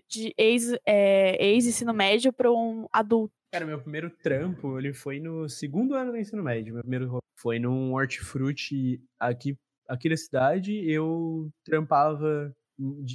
de 0.07 0.31
ex, 0.37 0.71
é, 0.85 1.43
ex-ensino 1.43 1.91
médio 1.91 2.31
pra 2.31 2.51
um 2.51 2.85
adulto. 2.93 3.33
Cara, 3.51 3.65
meu 3.65 3.81
primeiro 3.81 4.11
trampo, 4.11 4.77
ele 4.77 4.93
foi 4.93 5.19
no 5.19 5.49
segundo 5.49 5.95
ano 5.95 6.11
do 6.11 6.17
ensino 6.19 6.43
médio. 6.43 6.71
Meu 6.75 6.83
primeiro 6.83 7.07
ro- 7.09 7.23
foi 7.35 7.57
num 7.57 7.93
hortifruti 7.95 9.01
aqui, 9.19 9.57
aqui 9.87 10.07
da 10.07 10.15
cidade. 10.17 10.87
Eu 10.87 11.49
trampava 11.65 12.53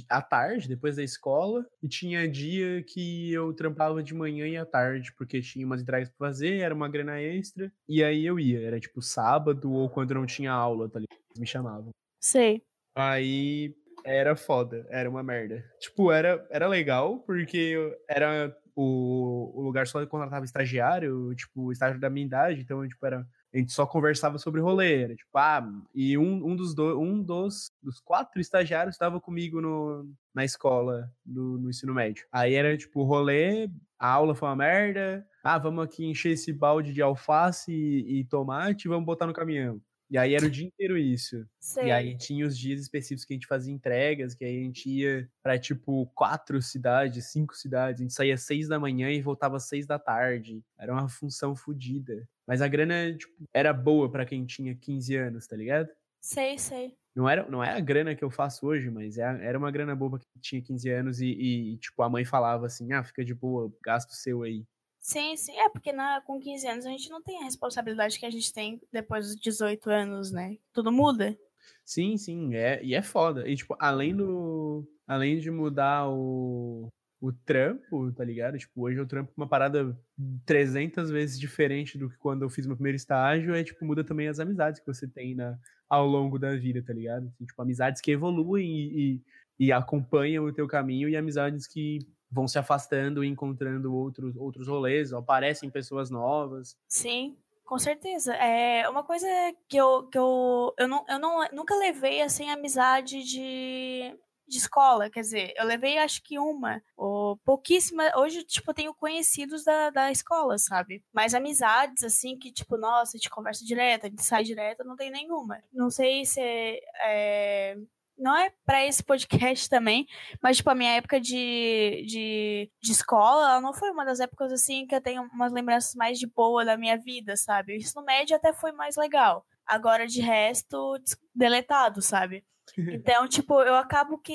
à 0.09 0.21
tarde, 0.21 0.67
depois 0.67 0.95
da 0.95 1.03
escola, 1.03 1.65
e 1.81 1.87
tinha 1.87 2.27
dia 2.27 2.83
que 2.83 3.31
eu 3.31 3.53
trampava 3.53 4.03
de 4.03 4.13
manhã 4.13 4.47
e 4.47 4.57
à 4.57 4.65
tarde, 4.65 5.13
porque 5.17 5.41
tinha 5.41 5.65
umas 5.65 5.81
entregas 5.81 6.09
pra 6.09 6.27
fazer, 6.27 6.59
era 6.59 6.73
uma 6.73 6.89
grana 6.89 7.21
extra, 7.21 7.71
e 7.87 8.03
aí 8.03 8.25
eu 8.25 8.39
ia. 8.39 8.61
Era 8.61 8.79
tipo 8.79 9.01
sábado 9.01 9.71
ou 9.71 9.89
quando 9.89 10.13
não 10.13 10.25
tinha 10.25 10.51
aula, 10.51 10.89
tá 10.89 10.99
ligado? 10.99 11.19
Eles 11.29 11.39
me 11.39 11.47
chamavam. 11.47 11.89
Sei. 12.19 12.61
Aí 12.95 13.75
era 14.03 14.35
foda, 14.35 14.85
era 14.89 15.09
uma 15.09 15.23
merda. 15.23 15.63
Tipo, 15.79 16.11
era, 16.11 16.45
era 16.49 16.67
legal, 16.67 17.19
porque 17.19 17.97
era 18.07 18.55
o, 18.75 19.51
o 19.55 19.61
lugar 19.61 19.87
só 19.87 20.05
contratava 20.05 20.45
estagiário, 20.45 21.33
tipo, 21.33 21.71
estágio 21.71 21.99
da 21.99 22.09
minha 22.09 22.25
idade, 22.25 22.61
então, 22.61 22.87
tipo, 22.87 23.05
era. 23.05 23.25
A 23.55 23.57
gente 23.57 23.71
só 23.71 23.85
conversava 23.85 24.37
sobre 24.37 24.59
rolê, 24.59 25.03
era 25.03 25.15
tipo, 25.15 25.37
ah, 25.37 25.65
e 25.93 26.17
um, 26.17 26.45
um, 26.45 26.55
dos, 26.57 26.75
do, 26.75 26.99
um 26.99 27.23
dos, 27.23 27.71
dos 27.81 28.01
quatro 28.01 28.41
estagiários 28.41 28.95
estava 28.95 29.17
comigo 29.21 29.61
no, 29.61 30.13
na 30.33 30.43
escola, 30.43 31.09
no, 31.25 31.57
no 31.57 31.69
ensino 31.69 31.93
médio. 31.93 32.25
Aí 32.29 32.53
era, 32.53 32.75
tipo, 32.75 33.01
rolê, 33.03 33.69
a 33.97 34.09
aula 34.09 34.35
foi 34.35 34.49
uma 34.49 34.57
merda, 34.57 35.25
ah, 35.41 35.57
vamos 35.57 35.85
aqui 35.85 36.05
encher 36.05 36.33
esse 36.33 36.51
balde 36.51 36.91
de 36.91 37.01
alface 37.01 37.71
e, 37.71 38.19
e 38.19 38.25
tomate 38.25 38.89
vamos 38.89 39.05
botar 39.05 39.25
no 39.25 39.31
caminhão. 39.31 39.79
E 40.09 40.17
aí 40.17 40.35
era 40.35 40.45
o 40.45 40.49
dia 40.49 40.67
inteiro 40.67 40.97
isso. 40.97 41.45
Sei. 41.59 41.85
E 41.87 41.91
aí 41.91 42.17
tinha 42.17 42.45
os 42.45 42.57
dias 42.57 42.79
específicos 42.81 43.25
que 43.25 43.33
a 43.33 43.35
gente 43.35 43.47
fazia 43.47 43.73
entregas, 43.73 44.35
que 44.35 44.45
aí 44.45 44.59
a 44.59 44.63
gente 44.63 44.89
ia 44.89 45.29
pra, 45.41 45.57
tipo, 45.57 46.05
quatro 46.13 46.61
cidades, 46.61 47.31
cinco 47.31 47.55
cidades. 47.55 48.01
A 48.01 48.03
gente 48.03 48.13
saía 48.13 48.37
seis 48.37 48.67
da 48.67 48.79
manhã 48.79 49.09
e 49.09 49.21
voltava 49.21 49.59
seis 49.59 49.87
da 49.87 49.97
tarde. 49.97 50.63
Era 50.77 50.93
uma 50.93 51.09
função 51.09 51.55
fodida. 51.55 52.27
Mas 52.47 52.61
a 52.61 52.67
grana, 52.67 53.15
tipo, 53.17 53.33
era 53.53 53.73
boa 53.73 54.11
pra 54.11 54.25
quem 54.25 54.45
tinha 54.45 54.75
15 54.75 55.15
anos, 55.15 55.47
tá 55.47 55.55
ligado? 55.55 55.89
Sei, 56.21 56.57
sei. 56.57 56.95
Não 57.15 57.29
era, 57.29 57.49
não 57.49 57.63
é 57.63 57.71
a 57.71 57.79
grana 57.79 58.13
que 58.13 58.23
eu 58.23 58.29
faço 58.29 58.67
hoje, 58.67 58.89
mas 58.91 59.17
é 59.17 59.23
era 59.23 59.57
uma 59.57 59.71
grana 59.71 59.95
boa 59.95 60.11
pra 60.11 60.19
quem 60.19 60.41
tinha 60.41 60.61
15 60.61 60.89
anos 60.89 61.21
e, 61.21 61.27
e, 61.27 61.77
tipo, 61.77 62.01
a 62.03 62.09
mãe 62.09 62.25
falava 62.25 62.65
assim, 62.65 62.91
ah, 62.91 63.03
fica 63.03 63.23
de 63.23 63.33
boa, 63.33 63.71
gasto 63.83 64.11
seu 64.11 64.43
aí. 64.43 64.65
Sim, 65.05 65.37
sim. 65.37 65.55
É, 65.55 65.69
porque 65.69 65.93
na, 65.93 66.19
com 66.21 66.39
15 66.39 66.67
anos 66.67 66.83
a 66.83 66.89
gente 66.89 67.11
não 67.11 67.21
tem 67.21 67.39
a 67.39 67.43
responsabilidade 67.45 68.17
que 68.19 68.25
a 68.25 68.29
gente 68.31 68.51
tem 68.51 68.81
depois 68.91 69.27
dos 69.27 69.35
18 69.35 69.87
anos, 69.91 70.31
né? 70.31 70.57
Tudo 70.73 70.91
muda. 70.91 71.37
Sim, 71.83 72.17
sim, 72.17 72.55
é, 72.55 72.83
e 72.83 72.95
é 72.95 73.03
foda. 73.03 73.47
E, 73.47 73.55
tipo, 73.55 73.75
além 73.79 74.15
do. 74.15 74.83
Além 75.05 75.37
de 75.37 75.51
mudar 75.51 76.09
o, 76.09 76.91
o 77.21 77.31
trampo, 77.31 78.11
tá 78.13 78.23
ligado? 78.23 78.57
Tipo, 78.57 78.81
hoje 78.81 78.97
eu 78.97 79.05
trampo 79.05 79.31
uma 79.37 79.47
parada 79.47 79.95
300 80.43 81.11
vezes 81.11 81.39
diferente 81.39 81.99
do 81.99 82.09
que 82.09 82.17
quando 82.17 82.41
eu 82.41 82.49
fiz 82.49 82.65
meu 82.65 82.75
primeiro 82.75 82.95
estágio. 82.95 83.53
É, 83.53 83.63
tipo, 83.63 83.85
muda 83.85 84.03
também 84.03 84.27
as 84.27 84.39
amizades 84.39 84.79
que 84.79 84.87
você 84.87 85.07
tem 85.07 85.35
na, 85.35 85.55
ao 85.87 86.07
longo 86.07 86.39
da 86.39 86.55
vida, 86.55 86.81
tá 86.81 86.93
ligado? 86.93 87.27
Assim, 87.27 87.45
tipo, 87.45 87.61
amizades 87.61 88.01
que 88.01 88.09
evoluem 88.09 88.67
e, 88.67 89.21
e, 89.59 89.67
e 89.67 89.71
acompanham 89.71 90.45
o 90.45 90.51
teu 90.51 90.67
caminho 90.67 91.07
e 91.07 91.15
amizades 91.15 91.67
que 91.67 91.99
vão 92.35 92.47
se 92.49 92.59
afastando 92.59 93.23
e 93.23 93.27
encontrando 93.27 93.95
outros, 93.95 94.35
outros 94.35 94.67
rolês, 94.67 95.13
aparecem 95.13 95.69
pessoas 95.69 96.09
novas. 96.09 96.77
Sim, 96.85 97.37
com 97.63 97.79
certeza. 97.79 98.35
É 98.35 98.87
uma 98.89 99.03
coisa 99.03 99.27
que 99.69 99.77
eu, 99.77 100.07
que 100.07 100.17
eu, 100.17 100.73
eu, 100.77 100.87
não, 100.87 101.05
eu 101.07 101.17
não, 101.17 101.47
nunca 101.53 101.73
levei 101.75 102.21
assim 102.21 102.49
amizade 102.49 103.23
de, 103.23 104.13
de 104.45 104.57
escola, 104.57 105.09
quer 105.09 105.21
dizer, 105.21 105.53
eu 105.55 105.65
levei 105.65 105.97
acho 105.97 106.21
que 106.21 106.37
uma, 106.37 106.83
ou 106.97 107.37
pouquíssima. 107.37 108.03
Hoje, 108.17 108.43
tipo, 108.43 108.71
eu 108.71 108.75
tenho 108.75 108.93
conhecidos 108.93 109.63
da, 109.63 109.89
da 109.89 110.11
escola, 110.11 110.57
sabe? 110.57 111.01
Mas 111.13 111.33
amizades, 111.33 112.03
assim, 112.03 112.37
que, 112.37 112.51
tipo, 112.51 112.75
nossa, 112.75 113.15
a 113.15 113.17
gente 113.17 113.29
conversa 113.29 113.63
direto, 113.63 114.07
a 114.07 114.09
gente 114.09 114.23
sai 114.23 114.43
direto, 114.43 114.83
não 114.83 114.97
tem 114.97 115.09
nenhuma. 115.09 115.63
Não 115.71 115.89
sei 115.89 116.25
se 116.25 116.41
é. 116.41 117.77
Não 118.17 118.35
é 118.37 118.49
pra 118.65 118.85
esse 118.85 119.03
podcast 119.03 119.69
também, 119.69 120.07
mas, 120.41 120.57
tipo, 120.57 120.69
a 120.69 120.75
minha 120.75 120.91
época 120.95 121.19
de, 121.19 122.03
de, 122.07 122.71
de 122.81 122.91
escola, 122.91 123.49
ela 123.51 123.61
não 123.61 123.73
foi 123.73 123.91
uma 123.91 124.05
das 124.05 124.19
épocas, 124.19 124.51
assim, 124.53 124.87
que 124.87 124.95
eu 124.95 125.01
tenho 125.01 125.23
umas 125.33 125.51
lembranças 125.51 125.93
mais 125.95 126.17
de 126.17 126.25
boa 126.27 126.63
da 126.63 126.77
minha 126.77 126.97
vida, 126.97 127.35
sabe? 127.35 127.73
O 127.73 127.75
ensino 127.75 128.03
médio 128.05 128.35
até 128.35 128.53
foi 128.53 128.71
mais 128.71 128.95
legal. 128.95 129.45
Agora, 129.65 130.07
de 130.07 130.21
resto, 130.21 130.95
deletado, 131.33 132.01
sabe? 132.01 132.43
Então, 132.77 133.27
tipo, 133.27 133.61
eu 133.61 133.75
acabo 133.75 134.17
que 134.17 134.33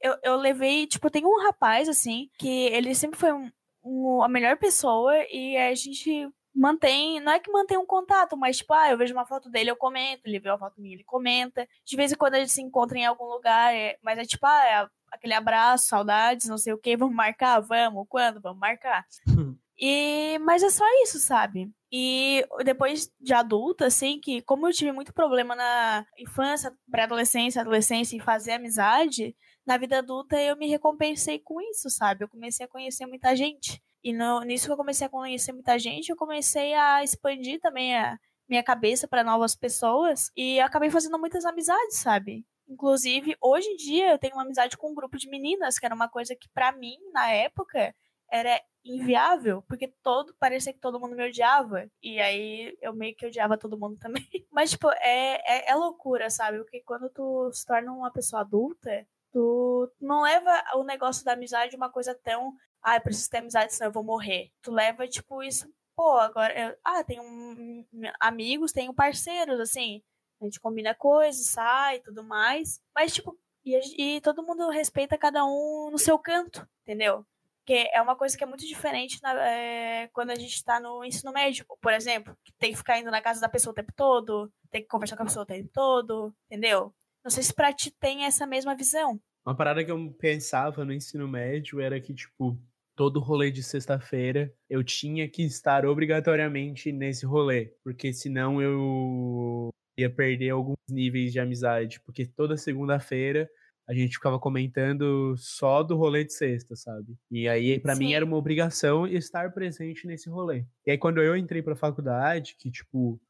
eu, 0.00 0.16
eu 0.22 0.36
levei, 0.36 0.86
tipo, 0.86 1.10
tem 1.10 1.26
um 1.26 1.42
rapaz, 1.44 1.86
assim, 1.88 2.30
que 2.38 2.48
ele 2.48 2.94
sempre 2.94 3.18
foi 3.18 3.30
um, 3.32 3.50
um- 3.84 4.22
a 4.22 4.28
melhor 4.28 4.56
pessoa 4.56 5.12
e 5.30 5.54
a 5.56 5.74
gente 5.74 6.28
mantém, 6.54 7.20
não 7.20 7.32
é 7.32 7.38
que 7.40 7.50
mantém 7.50 7.76
um 7.78 7.86
contato, 7.86 8.36
mas 8.36 8.56
tipo, 8.58 8.72
ah, 8.74 8.90
eu 8.90 8.98
vejo 8.98 9.12
uma 9.14 9.26
foto 9.26 9.50
dele, 9.50 9.70
eu 9.70 9.76
comento, 9.76 10.22
ele 10.26 10.38
vê 10.40 10.50
uma 10.50 10.58
foto 10.58 10.80
minha, 10.80 10.94
ele 10.94 11.04
comenta. 11.04 11.66
De 11.84 11.96
vez 11.96 12.12
em 12.12 12.16
quando 12.16 12.34
a 12.34 12.40
gente 12.40 12.52
se 12.52 12.62
encontra 12.62 12.98
em 12.98 13.06
algum 13.06 13.24
lugar, 13.26 13.74
é- 13.74 13.98
mas 14.02 14.18
é 14.18 14.24
tipo, 14.24 14.46
ah, 14.46 14.64
é 14.64 14.88
aquele 15.12 15.34
abraço, 15.34 15.86
saudades, 15.88 16.46
não 16.48 16.58
sei 16.58 16.72
o 16.72 16.78
que, 16.78 16.96
vamos 16.96 17.14
marcar, 17.14 17.60
vamos, 17.60 18.06
quando, 18.08 18.40
vamos 18.40 18.58
marcar. 18.58 19.06
E, 19.80 20.38
mas 20.40 20.64
é 20.64 20.70
só 20.70 20.84
isso, 21.04 21.20
sabe? 21.20 21.70
E 21.92 22.44
depois 22.64 23.08
de 23.20 23.32
adulta, 23.32 23.86
assim, 23.86 24.18
que 24.20 24.42
como 24.42 24.66
eu 24.66 24.72
tive 24.72 24.90
muito 24.90 25.14
problema 25.14 25.54
na 25.54 26.04
infância, 26.18 26.76
pré-adolescência, 26.90 27.60
adolescência, 27.60 28.16
em 28.16 28.20
fazer 28.20 28.52
amizade, 28.52 29.36
na 29.64 29.76
vida 29.78 29.98
adulta 29.98 30.40
eu 30.40 30.56
me 30.56 30.66
recompensei 30.68 31.38
com 31.38 31.60
isso, 31.60 31.88
sabe? 31.90 32.24
Eu 32.24 32.28
comecei 32.28 32.66
a 32.66 32.68
conhecer 32.68 33.06
muita 33.06 33.36
gente. 33.36 33.80
E 34.02 34.12
no, 34.12 34.40
nisso 34.42 34.66
que 34.66 34.72
eu 34.72 34.76
comecei 34.76 35.06
a 35.06 35.10
conhecer 35.10 35.52
muita 35.52 35.78
gente, 35.78 36.08
eu 36.10 36.16
comecei 36.16 36.74
a 36.74 37.02
expandir 37.02 37.60
também 37.60 37.96
a 37.96 38.18
minha 38.48 38.62
cabeça 38.62 39.06
para 39.06 39.24
novas 39.24 39.54
pessoas 39.54 40.30
e 40.36 40.58
acabei 40.60 40.90
fazendo 40.90 41.18
muitas 41.18 41.44
amizades, 41.44 41.98
sabe? 41.98 42.46
Inclusive, 42.68 43.36
hoje 43.40 43.66
em 43.68 43.76
dia 43.76 44.10
eu 44.10 44.18
tenho 44.18 44.34
uma 44.34 44.42
amizade 44.42 44.76
com 44.76 44.90
um 44.90 44.94
grupo 44.94 45.16
de 45.16 45.28
meninas, 45.28 45.78
que 45.78 45.86
era 45.86 45.94
uma 45.94 46.08
coisa 46.08 46.36
que 46.36 46.48
pra 46.50 46.72
mim, 46.72 46.96
na 47.12 47.30
época, 47.30 47.94
era 48.30 48.60
inviável, 48.84 49.62
porque 49.68 49.92
todo 50.02 50.34
parecia 50.38 50.72
que 50.72 50.78
todo 50.78 51.00
mundo 51.00 51.16
me 51.16 51.26
odiava. 51.26 51.88
E 52.02 52.20
aí 52.20 52.76
eu 52.80 52.94
meio 52.94 53.14
que 53.16 53.26
odiava 53.26 53.58
todo 53.58 53.78
mundo 53.78 53.98
também. 53.98 54.24
Mas, 54.52 54.70
tipo, 54.70 54.90
é, 54.90 55.40
é, 55.46 55.70
é 55.70 55.74
loucura, 55.74 56.30
sabe? 56.30 56.58
Porque 56.58 56.82
quando 56.82 57.10
tu 57.10 57.50
se 57.52 57.64
torna 57.66 57.92
uma 57.92 58.12
pessoa 58.12 58.42
adulta, 58.42 59.06
tu 59.32 59.90
não 60.00 60.22
leva 60.22 60.62
o 60.74 60.84
negócio 60.84 61.24
da 61.24 61.32
amizade 61.32 61.76
uma 61.76 61.90
coisa 61.90 62.14
tão. 62.22 62.54
Ah, 62.82 62.96
eu 62.96 63.00
preciso 63.00 63.30
ter 63.30 63.38
amizade, 63.38 63.74
senão 63.74 63.88
eu 63.88 63.92
vou 63.92 64.04
morrer. 64.04 64.50
Tu 64.62 64.72
leva, 64.72 65.06
tipo, 65.08 65.42
isso. 65.42 65.68
Pô, 65.96 66.18
agora. 66.18 66.58
Eu, 66.58 66.76
ah, 66.84 67.02
tenho 67.04 67.22
um, 67.22 67.84
amigos, 68.20 68.72
tenho 68.72 68.94
parceiros, 68.94 69.60
assim. 69.60 70.02
A 70.40 70.44
gente 70.44 70.60
combina 70.60 70.94
coisas, 70.94 71.46
sai 71.46 71.96
e 71.96 72.02
tudo 72.02 72.22
mais. 72.22 72.80
Mas, 72.94 73.12
tipo, 73.12 73.36
e, 73.64 74.16
e 74.16 74.20
todo 74.20 74.42
mundo 74.42 74.68
respeita 74.70 75.18
cada 75.18 75.44
um 75.44 75.90
no 75.90 75.98
seu 75.98 76.18
canto, 76.18 76.66
entendeu? 76.82 77.26
Porque 77.58 77.90
é 77.92 78.00
uma 78.00 78.16
coisa 78.16 78.36
que 78.36 78.42
é 78.42 78.46
muito 78.46 78.66
diferente 78.66 79.20
na, 79.22 79.34
é, 79.46 80.08
quando 80.08 80.30
a 80.30 80.34
gente 80.34 80.54
está 80.54 80.80
no 80.80 81.04
ensino 81.04 81.32
médio, 81.32 81.66
por 81.82 81.92
exemplo, 81.92 82.34
que 82.42 82.50
tem 82.58 82.70
que 82.70 82.78
ficar 82.78 82.98
indo 82.98 83.10
na 83.10 83.20
casa 83.20 83.42
da 83.42 83.48
pessoa 83.48 83.72
o 83.72 83.74
tempo 83.74 83.92
todo, 83.94 84.50
tem 84.70 84.80
que 84.80 84.88
conversar 84.88 85.16
com 85.16 85.22
a 85.22 85.26
pessoa 85.26 85.42
o 85.42 85.46
tempo 85.46 85.68
todo, 85.70 86.34
entendeu? 86.46 86.94
Não 87.28 87.30
sei 87.30 87.42
se 87.42 87.52
pra 87.52 87.74
ti 87.74 87.90
tem 88.00 88.24
essa 88.24 88.46
mesma 88.46 88.74
visão. 88.74 89.20
Uma 89.46 89.54
parada 89.54 89.84
que 89.84 89.90
eu 89.90 90.10
pensava 90.18 90.82
no 90.82 90.94
ensino 90.94 91.28
médio 91.28 91.78
era 91.78 92.00
que, 92.00 92.14
tipo, 92.14 92.58
todo 92.96 93.20
rolê 93.20 93.50
de 93.50 93.62
sexta-feira 93.62 94.50
eu 94.66 94.82
tinha 94.82 95.28
que 95.28 95.42
estar 95.42 95.84
obrigatoriamente 95.84 96.90
nesse 96.90 97.26
rolê, 97.26 97.74
porque 97.84 98.14
senão 98.14 98.62
eu 98.62 99.68
ia 99.98 100.08
perder 100.08 100.48
alguns 100.48 100.78
níveis 100.88 101.30
de 101.30 101.38
amizade, 101.38 102.00
porque 102.00 102.24
toda 102.24 102.56
segunda-feira 102.56 103.46
a 103.86 103.92
gente 103.92 104.14
ficava 104.14 104.38
comentando 104.38 105.36
só 105.36 105.82
do 105.82 105.96
rolê 105.96 106.24
de 106.24 106.32
sexta, 106.32 106.74
sabe? 106.76 107.14
E 107.30 107.46
aí, 107.46 107.78
para 107.78 107.94
mim, 107.94 108.14
era 108.14 108.24
uma 108.24 108.38
obrigação 108.38 109.06
estar 109.06 109.52
presente 109.52 110.06
nesse 110.06 110.30
rolê. 110.30 110.64
E 110.86 110.92
aí, 110.92 110.96
quando 110.96 111.20
eu 111.20 111.36
entrei 111.36 111.60
pra 111.60 111.76
faculdade, 111.76 112.56
que, 112.58 112.70
tipo, 112.70 113.20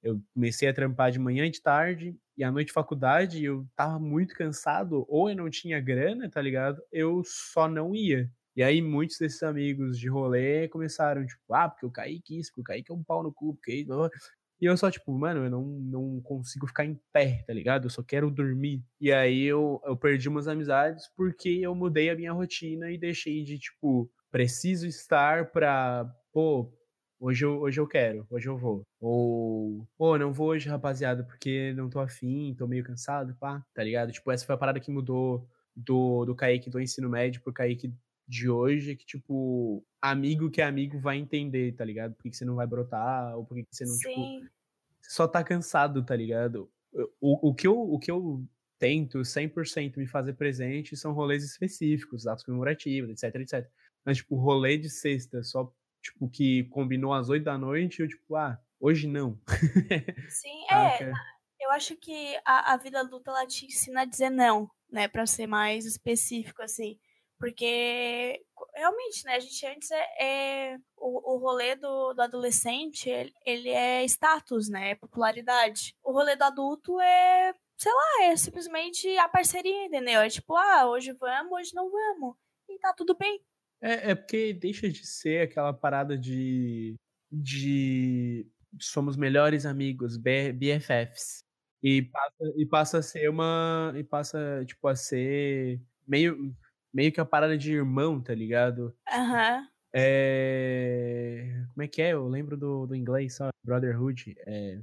eu 0.00 0.22
comecei 0.32 0.68
a 0.68 0.72
trampar 0.72 1.10
de 1.10 1.18
manhã 1.18 1.44
e 1.44 1.50
de 1.50 1.60
tarde, 1.60 2.16
e 2.38 2.44
à 2.44 2.52
noite 2.52 2.68
de 2.68 2.72
faculdade 2.72 3.44
eu 3.44 3.66
tava 3.74 3.98
muito 3.98 4.34
cansado, 4.34 5.04
ou 5.08 5.28
eu 5.28 5.36
não 5.36 5.50
tinha 5.50 5.80
grana, 5.80 6.30
tá 6.30 6.40
ligado? 6.40 6.80
Eu 6.92 7.22
só 7.24 7.68
não 7.68 7.94
ia. 7.94 8.30
E 8.54 8.62
aí, 8.62 8.80
muitos 8.80 9.18
desses 9.18 9.42
amigos 9.42 9.98
de 9.98 10.08
rolê 10.08 10.68
começaram, 10.68 11.26
tipo, 11.26 11.52
ah, 11.52 11.68
porque 11.68 11.84
eu 11.84 11.90
caí 11.90 12.20
isso, 12.30 12.50
porque 12.50 12.60
eu 12.60 12.64
caí 12.64 12.82
que 12.82 12.92
é 12.92 12.94
um 12.94 13.04
pau 13.04 13.22
no 13.22 13.32
cu, 13.32 13.54
porque. 13.54 13.86
E 14.60 14.64
eu 14.66 14.76
só, 14.76 14.90
tipo, 14.90 15.12
mano, 15.12 15.44
eu 15.44 15.50
não, 15.50 15.64
não 15.64 16.20
consigo 16.20 16.66
ficar 16.66 16.84
em 16.84 17.00
pé, 17.12 17.44
tá 17.46 17.52
ligado? 17.52 17.86
Eu 17.86 17.90
só 17.90 18.02
quero 18.02 18.30
dormir. 18.30 18.82
E 19.00 19.12
aí 19.12 19.44
eu, 19.44 19.80
eu 19.84 19.96
perdi 19.96 20.28
umas 20.28 20.48
amizades 20.48 21.08
porque 21.16 21.48
eu 21.48 21.74
mudei 21.74 22.10
a 22.10 22.16
minha 22.16 22.32
rotina 22.32 22.90
e 22.90 22.98
deixei 22.98 23.44
de, 23.44 23.58
tipo, 23.58 24.10
preciso 24.30 24.86
estar 24.86 25.50
pra, 25.52 26.12
pô, 26.32 26.72
hoje 27.20 27.44
eu, 27.44 27.60
hoje 27.60 27.80
eu 27.80 27.86
quero, 27.86 28.26
hoje 28.30 28.48
eu 28.48 28.56
vou. 28.56 28.86
Ou, 29.00 29.86
pô, 29.96 30.16
não 30.18 30.32
vou 30.32 30.48
hoje, 30.48 30.68
rapaziada, 30.68 31.24
porque 31.24 31.72
não 31.74 31.90
tô 31.90 32.00
afim, 32.00 32.54
tô 32.56 32.66
meio 32.66 32.84
cansado, 32.84 33.34
pá, 33.38 33.64
tá 33.74 33.82
ligado? 33.82 34.12
Tipo, 34.12 34.30
essa 34.30 34.46
foi 34.46 34.54
a 34.54 34.58
parada 34.58 34.80
que 34.80 34.90
mudou 34.90 35.46
do, 35.74 36.24
do 36.24 36.34
Kaique 36.34 36.70
do 36.70 36.80
ensino 36.80 37.08
médio 37.08 37.40
pro 37.42 37.52
Kaique 37.52 37.92
de 38.26 38.50
hoje, 38.50 38.94
que, 38.94 39.06
tipo, 39.06 39.82
amigo 40.02 40.50
que 40.50 40.60
é 40.60 40.64
amigo 40.64 40.98
vai 40.98 41.16
entender, 41.16 41.72
tá 41.72 41.84
ligado? 41.84 42.14
Por 42.14 42.22
que, 42.22 42.30
que 42.30 42.36
você 42.36 42.44
não 42.44 42.56
vai 42.56 42.66
brotar, 42.66 43.36
ou 43.36 43.44
por 43.44 43.54
que, 43.54 43.64
que 43.64 43.74
você 43.74 43.84
não, 43.84 43.96
tipo, 43.96 44.14
Sim. 44.14 44.40
tipo, 44.40 44.50
você 45.00 45.10
só 45.10 45.26
tá 45.26 45.42
cansado, 45.42 46.04
tá 46.04 46.14
ligado? 46.14 46.70
O, 47.20 47.48
o, 47.50 47.54
que, 47.54 47.66
eu, 47.66 47.78
o 47.78 47.98
que 47.98 48.10
eu 48.10 48.44
tento 48.78 49.18
100% 49.18 49.96
me 49.96 50.06
fazer 50.06 50.34
presente 50.34 50.96
são 50.96 51.12
rolês 51.12 51.42
específicos, 51.44 52.24
datas 52.24 52.44
comemorativos, 52.44 53.10
etc, 53.10 53.40
etc. 53.40 53.70
Mas, 54.04 54.18
tipo, 54.18 54.36
rolê 54.36 54.76
de 54.76 54.90
sexta, 54.90 55.42
só, 55.42 55.72
tipo, 56.02 56.28
que 56.28 56.64
combinou 56.64 57.12
às 57.12 57.28
oito 57.28 57.44
da 57.44 57.58
noite, 57.58 58.00
eu, 58.00 58.08
tipo, 58.08 58.36
ah, 58.36 58.58
hoje 58.80 59.06
não. 59.06 59.38
Sim, 60.28 60.64
é. 60.72 61.12
Eu 61.60 61.70
acho 61.72 61.96
que 61.96 62.38
a, 62.44 62.72
a 62.72 62.76
vida 62.76 63.00
adulta, 63.00 63.30
ela 63.30 63.46
te 63.46 63.66
ensina 63.66 64.02
a 64.02 64.04
dizer 64.04 64.30
não, 64.30 64.70
né? 64.90 65.08
Pra 65.08 65.26
ser 65.26 65.46
mais 65.46 65.84
específico, 65.84 66.62
assim. 66.62 66.98
Porque 67.38 68.42
realmente, 68.74 69.24
né, 69.24 69.36
a 69.36 69.40
gente 69.40 69.66
antes 69.66 69.90
é, 69.90 70.06
é 70.20 70.78
o, 70.96 71.34
o 71.34 71.38
rolê 71.38 71.76
do, 71.76 72.12
do 72.12 72.22
adolescente, 72.22 73.08
ele, 73.08 73.32
ele 73.44 73.70
é 73.70 74.04
status, 74.04 74.68
né? 74.68 74.90
É 74.90 74.94
popularidade. 74.94 75.94
O 76.02 76.12
rolê 76.12 76.36
do 76.36 76.42
adulto 76.42 77.00
é, 77.00 77.52
sei 77.76 77.92
lá, 77.92 78.24
é 78.24 78.36
simplesmente 78.36 79.16
a 79.18 79.28
parceria, 79.28 79.86
entendeu? 79.86 80.20
É 80.20 80.28
tipo, 80.28 80.56
ah, 80.56 80.86
hoje 80.88 81.12
vamos, 81.12 81.52
hoje 81.52 81.74
não 81.74 81.90
vamos. 81.90 82.36
E 82.68 82.78
tá 82.78 82.92
tudo 82.92 83.16
bem. 83.16 83.40
É, 83.80 84.10
é 84.10 84.14
porque 84.14 84.52
deixa 84.52 84.88
de 84.88 85.06
ser 85.06 85.42
aquela 85.42 85.72
parada 85.72 86.16
de. 86.16 86.94
de 87.30 88.46
somos 88.80 89.16
melhores 89.16 89.64
amigos, 89.66 90.16
BFFs. 90.16 91.40
E 91.82 92.02
passa, 92.02 92.52
e 92.56 92.66
passa 92.66 92.98
a 92.98 93.02
ser 93.02 93.30
uma. 93.30 93.92
E 93.96 94.02
passa, 94.02 94.64
tipo, 94.66 94.88
a 94.88 94.96
ser 94.96 95.80
meio 96.06 96.54
meio 96.92 97.12
que 97.12 97.20
a 97.20 97.24
parada 97.24 97.56
de 97.56 97.72
irmão, 97.72 98.20
tá 98.20 98.34
ligado? 98.34 98.94
Aham. 99.08 99.60
Uhum. 99.60 99.68
É... 99.94 101.64
Como 101.72 101.82
é 101.82 101.88
que 101.88 102.02
é? 102.02 102.12
Eu 102.12 102.28
lembro 102.28 102.56
do, 102.56 102.86
do 102.86 102.94
inglês 102.94 103.36
só, 103.36 103.48
Brotherhood. 103.64 104.36
É... 104.46 104.80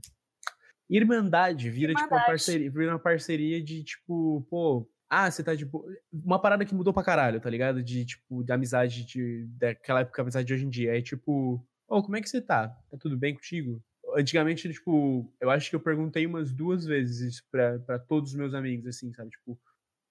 Irmandade, 0.89 1.69
vira 1.69 1.91
Irmandade. 1.91 2.03
tipo 2.03 2.15
uma 2.15 2.25
parceria, 2.25 2.71
vira 2.71 2.91
uma 2.91 2.99
parceria 2.99 3.61
de 3.63 3.83
tipo, 3.83 4.45
pô, 4.49 4.89
ah, 5.09 5.29
você 5.29 5.43
tá 5.43 5.55
tipo. 5.55 5.85
Uma 6.11 6.41
parada 6.41 6.65
que 6.65 6.75
mudou 6.75 6.93
pra 6.93 7.03
caralho, 7.03 7.39
tá 7.39 7.49
ligado? 7.49 7.83
De 7.83 8.05
tipo, 8.05 8.43
de 8.43 8.51
amizade 8.51 9.05
de, 9.05 9.45
daquela 9.57 10.01
época, 10.01 10.21
amizade 10.21 10.47
de 10.47 10.53
hoje 10.53 10.65
em 10.65 10.69
dia. 10.69 10.97
É 10.97 11.01
tipo, 11.01 11.55
ô, 11.87 11.97
oh, 11.97 12.03
como 12.03 12.17
é 12.17 12.21
que 12.21 12.29
você 12.29 12.41
tá? 12.41 12.69
Tá 12.89 12.97
tudo 12.99 13.17
bem 13.17 13.33
contigo? 13.35 13.81
Antigamente, 14.15 14.71
tipo, 14.71 15.31
eu 15.41 15.49
acho 15.49 15.69
que 15.69 15.75
eu 15.75 15.79
perguntei 15.79 16.25
umas 16.25 16.51
duas 16.51 16.85
vezes 16.85 17.33
isso 17.33 17.43
pra, 17.51 17.79
pra 17.79 17.99
todos 17.99 18.31
os 18.31 18.35
meus 18.35 18.53
amigos, 18.53 18.87
assim, 18.87 19.11
sabe? 19.13 19.29
Tipo, 19.31 19.59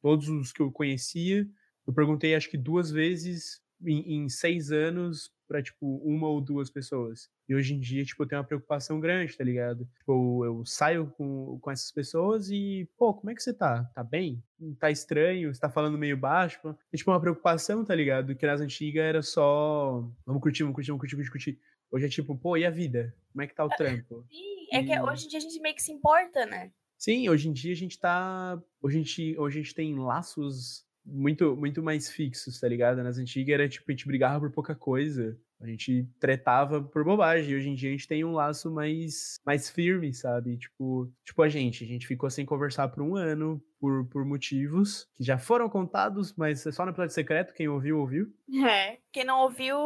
todos 0.02 0.28
os 0.28 0.52
que 0.52 0.61
eu 0.61 0.70
conhecia 0.70 1.48
eu 1.87 1.92
perguntei 1.92 2.35
acho 2.35 2.50
que 2.50 2.57
duas 2.57 2.90
vezes 2.90 3.61
em, 3.83 4.16
em 4.16 4.28
seis 4.28 4.70
anos 4.70 5.30
para 5.55 5.62
tipo 5.62 5.99
uma 6.05 6.27
ou 6.27 6.40
duas 6.40 6.69
pessoas. 6.69 7.31
E 7.49 7.55
hoje 7.55 7.75
em 7.75 7.79
dia, 7.79 8.05
tipo, 8.05 8.21
eu 8.25 8.27
tenho 8.27 8.40
uma 8.40 8.47
preocupação 8.47 8.99
grande, 8.99 9.37
tá 9.37 9.45
ligado? 9.45 9.88
Tipo, 9.99 10.45
eu 10.45 10.67
saio 10.67 11.07
com, 11.17 11.61
com 11.61 11.71
essas 11.71 11.93
pessoas 11.93 12.51
e, 12.51 12.88
pô, 12.97 13.14
como 13.14 13.31
é 13.31 13.35
que 13.37 13.40
você 13.43 13.55
tá? 13.55 13.85
Tá 13.95 14.03
bem? 14.03 14.43
Tá 14.81 14.90
estranho? 14.90 15.55
Você 15.55 15.61
tá 15.61 15.71
falando 15.71 15.97
meio 15.97 16.17
baixo? 16.17 16.77
É 16.93 16.97
tipo 16.97 17.12
uma 17.12 17.21
preocupação, 17.21 17.85
tá 17.85 17.95
ligado? 17.95 18.35
Que 18.35 18.45
nas 18.45 18.61
antigas 18.61 19.05
era 19.05 19.23
só 19.23 20.05
vamos 20.27 20.43
curtir, 20.43 20.64
vamos 20.64 20.75
curtir, 20.75 20.90
vamos 20.90 21.03
curtir, 21.03 21.14
vamos 21.14 21.31
curtir. 21.31 21.61
Hoje 21.88 22.07
é 22.07 22.09
tipo, 22.09 22.37
pô, 22.37 22.57
e 22.57 22.67
a 22.67 22.71
vida? 22.71 23.14
Como 23.33 23.43
é 23.43 23.47
que 23.47 23.55
tá 23.55 23.64
o 23.64 23.69
trampo? 23.79 24.27
Sim, 24.29 24.67
é 24.73 24.83
que 24.83 25.01
hoje 25.01 25.27
em 25.27 25.29
dia 25.29 25.38
a 25.38 25.43
gente 25.43 25.61
meio 25.61 25.75
que 25.77 25.83
se 25.83 25.93
importa, 25.93 26.47
né? 26.47 26.73
Sim, 26.99 27.29
hoje 27.29 27.49
em 27.49 27.53
dia 27.53 27.73
a 27.73 27.77
gente 27.77 27.97
tá. 27.97 28.61
Hoje 28.83 28.97
a 28.97 28.99
gente, 28.99 29.38
hoje 29.38 29.61
a 29.61 29.62
gente 29.62 29.75
tem 29.75 29.95
laços 29.95 30.85
muito, 31.05 31.57
muito 31.57 31.83
mais 31.83 32.11
fixos, 32.11 32.59
tá 32.59 32.69
ligado? 32.69 33.03
Nas 33.03 33.19
antigas 33.19 33.55
era 33.55 33.69
tipo, 33.69 33.85
a 33.88 33.93
gente 33.93 34.07
brigava 34.07 34.40
por 34.40 34.51
pouca 34.51 34.75
coisa. 34.75 35.38
A 35.61 35.67
gente 35.67 36.07
tretava 36.21 36.83
por 36.83 37.05
bobagem. 37.05 37.55
Hoje 37.55 37.69
em 37.69 37.75
dia 37.75 37.88
a 37.88 37.93
gente 37.93 38.09
tem 38.09 38.25
um 38.25 38.33
laço 38.33 38.71
mais, 38.71 39.37
mais 39.47 39.71
firme, 39.71 40.12
sabe? 40.12 40.59
Tipo, 40.59 41.11
tipo 41.25 41.43
a 41.43 41.49
gente. 41.49 41.85
A 41.85 41.87
gente 41.87 42.07
ficou 42.07 42.29
sem 42.29 42.45
conversar 42.45 42.88
por 42.88 43.03
um 43.03 43.17
ano 43.17 43.62
por, 43.81 44.07
por 44.07 44.25
motivos 44.25 45.09
que 45.14 45.25
já 45.25 45.38
foram 45.38 45.69
contados, 45.69 46.35
mas 46.37 46.67
é 46.67 46.73
só 46.73 46.85
no 46.85 46.90
episódio 46.90 47.14
secreto. 47.14 47.55
Quem 47.55 47.69
ouviu, 47.69 47.99
ouviu. 47.99 48.27
É. 48.67 48.99
Quem 49.12 49.25
não 49.25 49.40
ouviu, 49.40 49.77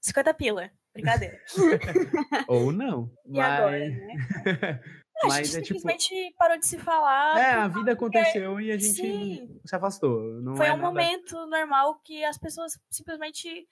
50 0.00 0.34
pila. 0.34 0.70
Brincadeira. 0.92 1.40
Ou 2.46 2.72
não. 2.72 3.10
E 3.26 3.36
mas... 3.36 3.60
agora, 3.60 3.88
né? 3.88 4.80
a 5.24 5.28
Mas 5.28 5.48
gente 5.48 5.58
é, 5.58 5.62
tipo 5.62 5.78
simplesmente 5.78 6.08
tipo... 6.08 6.36
parou 6.38 6.58
de 6.58 6.66
se 6.66 6.78
falar. 6.78 7.38
É, 7.38 7.52
a 7.52 7.68
vida 7.68 7.92
aconteceu 7.92 8.60
e 8.60 8.70
a 8.70 8.76
gente 8.78 8.94
Sim. 8.94 9.60
se 9.64 9.74
afastou. 9.76 10.20
Não 10.42 10.56
Foi 10.56 10.66
é 10.66 10.72
um 10.72 10.76
nada... 10.76 10.88
momento 10.88 11.46
normal 11.46 12.00
que 12.04 12.24
as 12.24 12.38
pessoas 12.38 12.78
simplesmente 12.90 13.66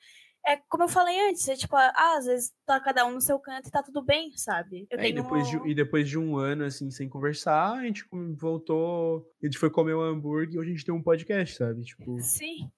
é 0.45 0.57
como 0.69 0.83
eu 0.83 0.89
falei 0.89 1.29
antes, 1.29 1.47
é 1.47 1.55
tipo, 1.55 1.77
ah, 1.77 1.93
às 2.19 2.27
vezes 2.27 2.53
tá 2.67 2.81
cada 2.81 3.07
um 3.07 3.13
no 3.13 3.21
seu 3.21 3.39
canto 3.39 3.69
e 3.69 3.71
tá 3.71 3.81
tudo 3.81 4.03
bem, 4.03 4.33
sabe? 4.37 4.89
É, 4.91 5.09
e, 5.09 5.13
depois 5.13 5.47
de, 5.49 5.57
um- 5.57 5.67
e 5.69 5.73
depois 5.75 6.09
de 6.09 6.19
um 6.19 6.37
ano, 6.37 6.65
assim, 6.65 6.91
sem 6.91 7.09
conversar, 7.09 7.75
a 7.79 7.85
gente 7.85 8.05
com- 8.09 8.35
voltou, 8.35 9.25
a 9.41 9.47
gente 9.47 9.57
foi 9.57 9.71
comer 9.71 9.95
um 9.95 10.01
hambúrguer 10.01 10.55
e 10.55 10.59
hoje 10.59 10.71
a 10.71 10.73
gente 10.73 10.85
tem 10.85 10.93
um 10.95 11.03
podcast, 11.03 11.57
sabe? 11.57 11.83
Tipo, 11.83 12.19
Sim. 12.21 12.69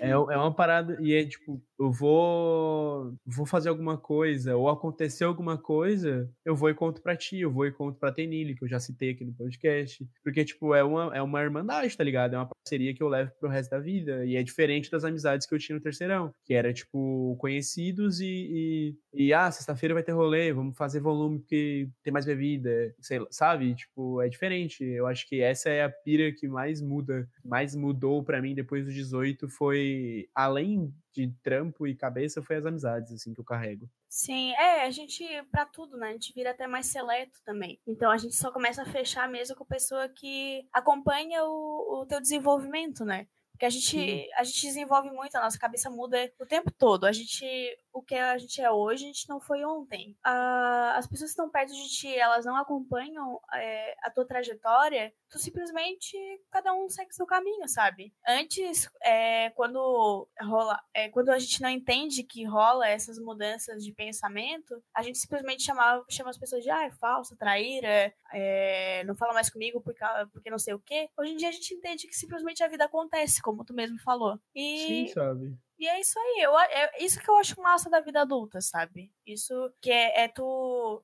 É, 0.00 0.10
é 0.10 0.16
uma 0.16 0.54
parada, 0.54 0.96
e 1.00 1.14
é 1.14 1.24
tipo, 1.24 1.62
eu 1.78 1.90
vou 1.90 3.14
vou 3.24 3.46
fazer 3.46 3.68
alguma 3.68 3.96
coisa, 3.96 4.56
ou 4.56 4.68
acontecer 4.68 5.24
alguma 5.24 5.58
coisa, 5.58 6.30
eu 6.44 6.54
vou 6.54 6.70
e 6.70 6.74
conto 6.74 7.02
pra 7.02 7.16
ti, 7.16 7.40
eu 7.40 7.50
vou 7.50 7.66
e 7.66 7.72
conto 7.72 7.98
pra 7.98 8.12
Tenille, 8.12 8.54
que 8.54 8.64
eu 8.64 8.68
já 8.68 8.80
citei 8.80 9.10
aqui 9.10 9.24
no 9.24 9.34
podcast, 9.34 10.06
porque, 10.22 10.44
tipo, 10.44 10.74
é 10.74 10.82
uma, 10.82 11.16
é 11.16 11.22
uma 11.22 11.42
irmandade, 11.42 11.96
tá 11.96 12.04
ligado? 12.04 12.34
É 12.34 12.38
uma 12.38 12.48
parceria 12.48 12.94
que 12.94 13.02
eu 13.02 13.08
levo 13.08 13.32
pro 13.38 13.48
resto 13.48 13.70
da 13.70 13.78
vida, 13.78 14.24
e 14.24 14.36
é 14.36 14.42
diferente 14.42 14.90
das 14.90 15.04
amizades 15.04 15.46
que 15.46 15.54
eu 15.54 15.58
tinha 15.58 15.76
no 15.76 15.82
terceirão, 15.82 16.32
que 16.44 16.54
era, 16.54 16.72
tipo, 16.72 17.36
conhecidos 17.38 18.20
e, 18.20 18.94
e, 19.14 19.26
e 19.26 19.32
ah, 19.32 19.50
sexta-feira 19.50 19.94
vai 19.94 20.02
ter 20.02 20.12
rolê, 20.12 20.52
vamos 20.52 20.76
fazer 20.76 21.00
volume 21.00 21.38
porque 21.40 21.88
tem 22.02 22.12
mais 22.12 22.24
bebida, 22.24 22.94
sei 23.00 23.18
lá, 23.18 23.26
sabe? 23.30 23.74
Tipo, 23.74 24.22
é 24.22 24.28
diferente, 24.28 24.82
eu 24.84 25.06
acho 25.06 25.28
que 25.28 25.40
essa 25.40 25.68
é 25.68 25.82
a 25.84 25.90
pira 25.90 26.32
que 26.32 26.48
mais 26.48 26.80
muda, 26.80 27.28
mais 27.44 27.74
mudou 27.74 28.22
pra 28.22 28.40
mim 28.40 28.54
depois 28.54 28.84
dos 28.84 28.94
18, 28.94 29.25
foi, 29.48 30.28
além 30.34 30.94
de 31.12 31.32
trampo 31.42 31.86
e 31.86 31.94
cabeça, 31.94 32.42
foi 32.42 32.56
as 32.56 32.66
amizades, 32.66 33.12
assim, 33.12 33.32
que 33.32 33.40
eu 33.40 33.44
carrego. 33.44 33.88
Sim, 34.08 34.52
é, 34.52 34.84
a 34.84 34.90
gente, 34.90 35.24
pra 35.50 35.66
tudo, 35.66 35.96
né? 35.96 36.08
A 36.08 36.12
gente 36.12 36.32
vira 36.32 36.50
até 36.50 36.66
mais 36.66 36.86
seleto 36.86 37.40
também. 37.44 37.80
Então 37.86 38.10
a 38.10 38.16
gente 38.16 38.34
só 38.34 38.50
começa 38.52 38.82
a 38.82 38.86
fechar 38.86 39.28
mesmo 39.28 39.56
com 39.56 39.64
pessoa 39.64 40.08
que 40.08 40.66
acompanha 40.72 41.44
o, 41.44 42.02
o 42.02 42.06
teu 42.06 42.20
desenvolvimento, 42.20 43.04
né? 43.04 43.26
Porque 43.56 43.64
a 43.64 43.70
gente, 43.70 43.88
Sim. 43.88 44.28
a 44.36 44.44
gente 44.44 44.66
desenvolve 44.66 45.10
muito, 45.10 45.34
a 45.34 45.40
nossa 45.40 45.58
cabeça 45.58 45.88
muda 45.88 46.30
o 46.38 46.44
tempo 46.44 46.70
todo. 46.70 47.06
A 47.06 47.12
gente, 47.12 47.46
o 47.90 48.02
que 48.02 48.14
a 48.14 48.36
gente 48.36 48.60
é 48.60 48.70
hoje, 48.70 49.04
a 49.04 49.06
gente 49.06 49.26
não 49.30 49.40
foi 49.40 49.64
ontem. 49.64 50.14
As 50.22 51.06
pessoas 51.06 51.30
que 51.30 51.32
estão 51.32 51.48
perto 51.48 51.72
de 51.72 51.88
ti, 51.88 52.14
elas 52.14 52.44
não 52.44 52.54
acompanham 52.54 53.40
é, 53.54 53.96
a 54.02 54.10
tua 54.10 54.26
trajetória, 54.26 55.10
tu 55.30 55.38
simplesmente, 55.38 56.18
cada 56.50 56.74
um 56.74 56.86
segue 56.90 57.14
seu 57.14 57.24
caminho, 57.24 57.66
sabe? 57.66 58.12
Antes, 58.28 58.90
é, 59.02 59.48
quando 59.50 60.28
rola, 60.42 60.78
é, 60.92 61.08
quando 61.08 61.30
a 61.30 61.38
gente 61.38 61.62
não 61.62 61.70
entende 61.70 62.24
que 62.24 62.44
rola 62.44 62.86
essas 62.86 63.18
mudanças 63.18 63.82
de 63.82 63.90
pensamento, 63.90 64.82
a 64.94 65.02
gente 65.02 65.16
simplesmente 65.16 65.62
chama, 65.62 66.04
chama 66.10 66.28
as 66.28 66.38
pessoas 66.38 66.62
de, 66.62 66.68
ah, 66.68 66.84
é 66.84 66.90
falsa, 66.90 67.34
traíra, 67.34 68.12
é, 68.34 69.02
não 69.04 69.16
fala 69.16 69.32
mais 69.32 69.48
comigo 69.48 69.80
porque, 69.80 70.04
porque 70.30 70.50
não 70.50 70.58
sei 70.58 70.74
o 70.74 70.78
quê. 70.78 71.08
Hoje 71.16 71.32
em 71.32 71.36
dia 71.36 71.48
a 71.48 71.52
gente 71.52 71.72
entende 71.72 72.06
que 72.06 72.14
simplesmente 72.14 72.62
a 72.62 72.68
vida 72.68 72.84
acontece, 72.84 73.45
como 73.46 73.64
tu 73.64 73.72
mesmo 73.72 73.96
falou. 74.00 74.40
E, 74.52 74.78
Sim, 75.06 75.06
sabe? 75.14 75.56
e 75.78 75.86
é 75.86 76.00
isso 76.00 76.18
aí. 76.18 76.42
Eu, 76.42 76.58
é 76.58 77.04
isso 77.04 77.20
que 77.20 77.30
eu 77.30 77.36
acho 77.36 77.62
massa 77.62 77.88
da 77.88 78.00
vida 78.00 78.22
adulta, 78.22 78.60
sabe? 78.60 79.12
Isso 79.24 79.54
que 79.80 79.88
é, 79.88 80.24
é 80.24 80.28
tu, 80.28 81.00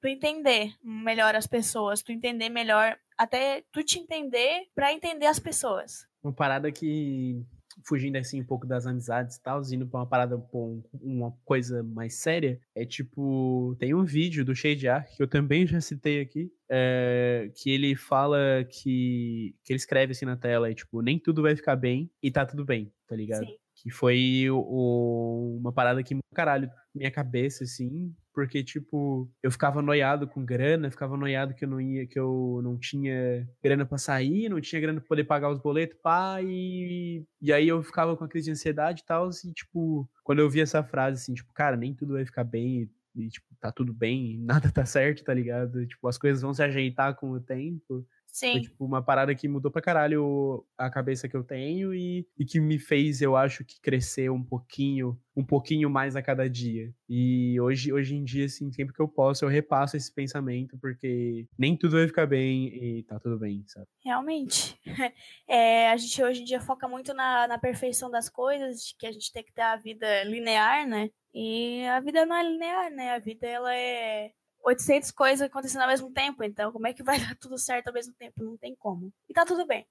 tu 0.00 0.08
entender 0.08 0.74
melhor 0.82 1.36
as 1.36 1.46
pessoas, 1.46 2.02
tu 2.02 2.10
entender 2.10 2.48
melhor, 2.48 2.98
até 3.18 3.62
tu 3.70 3.84
te 3.84 3.98
entender 3.98 4.66
pra 4.74 4.94
entender 4.94 5.26
as 5.26 5.38
pessoas. 5.38 6.08
Uma 6.22 6.32
parada 6.32 6.72
que, 6.72 7.44
fugindo 7.86 8.16
assim 8.16 8.40
um 8.40 8.44
pouco 8.44 8.66
das 8.66 8.86
amizades 8.86 9.36
e 9.36 9.42
tal, 9.42 9.60
indo 9.70 9.86
pra 9.86 10.00
uma 10.00 10.06
parada, 10.06 10.38
pô, 10.38 10.82
uma 11.02 11.30
coisa 11.44 11.82
mais 11.82 12.14
séria, 12.14 12.58
é 12.74 12.84
tipo, 12.86 13.76
tem 13.78 13.94
um 13.94 14.04
vídeo 14.04 14.44
do 14.44 14.54
Shade 14.54 14.88
Ark, 14.88 15.16
que 15.16 15.22
eu 15.22 15.28
também 15.28 15.66
já 15.66 15.80
citei 15.80 16.20
aqui, 16.20 16.50
é, 16.68 17.50
que 17.54 17.70
ele 17.70 17.94
fala 17.94 18.38
que, 18.70 19.54
que 19.62 19.72
ele 19.72 19.76
escreve 19.78 20.12
assim 20.12 20.24
na 20.24 20.36
tela, 20.36 20.70
é 20.70 20.74
tipo, 20.74 21.02
nem 21.02 21.18
tudo 21.18 21.42
vai 21.42 21.54
ficar 21.54 21.76
bem 21.76 22.10
e 22.22 22.30
tá 22.30 22.46
tudo 22.46 22.64
bem, 22.64 22.90
tá 23.06 23.14
ligado? 23.14 23.44
Sim. 23.46 23.54
Que 23.76 23.90
foi 23.90 24.48
o- 24.50 24.58
o- 24.60 25.56
uma 25.58 25.72
parada 25.72 26.02
que, 26.02 26.16
caralho, 26.34 26.70
minha 26.94 27.10
cabeça, 27.10 27.64
assim, 27.64 28.14
porque, 28.34 28.64
tipo, 28.64 29.30
eu 29.42 29.50
ficava 29.50 29.80
noiado 29.80 30.26
com 30.26 30.44
grana, 30.44 30.90
ficava 30.90 31.16
noiado 31.16 31.54
que 31.54 31.64
eu 31.64 31.68
não 31.68 31.80
ia, 31.80 32.06
que 32.06 32.18
eu 32.18 32.60
não 32.62 32.76
tinha 32.76 33.48
grana 33.62 33.86
pra 33.86 33.96
sair, 33.96 34.48
não 34.48 34.60
tinha 34.60 34.80
grana 34.80 35.00
pra 35.00 35.08
poder 35.08 35.24
pagar 35.24 35.50
os 35.50 35.60
boletos, 35.60 35.96
pá, 36.02 36.42
e, 36.42 37.24
e 37.40 37.52
aí 37.52 37.68
eu 37.68 37.82
ficava 37.82 38.16
com 38.16 38.24
a 38.24 38.28
crise 38.28 38.46
de 38.46 38.50
ansiedade 38.50 39.02
e 39.02 39.04
tal, 39.04 39.30
e, 39.30 39.52
tipo, 39.52 40.08
quando 40.24 40.40
eu 40.40 40.50
vi 40.50 40.60
essa 40.60 40.82
frase, 40.82 41.22
assim, 41.22 41.34
tipo, 41.34 41.52
cara, 41.54 41.76
nem 41.76 41.94
tudo 41.94 42.14
vai 42.14 42.26
ficar 42.26 42.44
bem, 42.44 42.90
e, 43.14 43.28
tipo, 43.28 43.46
tá 43.60 43.70
tudo 43.70 43.94
bem, 43.94 44.38
nada 44.44 44.70
tá 44.70 44.84
certo, 44.84 45.24
tá 45.24 45.32
ligado? 45.32 45.86
Tipo, 45.86 46.08
as 46.08 46.18
coisas 46.18 46.42
vão 46.42 46.52
se 46.52 46.62
ajeitar 46.62 47.14
com 47.14 47.30
o 47.30 47.40
tempo. 47.40 48.04
Foi, 48.34 48.60
Sim. 48.60 48.62
tipo, 48.62 48.84
uma 48.84 49.00
parada 49.00 49.32
que 49.34 49.46
mudou 49.46 49.70
pra 49.70 49.80
caralho 49.80 50.66
a 50.76 50.90
cabeça 50.90 51.28
que 51.28 51.36
eu 51.36 51.44
tenho 51.44 51.94
e, 51.94 52.26
e 52.36 52.44
que 52.44 52.58
me 52.58 52.78
fez, 52.80 53.22
eu 53.22 53.36
acho, 53.36 53.64
que 53.64 53.80
crescer 53.80 54.28
um 54.28 54.42
pouquinho, 54.42 55.16
um 55.36 55.44
pouquinho 55.44 55.88
mais 55.88 56.16
a 56.16 56.22
cada 56.22 56.50
dia. 56.50 56.92
E 57.08 57.60
hoje, 57.60 57.92
hoje 57.92 58.16
em 58.16 58.24
dia, 58.24 58.46
assim, 58.46 58.72
sempre 58.72 58.92
que 58.92 59.00
eu 59.00 59.06
posso, 59.06 59.44
eu 59.44 59.48
repasso 59.48 59.96
esse 59.96 60.12
pensamento, 60.12 60.76
porque 60.78 61.46
nem 61.56 61.76
tudo 61.76 61.96
vai 61.96 62.08
ficar 62.08 62.26
bem 62.26 62.66
e 62.66 63.02
tá 63.04 63.20
tudo 63.20 63.38
bem, 63.38 63.64
sabe? 63.68 63.86
Realmente. 64.04 64.78
É, 65.46 65.90
a 65.90 65.96
gente 65.96 66.22
hoje 66.22 66.40
em 66.40 66.44
dia 66.44 66.60
foca 66.60 66.88
muito 66.88 67.12
na, 67.12 67.46
na 67.46 67.58
perfeição 67.58 68.10
das 68.10 68.30
coisas, 68.30 68.94
que 68.98 69.06
a 69.06 69.12
gente 69.12 69.30
tem 69.30 69.44
que 69.44 69.52
ter 69.52 69.60
a 69.62 69.76
vida 69.76 70.24
linear, 70.24 70.86
né? 70.88 71.10
E 71.34 71.84
a 71.86 72.00
vida 72.00 72.24
não 72.24 72.34
é 72.34 72.42
linear, 72.42 72.90
né? 72.90 73.10
A 73.14 73.18
vida, 73.18 73.46
ela 73.46 73.74
é 73.76 74.32
800 74.64 75.10
coisas 75.10 75.42
acontecendo 75.42 75.82
ao 75.82 75.88
mesmo 75.88 76.10
tempo, 76.10 76.42
então 76.42 76.72
como 76.72 76.86
é 76.86 76.94
que 76.94 77.02
vai 77.02 77.18
dar 77.20 77.36
tudo 77.36 77.58
certo 77.58 77.88
ao 77.88 77.94
mesmo 77.94 78.14
tempo? 78.14 78.42
Não 78.42 78.56
tem 78.56 78.74
como. 78.74 79.12
E 79.28 79.34
tá 79.34 79.44
tudo 79.44 79.66
bem. 79.66 79.86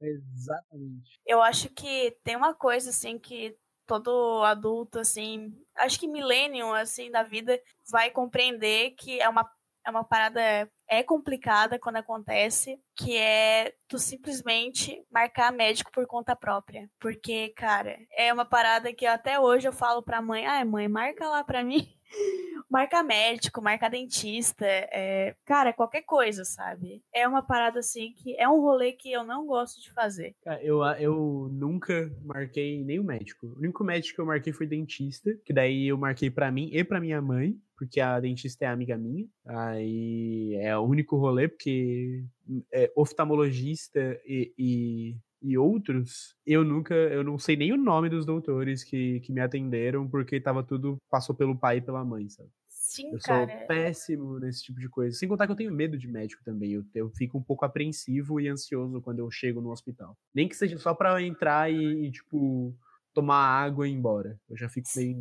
Exatamente. 0.00 1.20
Eu 1.26 1.42
acho 1.42 1.68
que 1.70 2.16
tem 2.24 2.36
uma 2.36 2.54
coisa, 2.54 2.90
assim, 2.90 3.18
que 3.18 3.56
todo 3.86 4.42
adulto, 4.44 4.98
assim, 4.98 5.52
acho 5.76 5.98
que 6.00 6.08
millennium, 6.08 6.72
assim, 6.72 7.10
da 7.10 7.22
vida, 7.22 7.60
vai 7.90 8.10
compreender 8.10 8.92
que 8.92 9.20
é 9.20 9.28
uma, 9.28 9.48
é 9.86 9.90
uma 9.90 10.04
parada, 10.04 10.40
é 10.88 11.02
complicada 11.02 11.78
quando 11.78 11.96
acontece, 11.96 12.80
que 12.96 13.16
é 13.16 13.74
tu 13.86 13.98
simplesmente 13.98 15.04
marcar 15.10 15.52
médico 15.52 15.90
por 15.92 16.06
conta 16.06 16.34
própria. 16.34 16.90
Porque, 16.98 17.50
cara, 17.50 17.98
é 18.12 18.32
uma 18.32 18.44
parada 18.44 18.92
que 18.92 19.06
até 19.06 19.38
hoje 19.38 19.68
eu 19.68 19.72
falo 19.72 20.02
pra 20.02 20.22
mãe, 20.22 20.46
ai 20.46 20.64
mãe, 20.64 20.88
marca 20.88 21.28
lá 21.28 21.44
pra 21.44 21.62
mim. 21.62 21.86
Marca 22.70 23.02
médico, 23.02 23.62
marca 23.62 23.88
dentista, 23.88 24.64
é, 24.66 25.34
cara, 25.44 25.72
qualquer 25.72 26.02
coisa, 26.02 26.44
sabe? 26.44 27.02
É 27.14 27.26
uma 27.28 27.42
parada 27.42 27.78
assim 27.78 28.12
que 28.16 28.36
é 28.36 28.48
um 28.48 28.60
rolê 28.60 28.92
que 28.92 29.12
eu 29.12 29.22
não 29.22 29.46
gosto 29.46 29.80
de 29.80 29.92
fazer. 29.92 30.34
Eu, 30.62 30.82
eu 30.98 31.48
nunca 31.52 32.10
marquei 32.22 32.82
nenhum 32.82 33.04
médico. 33.04 33.46
O 33.46 33.58
único 33.58 33.84
médico 33.84 34.16
que 34.16 34.20
eu 34.20 34.26
marquei 34.26 34.52
foi 34.52 34.66
dentista, 34.66 35.30
que 35.44 35.52
daí 35.52 35.88
eu 35.88 35.98
marquei 35.98 36.30
pra 36.30 36.50
mim 36.50 36.70
e 36.72 36.82
pra 36.82 37.00
minha 37.00 37.20
mãe, 37.20 37.54
porque 37.76 38.00
a 38.00 38.18
dentista 38.18 38.64
é 38.64 38.68
amiga 38.68 38.96
minha. 38.96 39.26
Aí 39.46 40.54
é 40.60 40.76
o 40.76 40.82
único 40.82 41.16
rolê, 41.16 41.48
porque 41.48 42.24
é, 42.72 42.90
oftalmologista 42.96 44.00
e, 44.26 44.52
e, 44.58 45.16
e 45.44 45.58
outros, 45.58 46.34
eu 46.46 46.64
nunca, 46.64 46.94
eu 46.94 47.22
não 47.22 47.38
sei 47.38 47.56
nem 47.56 47.72
o 47.72 47.76
nome 47.76 48.08
dos 48.08 48.24
doutores 48.26 48.82
que, 48.82 49.20
que 49.20 49.32
me 49.32 49.40
atenderam, 49.40 50.08
porque 50.08 50.40
tava 50.40 50.62
tudo, 50.64 50.96
passou 51.10 51.34
pelo 51.34 51.56
pai 51.58 51.78
e 51.78 51.80
pela 51.82 52.04
mãe, 52.04 52.28
sabe? 52.28 52.50
Sim, 52.68 53.10
Eu 53.12 53.20
sou 53.20 53.46
cara. 53.46 53.66
péssimo 53.66 54.38
nesse 54.38 54.62
tipo 54.64 54.78
de 54.78 54.88
coisa. 54.88 55.16
Sem 55.16 55.28
contar 55.28 55.46
que 55.46 55.52
eu 55.52 55.56
tenho 55.56 55.72
medo 55.72 55.98
de 55.98 56.06
médico 56.06 56.42
também. 56.44 56.72
Eu, 56.72 56.84
eu 56.94 57.10
fico 57.10 57.38
um 57.38 57.42
pouco 57.42 57.64
apreensivo 57.64 58.40
e 58.40 58.48
ansioso 58.48 59.00
quando 59.00 59.18
eu 59.18 59.30
chego 59.30 59.60
no 59.60 59.70
hospital. 59.70 60.16
Nem 60.34 60.48
que 60.48 60.54
seja 60.56 60.78
só 60.78 60.94
pra 60.94 61.20
entrar 61.22 61.72
e, 61.72 62.06
e, 62.06 62.10
tipo, 62.12 62.76
tomar 63.12 63.38
água 63.38 63.88
e 63.88 63.90
ir 63.90 63.94
embora. 63.94 64.38
Eu 64.48 64.56
já 64.56 64.68
fico 64.68 64.88
meio 64.94 65.10
em 65.10 65.18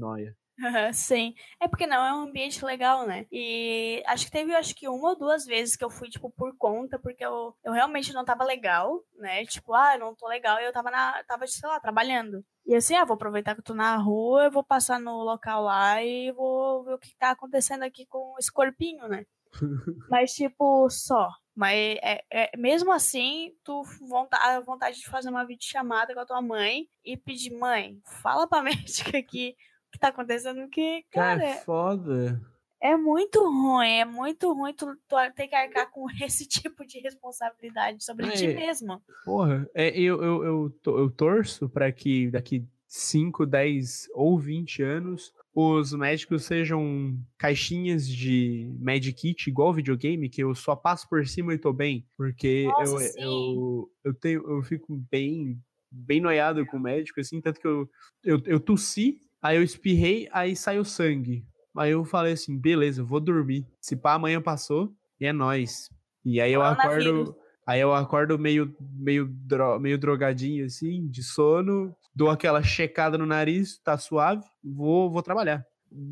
noia. 0.58 0.94
Sim. 0.94 1.34
É 1.60 1.68
porque 1.68 1.88
não 1.88 2.06
é 2.06 2.14
um 2.14 2.24
ambiente 2.24 2.64
legal, 2.64 3.06
né? 3.08 3.26
E 3.32 4.04
acho 4.06 4.26
que 4.26 4.32
teve, 4.32 4.54
acho 4.56 4.76
que 4.76 4.88
uma 4.88 5.10
ou 5.10 5.18
duas 5.18 5.46
vezes 5.46 5.76
que 5.76 5.84
eu 5.84 5.90
fui, 5.90 6.10
tipo, 6.10 6.30
por 6.32 6.56
conta, 6.58 7.00
porque 7.00 7.24
eu, 7.26 7.56
eu 7.64 7.74
realmente 7.74 8.14
não 8.14 8.24
tava 8.26 8.44
legal, 8.44 9.04
né? 9.18 9.46
Tipo, 9.46 9.74
ah, 9.74 9.96
eu 9.96 10.00
não 10.00 10.16
tô 10.16 10.28
legal, 10.28 10.60
e 10.60 10.66
eu 10.66 10.74
tava, 10.74 10.92
na, 10.92 11.24
tava, 11.24 11.48
sei 11.48 11.68
lá, 11.68 11.80
trabalhando. 11.80 12.44
E 12.66 12.76
assim, 12.76 12.96
ah, 12.96 13.04
vou 13.06 13.16
aproveitar 13.16 13.54
que 13.56 13.60
eu 13.62 13.66
tô 13.66 13.74
na 13.74 13.98
rua, 13.98 14.46
eu 14.46 14.52
vou 14.52 14.64
passar 14.64 15.00
no 15.00 15.24
local 15.24 15.64
lá 15.64 16.02
e 16.04 16.32
vou 16.32 16.84
ver 16.84 16.94
o 16.94 17.00
que 17.00 17.16
tá 17.18 17.32
acontecendo 17.32 17.84
aqui 17.84 18.06
com 18.06 18.36
esse 18.40 18.52
corpinho, 18.52 19.08
né? 19.08 19.26
Mas, 20.10 20.34
tipo, 20.34 20.90
só. 20.90 21.30
Mas 21.56 21.98
é, 22.02 22.24
é- 22.32 22.58
mesmo 22.58 22.92
assim, 22.92 23.52
tu 23.64 23.84
vontade, 24.08 24.44
a 24.44 24.60
vontade 24.62 24.98
de 25.00 25.08
fazer 25.10 25.30
uma 25.30 25.46
videochamada 25.46 26.14
com 26.14 26.20
a 26.20 26.26
tua 26.26 26.42
mãe 26.42 26.88
e 27.06 27.16
pedir, 27.16 27.52
mãe, 27.56 28.00
fala 28.24 28.48
pra 28.48 28.62
médica 28.64 29.18
aqui 29.18 29.56
tá 30.04 30.10
acontecendo, 30.10 30.62
porque, 30.62 31.04
Cara, 31.12 31.40
cara, 31.40 31.46
é 31.50 31.56
foda. 31.58 32.42
é 32.82 32.98
muito 32.98 33.40
ruim, 33.50 33.88
é 33.88 34.06
muito 34.06 34.52
ruim 34.54 34.74
tu, 34.74 34.96
tu 35.08 35.16
ter 35.36 35.48
que 35.48 35.56
arcar 35.56 35.90
com 35.90 36.06
esse 36.22 36.46
tipo 36.48 36.86
de 36.86 37.00
responsabilidade 37.00 38.04
sobre 38.04 38.30
ti 38.32 38.46
É. 38.46 38.54
mesmo. 38.54 39.02
Porra, 39.26 39.70
é, 39.74 39.90
eu, 39.98 40.22
eu, 40.22 40.44
eu, 40.44 40.98
eu 40.98 41.10
torço 41.10 41.70
pra 41.70 41.92
que 41.92 42.30
daqui 42.30 42.66
5, 42.88 43.46
10 43.46 44.08
ou 44.14 44.38
20 44.38 44.84
anos 44.84 45.34
os 45.56 45.94
médicos 45.94 46.44
sejam 46.46 47.18
caixinhas 47.38 48.08
de 48.08 48.76
medkit 48.80 49.48
igual 49.50 49.74
videogame, 49.74 50.30
que 50.30 50.44
eu 50.44 50.54
só 50.56 50.76
passo 50.76 51.08
por 51.08 51.26
cima 51.28 51.54
e 51.54 51.58
tô 51.60 51.72
bem. 51.72 52.06
Porque 52.18 52.66
Nossa, 52.66 53.20
eu, 53.20 53.24
eu, 53.24 53.92
eu 54.06 54.14
tenho, 54.14 54.42
eu 54.50 54.62
fico 54.64 54.96
bem, 55.12 55.60
bem 55.92 56.20
noiado 56.20 56.66
com 56.66 56.78
o 56.78 56.80
médico, 56.80 57.20
assim, 57.20 57.40
tanto 57.40 57.60
que 57.60 57.68
eu, 57.68 57.90
eu, 58.24 58.42
eu 58.46 58.60
tossi, 58.60 59.20
aí 59.44 59.58
eu 59.58 59.64
espirrei, 59.64 60.28
aí 60.32 60.56
saiu 60.56 60.84
sangue. 60.86 61.46
Aí 61.76 61.92
eu 61.92 62.04
falei 62.06 62.34
assim, 62.34 62.58
beleza, 62.58 63.02
eu 63.02 63.06
vou 63.06 63.20
dormir. 63.20 63.68
Se 63.82 63.96
pá, 63.96 64.14
amanhã 64.14 64.42
passou, 64.42 64.92
e 65.20 65.26
é 65.26 65.34
nóis. 65.34 65.90
E 66.26 66.40
aí 66.40 66.54
eu 66.54 66.62
acordo. 66.84 67.36
Aí 67.66 67.80
eu 67.80 67.94
acordo 67.94 68.38
meio, 68.38 68.76
meio, 68.80 69.26
dro- 69.26 69.80
meio 69.80 69.98
drogadinho, 69.98 70.66
assim, 70.66 71.08
de 71.08 71.24
sono, 71.24 71.96
dou 72.14 72.30
aquela 72.30 72.62
checada 72.62 73.18
no 73.18 73.26
nariz, 73.26 73.78
tá 73.78 73.98
suave, 73.98 74.44
vou, 74.64 75.10
vou 75.10 75.24
trabalhar. 75.24 75.66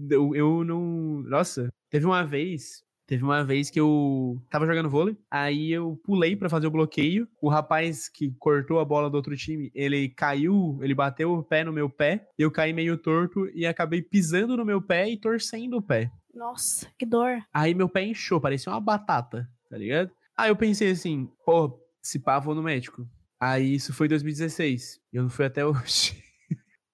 Eu, 0.10 0.34
eu 0.36 0.64
não. 0.64 1.22
Nossa, 1.24 1.70
teve 1.90 2.06
uma 2.06 2.24
vez. 2.24 2.84
Teve 3.08 3.24
uma 3.24 3.44
vez 3.44 3.70
que 3.70 3.80
eu 3.80 4.42
tava 4.50 4.66
jogando 4.66 4.90
vôlei, 4.90 5.18
aí 5.30 5.72
eu 5.72 6.00
pulei 6.04 6.36
pra 6.36 6.50
fazer 6.50 6.68
o 6.68 6.72
bloqueio. 6.72 7.28
O 7.42 7.50
rapaz 7.50 8.08
que 8.08 8.34
cortou 8.40 8.80
a 8.80 8.86
bola 8.86 9.10
do 9.10 9.16
outro 9.16 9.36
time, 9.36 9.72
ele 9.76 10.10
caiu, 10.10 10.80
ele 10.82 10.96
bateu 10.96 11.34
o 11.34 11.44
pé 11.44 11.64
no 11.64 11.74
meu 11.74 11.90
pé, 11.90 12.26
eu 12.38 12.50
caí 12.50 12.72
meio 12.72 12.98
torto 12.98 13.50
e 13.54 13.66
acabei 13.66 14.02
pisando 14.02 14.56
no 14.56 14.66
meu 14.66 14.82
pé 14.82 15.10
e 15.10 15.18
torcendo 15.18 15.78
o 15.78 15.82
pé. 15.82 16.12
Nossa, 16.34 16.88
que 16.98 17.06
dor. 17.06 17.44
Aí 17.54 17.74
meu 17.74 17.90
pé 17.90 18.06
inchou, 18.06 18.40
parecia 18.40 18.72
uma 18.72 18.80
batata, 18.80 19.46
tá 19.70 19.78
ligado? 19.78 20.12
Aí 20.38 20.50
eu 20.50 20.56
pensei 20.56 20.92
assim, 20.92 21.30
pô, 21.46 21.78
se 22.02 22.20
pá, 22.20 22.40
vou 22.40 22.56
no 22.56 22.64
médico. 22.64 23.08
Aí 23.40 23.76
isso 23.76 23.94
foi 23.94 24.08
em 24.08 24.10
2016. 24.10 25.00
Eu 25.12 25.24
não 25.24 25.30
fui 25.30 25.46
até 25.46 25.66
hoje. 25.66 26.24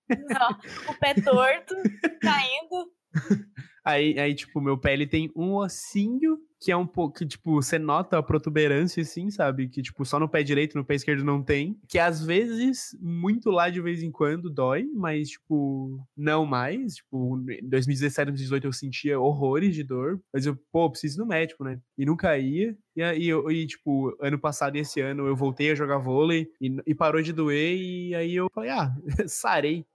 Não, 0.10 0.52
o 0.90 1.00
pé 1.00 1.14
torto, 1.14 1.76
caindo. 2.22 2.92
Aí, 3.88 4.20
aí, 4.20 4.36
tipo, 4.36 4.60
meu 4.60 4.78
pé 4.78 4.92
ele 4.92 5.08
tem 5.08 5.32
um 5.34 5.54
ossinho 5.56 6.38
que 6.60 6.72
é 6.72 6.76
um 6.76 6.86
pouco, 6.88 7.20
que, 7.20 7.26
tipo, 7.26 7.54
você 7.54 7.78
nota 7.80 8.18
a 8.18 8.24
protuberância, 8.24 9.02
assim, 9.02 9.30
sabe? 9.30 9.70
Que, 9.70 9.82
tipo, 9.82 10.04
só 10.04 10.20
no 10.20 10.28
pé 10.28 10.44
direito, 10.44 10.76
no 10.78 10.84
pé 10.84 10.96
esquerdo 10.96 11.24
não 11.24 11.42
tem. 11.42 11.80
Que 11.88 11.98
às 12.00 12.22
vezes, 12.26 12.98
muito 13.00 13.50
lá 13.50 13.70
de 13.70 13.80
vez 13.80 14.04
em 14.04 14.12
quando, 14.12 14.50
dói, 14.50 14.84
mas, 14.94 15.30
tipo, 15.30 16.04
não 16.18 16.46
mais. 16.46 16.96
Tipo, 16.96 17.38
em 17.50 17.70
2017, 17.70 18.26
2018 18.32 18.66
eu 18.68 18.74
sentia 18.74 19.20
horrores 19.20 19.74
de 19.74 19.84
dor, 19.84 20.20
mas 20.34 20.46
eu, 20.46 20.58
pô, 20.70 20.90
preciso 20.90 21.18
ir 21.18 21.20
no 21.20 21.26
médico, 21.28 21.64
né? 21.64 21.80
E 21.98 22.06
nunca 22.06 22.38
ia. 22.38 22.76
E, 22.96 23.28
eu- 23.28 23.50
e, 23.50 23.68
tipo, 23.68 24.18
ano 24.20 24.38
passado 24.40 24.76
e 24.76 24.80
esse 24.80 25.00
ano 25.00 25.28
eu 25.28 25.36
voltei 25.36 25.72
a 25.72 25.76
jogar 25.76 26.00
vôlei 26.00 26.50
e, 26.60 26.76
e 26.88 26.94
parou 26.96 27.22
de 27.22 27.32
doer, 27.32 27.78
e 27.78 28.16
aí 28.16 28.36
eu 28.36 28.50
falei, 28.54 28.72
ah, 28.72 28.92
sarei. 29.28 29.86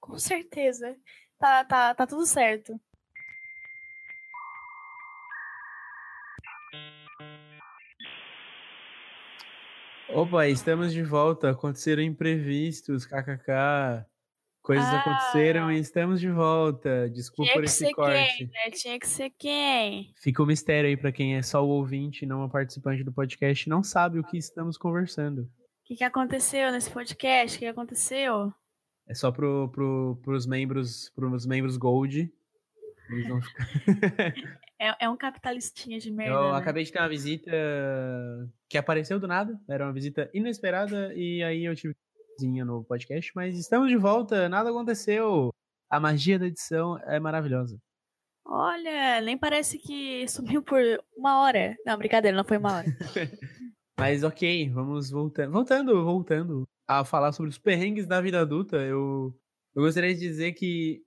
Com 0.00 0.16
certeza. 0.18 0.96
Tá, 1.38 1.64
tá, 1.64 1.94
tá 1.94 2.06
tudo 2.06 2.24
certo. 2.24 2.80
Opa, 10.14 10.46
estamos 10.48 10.92
de 10.92 11.02
volta. 11.02 11.50
Aconteceram 11.50 12.02
imprevistos, 12.02 13.04
kkk. 13.06 14.04
Coisas 14.62 14.86
Ah. 14.86 15.00
aconteceram 15.00 15.70
e 15.70 15.78
estamos 15.78 16.20
de 16.20 16.30
volta. 16.30 17.08
Desculpa 17.10 17.52
por 17.52 17.64
esse 17.64 17.92
corte. 17.92 18.38
quem, 18.38 18.46
né? 18.46 18.70
Tinha 18.72 18.98
que 18.98 19.06
ser 19.06 19.30
quem? 19.38 20.12
Fica 20.16 20.42
um 20.42 20.46
mistério 20.46 20.88
aí 20.88 20.96
pra 20.96 21.12
quem 21.12 21.36
é 21.36 21.42
só 21.42 21.62
o 21.64 21.68
ouvinte 21.68 22.24
e 22.24 22.26
não 22.28 22.42
a 22.42 22.48
participante 22.48 23.04
do 23.04 23.12
podcast, 23.12 23.68
não 23.68 23.82
sabe 23.82 24.18
o 24.18 24.24
que 24.24 24.38
estamos 24.38 24.78
conversando. 24.78 25.42
O 25.42 25.48
que, 25.86 25.96
que 25.96 26.04
aconteceu 26.04 26.72
nesse 26.72 26.90
podcast? 26.90 27.56
O 27.56 27.60
que 27.60 27.66
aconteceu? 27.66 28.52
É 29.06 29.14
só 29.14 29.30
pro, 29.30 29.68
pro, 29.70 30.18
pros 30.22 30.46
membros, 30.46 31.10
pros 31.14 31.44
membros 31.44 31.76
Gold. 31.76 32.32
Eles 33.10 33.28
vão 33.28 33.42
ficar- 33.42 33.66
É, 34.84 35.06
é 35.06 35.08
um 35.08 35.16
capitalistinha 35.16 35.98
de 35.98 36.10
merda. 36.10 36.34
Eu 36.34 36.52
né? 36.52 36.58
acabei 36.58 36.84
de 36.84 36.92
ter 36.92 36.98
uma 36.98 37.08
visita 37.08 37.50
que 38.68 38.76
apareceu 38.76 39.18
do 39.18 39.26
nada, 39.26 39.58
era 39.66 39.86
uma 39.86 39.92
visita 39.94 40.28
inesperada 40.34 41.14
e 41.14 41.42
aí 41.42 41.64
eu 41.64 41.74
tive 41.74 41.94
coisinha 42.36 42.66
no 42.66 42.84
podcast, 42.84 43.32
mas 43.34 43.58
estamos 43.58 43.88
de 43.88 43.96
volta, 43.96 44.46
nada 44.46 44.68
aconteceu. 44.68 45.50
A 45.88 45.98
magia 45.98 46.38
da 46.38 46.46
edição 46.46 46.98
é 47.06 47.18
maravilhosa. 47.18 47.78
Olha, 48.44 49.22
nem 49.22 49.38
parece 49.38 49.78
que 49.78 50.28
sumiu 50.28 50.62
por 50.62 50.80
uma 51.16 51.40
hora. 51.40 51.74
Não, 51.86 51.96
brincadeira, 51.96 52.36
não 52.36 52.44
foi 52.44 52.58
uma 52.58 52.76
hora. 52.76 52.86
Mas 53.98 54.22
ok, 54.22 54.68
vamos 54.70 55.10
voltando. 55.10 55.52
Voltando, 55.52 56.04
voltando 56.04 56.68
a 56.86 57.04
falar 57.04 57.32
sobre 57.32 57.48
os 57.48 57.58
perrengues 57.58 58.06
da 58.06 58.20
vida 58.20 58.40
adulta, 58.40 58.76
eu, 58.76 59.34
eu 59.74 59.82
gostaria 59.82 60.12
de 60.12 60.20
dizer 60.20 60.52
que, 60.52 61.00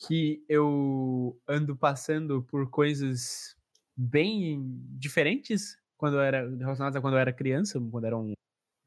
que 0.00 0.44
eu 0.48 1.38
ando 1.48 1.76
passando 1.76 2.42
por 2.44 2.68
coisas 2.70 3.56
bem 3.96 4.62
diferentes 4.98 5.76
quando 5.96 6.14
eu 6.16 6.22
era 6.22 6.48
relacionadas 6.48 6.96
a 6.96 7.00
quando 7.00 7.14
eu 7.14 7.20
era 7.20 7.32
criança, 7.32 7.78
quando 7.90 8.04
eu 8.04 8.08
era 8.08 8.18
um 8.18 8.32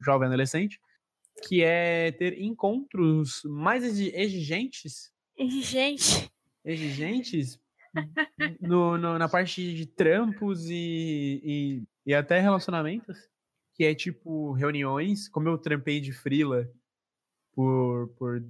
jovem 0.02 0.28
adolescente, 0.28 0.80
que 1.46 1.62
é 1.62 2.12
ter 2.12 2.40
encontros 2.40 3.42
mais 3.44 3.84
exi- 3.84 4.12
exigentes 4.14 5.12
E, 5.36 5.62
gente, 5.62 6.30
exigentes 6.64 7.58
no, 8.60 8.96
no- 8.98 9.18
na 9.18 9.28
parte 9.28 9.74
de 9.74 9.86
trampos 9.86 10.68
e, 10.68 11.40
e, 11.44 11.82
e 12.06 12.14
até 12.14 12.40
relacionamentos, 12.40 13.28
que 13.74 13.84
é 13.84 13.94
tipo 13.94 14.52
reuniões, 14.52 15.28
como 15.28 15.48
eu 15.48 15.58
trampei 15.58 16.00
de 16.00 16.12
frila 16.12 16.70
por, 17.54 18.08
por 18.16 18.44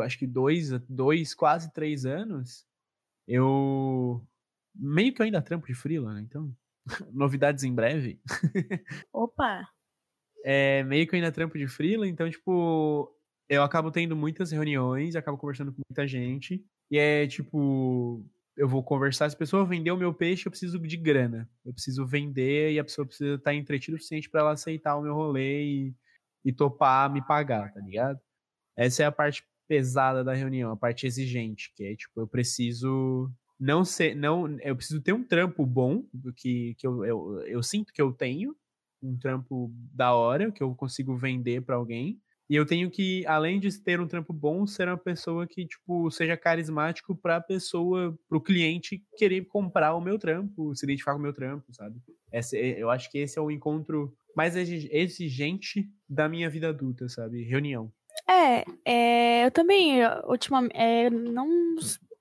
acho 0.00 0.18
que 0.18 0.26
dois, 0.26 0.70
dois, 0.88 1.34
quase 1.34 1.72
três 1.72 2.04
anos, 2.04 2.66
eu 3.26 4.26
meio 4.74 5.12
que 5.12 5.20
eu 5.20 5.24
ainda 5.24 5.42
trampo 5.42 5.66
de 5.66 5.74
frila, 5.74 6.14
né? 6.14 6.20
Então, 6.20 6.54
novidades 7.12 7.64
em 7.64 7.74
breve. 7.74 8.20
opa, 9.12 9.68
É, 10.44 10.82
meio 10.84 11.06
que 11.06 11.14
eu 11.14 11.18
ainda 11.18 11.32
trampo 11.32 11.58
de 11.58 11.66
frila, 11.66 12.06
então, 12.06 12.30
tipo, 12.30 13.12
eu 13.48 13.62
acabo 13.62 13.90
tendo 13.90 14.16
muitas 14.16 14.50
reuniões, 14.50 15.16
acabo 15.16 15.38
conversando 15.38 15.72
com 15.72 15.82
muita 15.88 16.06
gente, 16.06 16.64
e 16.90 16.98
é 16.98 17.26
tipo, 17.26 18.24
eu 18.58 18.68
vou 18.68 18.82
conversar, 18.82 19.30
se 19.30 19.36
a 19.36 19.38
pessoa 19.38 19.64
vender 19.64 19.92
o 19.92 19.96
meu 19.96 20.12
peixe, 20.12 20.46
eu 20.46 20.50
preciso 20.50 20.80
de 20.80 20.96
grana. 20.96 21.48
Eu 21.64 21.72
preciso 21.72 22.04
vender 22.04 22.72
e 22.72 22.78
a 22.78 22.84
pessoa 22.84 23.06
precisa 23.06 23.36
estar 23.36 23.54
entretida 23.54 23.96
o 23.96 24.00
suficiente 24.00 24.28
pra 24.28 24.40
ela 24.40 24.52
aceitar 24.52 24.96
o 24.96 25.02
meu 25.02 25.14
rolê 25.14 25.64
e, 25.64 25.94
e 26.44 26.52
topar 26.52 27.10
me 27.12 27.24
pagar, 27.24 27.72
tá 27.72 27.80
ligado? 27.80 28.18
Essa 28.76 29.04
é 29.04 29.06
a 29.06 29.12
parte 29.12 29.44
pesada 29.68 30.24
da 30.24 30.34
reunião, 30.34 30.72
a 30.72 30.76
parte 30.76 31.06
exigente, 31.06 31.72
que 31.76 31.84
é 31.84 31.94
tipo, 31.94 32.20
eu 32.20 32.26
preciso 32.26 33.30
não 33.60 33.84
ser, 33.84 34.14
não, 34.16 34.58
eu 34.60 34.74
preciso 34.76 35.00
ter 35.02 35.12
um 35.12 35.22
trampo 35.24 35.66
bom, 35.66 36.04
que, 36.36 36.74
que 36.78 36.86
eu, 36.86 37.04
eu, 37.04 37.40
eu 37.46 37.62
sinto 37.62 37.92
que 37.92 38.00
eu 38.00 38.12
tenho, 38.12 38.56
um 39.02 39.16
trampo 39.18 39.70
da 39.92 40.12
hora, 40.14 40.50
que 40.50 40.62
eu 40.62 40.74
consigo 40.74 41.16
vender 41.16 41.62
pra 41.62 41.76
alguém. 41.76 42.20
E 42.50 42.54
eu 42.56 42.64
tenho 42.64 42.90
que, 42.90 43.26
além 43.26 43.60
de 43.60 43.78
ter 43.82 44.00
um 44.00 44.08
trampo 44.08 44.32
bom, 44.32 44.66
ser 44.66 44.88
uma 44.88 44.96
pessoa 44.96 45.46
que, 45.46 45.66
tipo, 45.66 46.10
seja 46.10 46.36
carismático 46.36 47.14
pra 47.14 47.40
pessoa, 47.42 48.18
pro 48.26 48.40
cliente 48.40 49.04
querer 49.18 49.44
comprar 49.46 49.94
o 49.94 50.00
meu 50.00 50.18
trampo, 50.18 50.74
se 50.74 50.86
identificar 50.86 51.12
com 51.12 51.18
o 51.18 51.22
meu 51.22 51.32
trampo, 51.34 51.66
sabe? 51.74 52.00
Essa, 52.32 52.56
é- 52.56 52.82
eu 52.82 52.88
acho 52.90 53.10
que 53.10 53.18
esse 53.18 53.38
é 53.38 53.42
o 53.42 53.50
encontro 53.50 54.16
mais 54.34 54.56
exi- 54.56 54.88
exigente 54.90 55.90
da 56.08 56.26
minha 56.28 56.48
vida 56.48 56.70
adulta, 56.70 57.06
sabe? 57.08 57.42
Reunião. 57.42 57.92
É, 58.28 58.64
é, 58.84 59.46
eu 59.46 59.50
também, 59.50 60.00
ultimamente, 60.26 60.76
é, 60.76 61.08
não, 61.08 61.48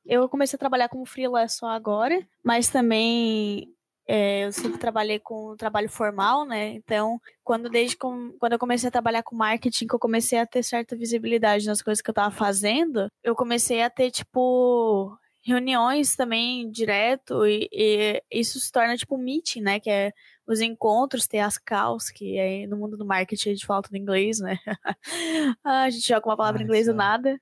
eu 0.05 0.30
comecei 0.30 0.55
a 0.55 0.60
trabalhar 0.60 0.88
como 0.88 1.05
freelancer 1.05 1.60
só 1.60 1.68
agora, 1.68 2.26
mas 2.43 2.70
também 2.70 3.74
é, 4.08 4.45
eu 4.45 4.53
sempre 4.53 4.80
trabalhei 4.80 5.20
com 5.20 5.55
trabalho 5.58 5.89
formal, 5.89 6.45
né? 6.45 6.70
Então, 6.70 7.20
quando 7.43 7.70
desde 7.70 7.97
com, 7.97 8.32
quando 8.39 8.53
eu 8.53 8.60
comecei 8.60 8.88
a 8.88 8.91
trabalhar 8.91 9.22
com 9.22 9.36
marketing, 9.36 9.86
que 9.86 9.95
eu 9.95 9.99
comecei 9.99 10.39
a 10.39 10.45
ter 10.45 10.64
certa 10.64 10.95
visibilidade 10.95 11.68
nas 11.68 11.82
coisas 11.82 12.01
que 12.01 12.10
eu 12.10 12.14
tava 12.14 12.34
fazendo, 12.34 13.12
eu 13.22 13.36
comecei 13.36 13.82
a 13.84 13.89
ter 13.89 14.10
tipo 14.10 15.18
reuniões 15.43 16.16
também 16.16 16.70
direto 16.70 17.45
e, 17.45 17.70
e 17.72 18.22
isso 18.32 18.60
se 18.60 18.72
torna 18.72 18.95
tipo 18.97 19.18
meeting, 19.18 19.62
né? 19.62 19.80
Que 19.80 19.89
é 19.89 20.14
os 20.48 20.62
encontros, 20.62 21.28
ter 21.28 21.39
as 21.39 21.58
calls, 21.58 22.10
que 22.10 22.39
aí 22.39 22.66
no 22.68 22.78
mundo 22.78 22.95
do 22.98 23.06
marketing 23.06 23.50
a 23.50 23.54
gente 23.54 23.66
fala 23.66 23.82
tudo 23.82 23.95
em 23.95 24.02
inglês, 24.02 24.39
né? 24.39 24.58
ah, 25.64 25.84
a 25.84 25.89
gente 25.89 26.08
joga 26.08 26.28
uma 26.28 26.38
palavra 26.38 26.62
em 26.62 26.66
inglês 26.66 26.88
do 26.88 26.93
nada. 26.93 27.39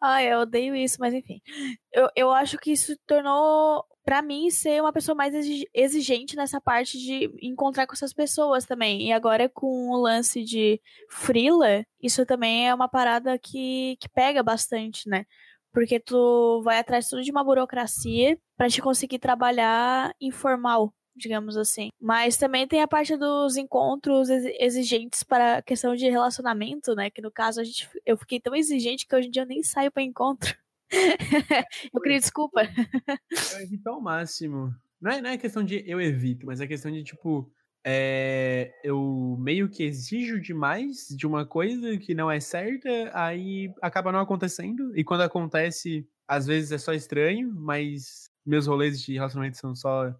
Ai, 0.00 0.32
eu 0.32 0.40
odeio 0.40 0.76
isso, 0.76 0.96
mas 1.00 1.12
enfim. 1.12 1.40
Eu, 1.92 2.08
eu 2.14 2.30
acho 2.30 2.56
que 2.58 2.70
isso 2.70 2.96
tornou, 3.06 3.84
pra 4.04 4.22
mim, 4.22 4.48
ser 4.50 4.80
uma 4.80 4.92
pessoa 4.92 5.14
mais 5.14 5.34
exi- 5.34 5.68
exigente 5.74 6.36
nessa 6.36 6.60
parte 6.60 6.96
de 6.98 7.28
encontrar 7.42 7.86
com 7.86 7.94
essas 7.94 8.12
pessoas 8.12 8.64
também. 8.64 9.08
E 9.08 9.12
agora 9.12 9.48
com 9.48 9.90
o 9.90 9.96
lance 9.96 10.44
de 10.44 10.80
freela, 11.10 11.84
isso 12.00 12.24
também 12.24 12.68
é 12.68 12.74
uma 12.74 12.88
parada 12.88 13.36
que, 13.38 13.96
que 14.00 14.08
pega 14.08 14.40
bastante, 14.42 15.08
né? 15.08 15.24
Porque 15.72 15.98
tu 15.98 16.62
vai 16.62 16.78
atrás 16.78 17.08
tudo 17.08 17.22
de 17.22 17.30
uma 17.30 17.42
burocracia 17.44 18.38
pra 18.56 18.68
te 18.68 18.80
conseguir 18.80 19.18
trabalhar 19.18 20.14
informal, 20.20 20.94
digamos 21.18 21.56
assim. 21.56 21.90
Mas 22.00 22.36
também 22.36 22.66
tem 22.66 22.80
a 22.80 22.88
parte 22.88 23.16
dos 23.16 23.56
encontros 23.56 24.30
exi- 24.30 24.56
exigentes 24.58 25.22
para 25.22 25.58
a 25.58 25.62
questão 25.62 25.94
de 25.94 26.08
relacionamento, 26.08 26.94
né? 26.94 27.10
Que 27.10 27.20
no 27.20 27.30
caso 27.30 27.60
a 27.60 27.64
gente, 27.64 27.88
eu 28.06 28.16
fiquei 28.16 28.40
tão 28.40 28.54
exigente 28.54 29.06
que 29.06 29.14
hoje 29.14 29.28
em 29.28 29.30
dia 29.30 29.42
eu 29.42 29.46
nem 29.46 29.62
saio 29.62 29.90
pra 29.90 30.02
encontro. 30.02 30.54
eu 31.92 32.00
queria 32.00 32.18
desculpa. 32.18 32.62
Eu 32.62 33.60
evito 33.60 33.88
ao 33.88 34.00
máximo. 34.00 34.74
Não 35.00 35.10
é, 35.10 35.20
não 35.20 35.30
é 35.30 35.38
questão 35.38 35.62
de 35.62 35.84
eu 35.86 36.00
evito, 36.00 36.46
mas 36.46 36.60
é 36.60 36.66
questão 36.66 36.90
de, 36.90 37.04
tipo, 37.04 37.50
é, 37.84 38.72
eu 38.82 39.36
meio 39.38 39.68
que 39.68 39.84
exijo 39.84 40.40
demais 40.40 41.08
de 41.08 41.26
uma 41.26 41.46
coisa 41.46 41.96
que 41.98 42.14
não 42.14 42.30
é 42.30 42.40
certa, 42.40 42.88
aí 43.14 43.72
acaba 43.80 44.12
não 44.12 44.20
acontecendo. 44.20 44.96
E 44.96 45.04
quando 45.04 45.22
acontece, 45.22 46.06
às 46.26 46.46
vezes 46.46 46.72
é 46.72 46.78
só 46.78 46.92
estranho, 46.92 47.52
mas 47.54 48.28
meus 48.44 48.66
rolês 48.66 49.00
de 49.00 49.14
relacionamento 49.14 49.58
são 49.58 49.74
só 49.74 50.14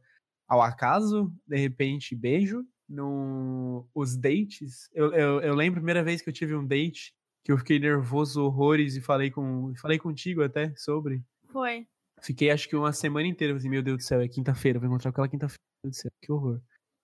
ao 0.49 0.63
acaso, 0.63 1.33
de 1.47 1.57
repente 1.57 2.17
beijo. 2.17 2.65
No, 2.89 3.87
os 3.95 4.17
dates, 4.17 4.89
eu, 4.95 5.13
eu, 5.13 5.41
eu 5.43 5.55
lembro 5.55 5.79
a 5.79 5.83
primeira 5.83 6.03
vez 6.03 6.23
que 6.23 6.31
eu 6.31 6.33
tive 6.33 6.55
um 6.55 6.67
date 6.67 7.15
que 7.45 7.53
eu 7.53 7.59
fiquei 7.59 7.79
nervoso 7.79 8.43
horrores 8.43 8.97
e 8.97 9.01
falei 9.03 9.31
com 9.31 9.75
falei 9.77 9.99
contigo 9.99 10.43
até 10.43 10.73
sobre. 10.75 11.23
Foi. 11.49 11.87
Fiquei 12.23 12.51
acho 12.51 12.67
que 12.69 12.75
uma 12.75 12.93
semana 12.93 13.27
inteira 13.29 13.55
assim, 13.55 13.69
meu 13.69 13.83
Deus 13.83 13.99
do 13.99 14.03
céu, 14.03 14.21
é 14.23 14.29
quinta-feira, 14.29 14.79
vou 14.79 14.89
encontrar 14.89 15.13
com 15.13 15.21
ela 15.21 15.29
quinta-feira. 15.29 15.61
Meu 15.85 15.91
Deus 15.91 15.99
do 15.99 16.01
céu, 16.01 16.11
que 16.23 16.33
horror. 16.33 16.61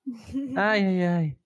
Ai, 0.57 0.85
ai, 0.85 1.07
ai. 1.07 1.37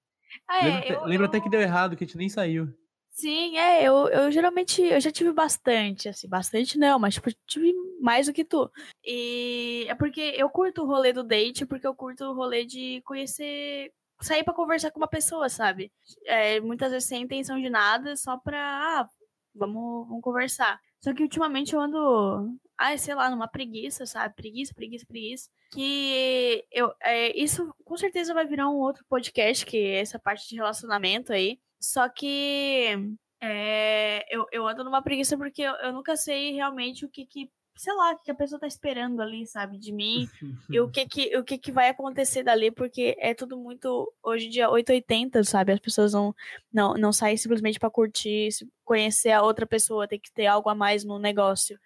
Ah, 0.47 0.65
lembro 0.65 0.79
é, 0.79 0.79
até, 0.85 0.95
eu- 0.95 1.05
lembro 1.07 1.25
eu- 1.25 1.29
até 1.29 1.41
que 1.41 1.49
deu 1.51 1.61
errado, 1.61 1.97
que 1.97 2.05
a 2.05 2.07
gente 2.07 2.17
nem 2.17 2.29
saiu. 2.29 2.73
Sim, 3.21 3.57
é, 3.59 3.83
eu, 3.83 4.07
eu 4.11 4.31
geralmente, 4.31 4.81
eu 4.81 5.01
já 5.01 5.11
tive 5.11 5.33
bastante, 5.33 6.09
assim, 6.09 6.29
bastante 6.29 6.79
não, 6.79 7.01
mas 7.01 7.15
tipo, 7.15 7.29
tive 7.49 7.73
mais 8.01 8.27
do 8.27 8.33
que 8.33 8.45
tu. 8.45 8.71
E 9.05 9.85
é 9.89 9.95
porque 9.97 10.21
eu 10.37 10.49
curto 10.49 10.83
o 10.83 10.87
rolê 10.87 11.13
do 11.13 11.25
date, 11.25 11.67
porque 11.67 11.85
eu 11.85 11.97
curto 11.97 12.25
o 12.27 12.33
rolê 12.35 12.65
de 12.65 13.03
conhecer, 13.03 13.93
sair 14.21 14.45
pra 14.45 14.55
conversar 14.55 14.93
com 14.93 15.01
uma 15.01 15.09
pessoa, 15.09 15.49
sabe? 15.49 15.91
É, 16.27 16.61
muitas 16.61 16.93
vezes 16.93 17.09
sem 17.09 17.23
intenção 17.25 17.61
de 17.61 17.69
nada, 17.69 18.15
só 18.15 18.37
pra, 18.37 19.01
ah, 19.01 19.09
vamos, 19.53 20.07
vamos 20.07 20.23
conversar. 20.23 20.81
Só 21.01 21.13
que 21.13 21.23
ultimamente 21.25 21.75
eu 21.75 21.81
ando, 21.81 22.57
ai, 22.79 22.97
sei 22.97 23.15
lá, 23.15 23.29
numa 23.29 23.49
preguiça, 23.49 24.07
sabe? 24.07 24.35
Preguiça, 24.37 24.73
preguiça, 24.73 25.05
preguiça. 25.07 25.51
Que 25.73 26.65
eu, 26.71 26.95
é, 27.03 27.37
isso 27.37 27.75
com 27.85 27.97
certeza 27.97 28.33
vai 28.33 28.47
virar 28.47 28.71
um 28.71 28.77
outro 28.77 29.05
podcast, 29.09 29.67
que 29.67 29.77
é 29.77 30.01
essa 30.01 30.19
parte 30.19 30.49
de 30.49 30.55
relacionamento 30.55 31.33
aí. 31.33 31.59
Só 31.81 32.09
que 32.09 32.97
é, 33.41 34.25
eu, 34.35 34.47
eu 34.53 34.67
ando 34.67 34.85
numa 34.85 35.03
preguiça 35.03 35.37
porque 35.37 35.63
eu, 35.63 35.73
eu 35.75 35.93
nunca 35.93 36.17
sei 36.17 36.53
realmente 36.53 37.05
o 37.05 37.09
que 37.09 37.25
que, 37.27 37.51
sei 37.77 37.93
lá, 37.95 38.13
o 38.13 38.19
que 38.19 38.31
a 38.31 38.35
pessoa 38.35 38.61
tá 38.61 38.67
esperando 38.67 39.21
ali, 39.21 39.47
sabe, 39.47 39.77
de 39.77 39.93
mim. 39.93 40.29
e 40.71 40.81
o 40.81 40.89
que 40.89 41.07
que, 41.07 41.37
o 41.37 41.45
que 41.45 41.59
que 41.59 41.73
vai 41.73 41.89
acontecer 41.89 42.43
dali, 42.45 42.71
porque 42.71 43.17
é 43.19 43.35
tudo 43.35 43.59
muito, 43.59 44.13
hoje 44.23 44.47
em 44.47 44.51
dia, 44.51 44.71
880, 44.71 45.43
sabe? 45.45 45.73
As 45.73 45.81
pessoas 45.81 46.13
não, 46.13 46.35
não, 46.73 46.95
não 46.95 47.13
saem 47.13 47.37
simplesmente 47.37 47.79
pra 47.79 47.91
curtir, 47.91 48.49
conhecer 48.85 49.33
a 49.33 49.43
outra 49.43 49.67
pessoa, 49.67 50.09
tem 50.09 50.21
que 50.21 50.33
ter 50.33 50.47
algo 50.47 50.69
a 50.69 50.75
mais 50.75 51.05
no 51.05 51.19
negócio. 51.19 51.79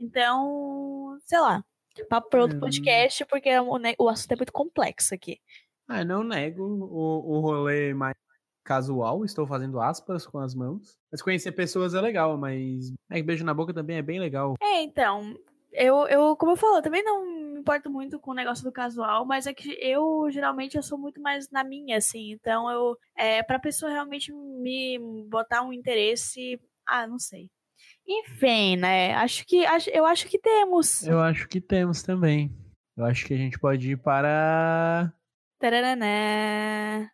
Então, 0.00 1.18
sei 1.26 1.38
lá, 1.40 1.64
papo 2.08 2.30
pra 2.30 2.42
outro 2.42 2.56
Hum. 2.56 2.60
podcast, 2.60 3.24
porque 3.26 3.58
o, 3.58 3.78
ne- 3.78 3.96
o 3.98 4.08
assunto 4.08 4.32
é 4.32 4.36
muito 4.36 4.52
complexo 4.52 5.14
aqui. 5.14 5.40
Ah, 5.88 6.04
não 6.04 6.22
nego 6.22 6.62
o, 6.64 7.36
o 7.36 7.40
rolê 7.40 7.92
mais 7.92 8.14
casual, 8.64 9.24
estou 9.24 9.46
fazendo 9.46 9.80
aspas 9.80 10.26
com 10.26 10.38
as 10.38 10.54
mãos. 10.54 10.96
Mas 11.10 11.20
conhecer 11.22 11.52
pessoas 11.52 11.94
é 11.94 12.00
legal, 12.00 12.38
mas 12.38 12.92
é 13.10 13.16
que 13.16 13.22
beijo 13.22 13.44
na 13.44 13.52
boca 13.54 13.74
também 13.74 13.96
é 13.96 14.02
bem 14.02 14.20
legal. 14.20 14.54
É, 14.62 14.82
então, 14.82 15.34
eu, 15.72 16.06
eu, 16.06 16.36
como 16.36 16.52
eu 16.52 16.56
falo, 16.56 16.76
eu 16.76 16.82
também 16.82 17.02
não 17.02 17.24
me 17.26 17.60
importo 17.60 17.90
muito 17.90 18.20
com 18.20 18.30
o 18.30 18.34
negócio 18.34 18.64
do 18.64 18.72
casual, 18.72 19.24
mas 19.26 19.46
é 19.46 19.52
que 19.54 19.76
eu, 19.80 20.30
geralmente, 20.30 20.76
eu 20.76 20.82
sou 20.82 20.96
muito 20.98 21.20
mais 21.20 21.50
na 21.50 21.64
minha, 21.64 21.98
assim, 21.98 22.30
então 22.32 22.70
eu, 22.70 22.96
é, 23.16 23.42
pra 23.42 23.58
pessoa 23.58 23.90
realmente 23.90 24.32
me 24.32 24.98
botar 25.28 25.62
um 25.62 25.72
interesse, 25.72 26.60
ah, 26.86 27.06
não 27.06 27.18
sei. 27.18 27.50
Enfim, 28.12 28.74
né, 28.74 29.14
acho 29.14 29.46
que, 29.46 29.64
acho, 29.64 29.88
eu 29.90 30.04
acho 30.04 30.26
que 30.26 30.36
temos. 30.36 31.06
Eu 31.06 31.20
acho 31.20 31.46
que 31.46 31.60
temos 31.60 32.02
também. 32.02 32.52
Eu 32.96 33.04
acho 33.04 33.24
que 33.24 33.32
a 33.32 33.36
gente 33.36 33.56
pode 33.56 33.92
ir 33.92 33.98
para. 33.98 35.12
Tararaná. 35.60 37.08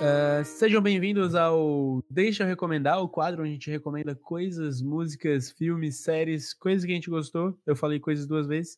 Ah, 0.00 0.42
sejam 0.42 0.82
bem-vindos 0.82 1.36
ao 1.36 2.02
Deixa 2.10 2.42
eu 2.42 2.48
Recomendar, 2.48 3.00
o 3.00 3.08
quadro 3.08 3.42
onde 3.42 3.50
a 3.50 3.52
gente 3.52 3.70
recomenda 3.70 4.16
coisas, 4.16 4.82
músicas, 4.82 5.52
filmes, 5.52 6.02
séries, 6.02 6.52
coisas 6.52 6.84
que 6.84 6.90
a 6.90 6.94
gente 6.96 7.08
gostou. 7.08 7.56
Eu 7.64 7.76
falei 7.76 8.00
coisas 8.00 8.26
duas 8.26 8.48
vezes. 8.48 8.76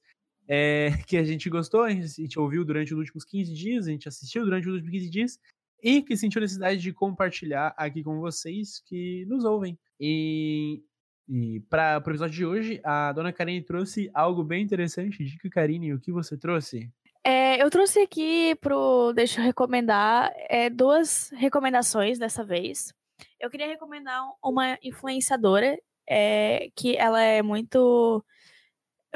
É, 0.54 0.90
que 1.08 1.16
a 1.16 1.24
gente 1.24 1.48
gostou, 1.48 1.82
a 1.82 1.90
gente, 1.90 2.38
ouviu 2.38 2.62
durante 2.62 2.92
os 2.92 2.98
últimos 2.98 3.24
15 3.24 3.54
dias, 3.54 3.86
a 3.86 3.90
gente 3.90 4.06
assistiu 4.06 4.44
durante 4.44 4.68
os 4.68 4.74
últimos 4.74 4.92
15 4.92 5.08
dias 5.08 5.38
e 5.82 6.02
que 6.02 6.14
sentiu 6.14 6.42
necessidade 6.42 6.78
de 6.78 6.92
compartilhar 6.92 7.72
aqui 7.74 8.04
com 8.04 8.20
vocês 8.20 8.82
que 8.84 9.24
nos 9.24 9.44
ouvem. 9.44 9.78
E, 9.98 10.82
e 11.26 11.60
para 11.70 11.96
o 11.96 12.10
episódio 12.10 12.34
de 12.34 12.44
hoje, 12.44 12.80
a 12.84 13.12
dona 13.12 13.32
Karine 13.32 13.62
trouxe 13.62 14.10
algo 14.12 14.44
bem 14.44 14.62
interessante. 14.62 15.24
Dica, 15.24 15.48
Karine, 15.48 15.94
o 15.94 15.98
que 15.98 16.12
você 16.12 16.36
trouxe? 16.36 16.90
É, 17.24 17.62
eu 17.62 17.70
trouxe 17.70 18.00
aqui 18.00 18.54
pro 18.56 19.14
Deixa 19.14 19.40
eu 19.40 19.44
recomendar 19.44 20.30
é, 20.50 20.68
duas 20.68 21.30
recomendações 21.30 22.18
dessa 22.18 22.44
vez. 22.44 22.92
Eu 23.40 23.48
queria 23.48 23.68
recomendar 23.68 24.20
uma 24.44 24.78
influenciadora 24.82 25.78
é, 26.06 26.68
que 26.76 26.94
ela 26.96 27.22
é 27.22 27.40
muito 27.40 28.22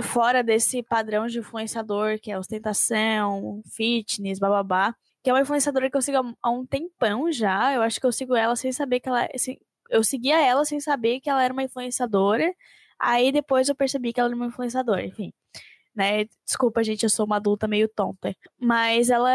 fora 0.02 0.42
desse 0.42 0.82
padrão 0.82 1.26
de 1.26 1.38
influenciador 1.38 2.18
que 2.20 2.30
é 2.30 2.38
ostentação, 2.38 3.62
fitness, 3.74 4.38
bababá. 4.38 4.94
Que 5.22 5.30
é 5.30 5.32
uma 5.32 5.40
influenciadora 5.40 5.90
que 5.90 5.96
eu 5.96 6.02
sigo 6.02 6.18
há 6.42 6.50
um- 6.50 6.66
tempão 6.66 7.30
já. 7.32 7.74
Eu 7.74 7.82
acho 7.82 7.98
que 8.00 8.06
eu 8.06 8.12
sigo 8.12 8.34
ela 8.36 8.54
sem 8.56 8.72
saber 8.72 9.00
que 9.00 9.08
ela. 9.08 9.26
eu 9.90 10.02
seguia 10.04 10.40
ela 10.40 10.64
sem 10.64 10.80
saber 10.80 11.20
que 11.20 11.30
ela 11.30 11.42
era 11.44 11.52
uma 11.52 11.62
influenciadora. 11.62 12.52
Aí 12.98 13.30
depois 13.32 13.68
eu 13.68 13.74
percebi 13.74 14.12
que 14.12 14.20
ela 14.20 14.28
era 14.28 14.36
uma 14.36 14.46
influenciadora, 14.46 15.04
enfim 15.04 15.32
né? 15.94 16.26
Desculpa, 16.44 16.84
gente, 16.84 17.04
eu 17.04 17.10
sou 17.10 17.24
uma 17.26 17.36
adulta 17.36 17.66
meio 17.66 17.88
tonta. 17.88 18.34
Mas 18.60 19.08
ela, 19.10 19.30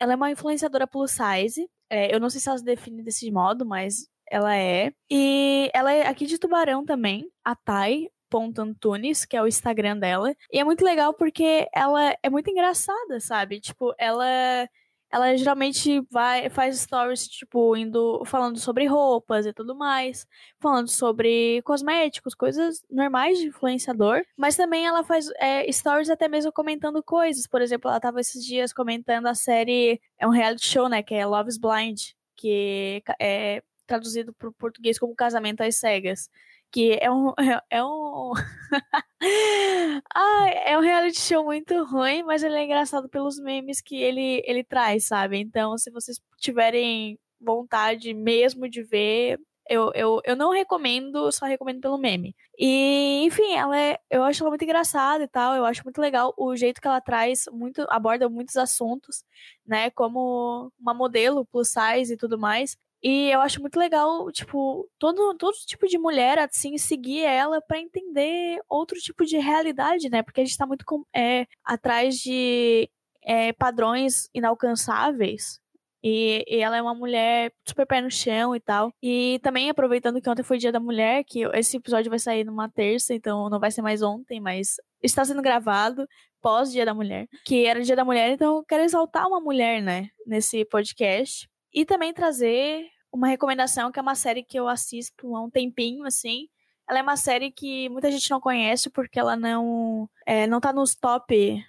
ela 0.00 0.12
é 0.12 0.16
uma 0.16 0.30
influenciadora 0.30 0.86
plus 0.86 1.10
size. 1.12 1.68
É, 1.90 2.14
eu 2.14 2.18
não 2.18 2.30
sei 2.30 2.40
se 2.40 2.48
ela 2.48 2.56
se 2.58 2.64
define 2.64 3.02
desse 3.02 3.30
modo, 3.30 3.66
mas 3.66 4.08
ela 4.30 4.56
é. 4.56 4.92
E 5.10 5.70
ela 5.74 5.92
é 5.92 6.06
aqui 6.06 6.24
de 6.26 6.38
Tubarão 6.38 6.82
também, 6.84 7.30
a 7.44 7.54
Thay. 7.54 8.08
Antunes, 8.38 9.24
que 9.24 9.36
é 9.36 9.42
o 9.42 9.46
Instagram 9.46 9.98
dela. 9.98 10.34
E 10.50 10.58
é 10.58 10.64
muito 10.64 10.84
legal 10.84 11.14
porque 11.14 11.68
ela 11.74 12.16
é 12.22 12.30
muito 12.30 12.50
engraçada, 12.50 13.20
sabe? 13.20 13.60
Tipo, 13.60 13.94
ela 13.98 14.68
ela 15.12 15.36
geralmente 15.36 16.00
vai 16.10 16.48
faz 16.48 16.80
stories 16.80 17.28
tipo 17.28 17.76
indo 17.76 18.24
falando 18.24 18.58
sobre 18.58 18.86
roupas 18.86 19.44
e 19.44 19.52
tudo 19.52 19.74
mais, 19.74 20.26
falando 20.58 20.88
sobre 20.88 21.60
cosméticos, 21.62 22.34
coisas 22.34 22.82
normais 22.90 23.38
de 23.38 23.48
influenciador, 23.48 24.22
mas 24.36 24.56
também 24.56 24.86
ela 24.86 25.04
faz 25.04 25.28
é, 25.38 25.70
stories 25.70 26.08
até 26.08 26.28
mesmo 26.28 26.50
comentando 26.50 27.02
coisas. 27.02 27.46
Por 27.46 27.60
exemplo, 27.60 27.90
ela 27.90 28.00
tava 28.00 28.20
esses 28.20 28.42
dias 28.44 28.72
comentando 28.72 29.26
a 29.26 29.34
série, 29.34 30.00
é 30.18 30.26
um 30.26 30.30
reality 30.30 30.66
show, 30.66 30.88
né, 30.88 31.02
que 31.02 31.14
é 31.14 31.26
Love 31.26 31.50
is 31.50 31.58
Blind, 31.58 32.00
que 32.34 33.02
é 33.20 33.62
traduzido 33.86 34.32
para 34.32 34.48
o 34.48 34.52
português 34.52 34.98
como 34.98 35.14
Casamento 35.14 35.62
às 35.62 35.76
Cegas. 35.76 36.30
Que 36.72 36.98
é 37.00 37.10
um. 37.10 37.32
É 37.70 37.84
um. 37.84 38.32
ah, 40.14 40.46
é 40.66 40.78
um 40.78 40.80
reality 40.80 41.20
show 41.20 41.44
muito 41.44 41.84
ruim, 41.84 42.22
mas 42.22 42.42
ele 42.42 42.56
é 42.56 42.64
engraçado 42.64 43.08
pelos 43.08 43.38
memes 43.38 43.80
que 43.80 43.96
ele, 43.96 44.42
ele 44.46 44.64
traz, 44.64 45.06
sabe? 45.06 45.38
Então, 45.38 45.76
se 45.78 45.90
vocês 45.90 46.20
tiverem 46.38 47.18
vontade 47.40 48.14
mesmo 48.14 48.68
de 48.68 48.82
ver, 48.82 49.38
eu, 49.68 49.90
eu, 49.94 50.20
eu 50.24 50.36
não 50.36 50.50
recomendo, 50.50 51.30
só 51.32 51.46
recomendo 51.46 51.80
pelo 51.80 51.98
meme. 51.98 52.34
E, 52.58 53.24
enfim, 53.24 53.54
ela 53.54 53.78
é, 53.78 53.98
eu 54.10 54.24
acho 54.24 54.42
ela 54.42 54.50
muito 54.50 54.64
engraçada 54.64 55.24
e 55.24 55.28
tal. 55.28 55.54
Eu 55.54 55.64
acho 55.64 55.82
muito 55.84 56.00
legal 56.00 56.34
o 56.36 56.56
jeito 56.56 56.80
que 56.80 56.88
ela 56.88 57.00
traz, 57.00 57.44
muito, 57.52 57.86
aborda 57.88 58.28
muitos 58.28 58.56
assuntos, 58.56 59.24
né? 59.66 59.90
Como 59.90 60.72
uma 60.80 60.94
modelo 60.94 61.44
plus 61.46 61.70
size 61.70 62.14
e 62.14 62.16
tudo 62.16 62.38
mais. 62.38 62.76
E 63.02 63.30
eu 63.30 63.40
acho 63.40 63.60
muito 63.60 63.78
legal, 63.78 64.30
tipo, 64.30 64.88
todo, 64.98 65.34
todo 65.36 65.54
tipo 65.66 65.88
de 65.88 65.98
mulher, 65.98 66.38
assim, 66.38 66.78
seguir 66.78 67.22
ela 67.22 67.60
pra 67.60 67.80
entender 67.80 68.60
outro 68.68 68.96
tipo 69.00 69.24
de 69.24 69.38
realidade, 69.38 70.08
né? 70.08 70.22
Porque 70.22 70.40
a 70.40 70.44
gente 70.44 70.56
tá 70.56 70.66
muito 70.66 70.84
é, 71.14 71.46
atrás 71.64 72.16
de 72.16 72.88
é, 73.24 73.52
padrões 73.52 74.28
inalcançáveis. 74.32 75.60
E, 76.04 76.44
e 76.48 76.56
ela 76.58 76.76
é 76.76 76.82
uma 76.82 76.94
mulher 76.94 77.52
super 77.66 77.86
pé 77.86 78.00
no 78.00 78.10
chão 78.10 78.54
e 78.54 78.60
tal. 78.60 78.92
E 79.02 79.38
também, 79.42 79.70
aproveitando 79.70 80.20
que 80.20 80.28
ontem 80.28 80.42
foi 80.42 80.58
dia 80.58 80.72
da 80.72 80.80
mulher, 80.80 81.24
que 81.24 81.42
esse 81.54 81.76
episódio 81.76 82.10
vai 82.10 82.18
sair 82.18 82.44
numa 82.44 82.68
terça, 82.68 83.14
então 83.14 83.48
não 83.48 83.60
vai 83.60 83.70
ser 83.70 83.82
mais 83.82 84.02
ontem, 84.02 84.40
mas 84.40 84.76
está 85.02 85.24
sendo 85.24 85.42
gravado 85.42 86.06
pós 86.40 86.72
dia 86.72 86.84
da 86.84 86.94
mulher. 86.94 87.28
Que 87.44 87.66
era 87.66 87.82
dia 87.82 87.96
da 87.96 88.04
mulher, 88.04 88.30
então 88.30 88.56
eu 88.58 88.64
quero 88.64 88.82
exaltar 88.82 89.26
uma 89.28 89.40
mulher, 89.40 89.80
né? 89.80 90.08
Nesse 90.26 90.64
podcast. 90.64 91.48
E 91.72 91.84
também 91.86 92.12
trazer 92.12 92.84
uma 93.12 93.28
recomendação 93.28 93.92
que 93.92 93.98
é 93.98 94.02
uma 94.02 94.14
série 94.14 94.42
que 94.42 94.58
eu 94.58 94.66
assisto 94.68 95.36
há 95.36 95.42
um 95.42 95.50
tempinho, 95.50 96.04
assim. 96.04 96.48
Ela 96.88 97.00
é 97.00 97.02
uma 97.02 97.16
série 97.16 97.52
que 97.52 97.88
muita 97.90 98.10
gente 98.10 98.30
não 98.30 98.40
conhece 98.40 98.90
porque 98.90 99.20
ela 99.20 99.36
não, 99.36 100.08
é, 100.26 100.46
não 100.46 100.60
tá 100.60 100.72
nos 100.72 100.94
top, 100.94 101.62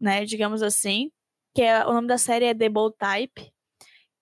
né, 0.00 0.24
digamos 0.24 0.62
assim. 0.62 1.12
Que 1.54 1.62
é, 1.62 1.86
o 1.86 1.92
nome 1.92 2.08
da 2.08 2.18
série 2.18 2.46
é 2.46 2.54
The 2.54 2.68
Bold 2.68 2.96
Type, 2.98 3.52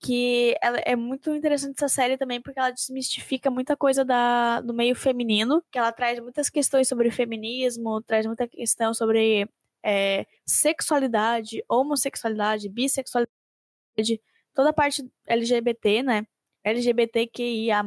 que 0.00 0.56
ela 0.60 0.78
é 0.84 0.96
muito 0.96 1.34
interessante 1.34 1.76
essa 1.76 1.88
série 1.88 2.18
também 2.18 2.40
porque 2.40 2.58
ela 2.58 2.70
desmistifica 2.70 3.50
muita 3.50 3.76
coisa 3.76 4.04
da, 4.04 4.60
do 4.60 4.74
meio 4.74 4.94
feminino, 4.94 5.62
que 5.70 5.78
ela 5.78 5.92
traz 5.92 6.20
muitas 6.20 6.50
questões 6.50 6.88
sobre 6.88 7.10
feminismo, 7.10 8.02
traz 8.02 8.26
muita 8.26 8.46
questão 8.46 8.92
sobre 8.92 9.48
é, 9.82 10.26
sexualidade, 10.46 11.64
homossexualidade, 11.68 12.68
bissexualidade, 12.68 13.32
toda 14.54 14.70
a 14.70 14.72
parte 14.72 15.08
LGBT, 15.26 16.02
né? 16.02 16.26
LGBTQIA+. 16.64 17.82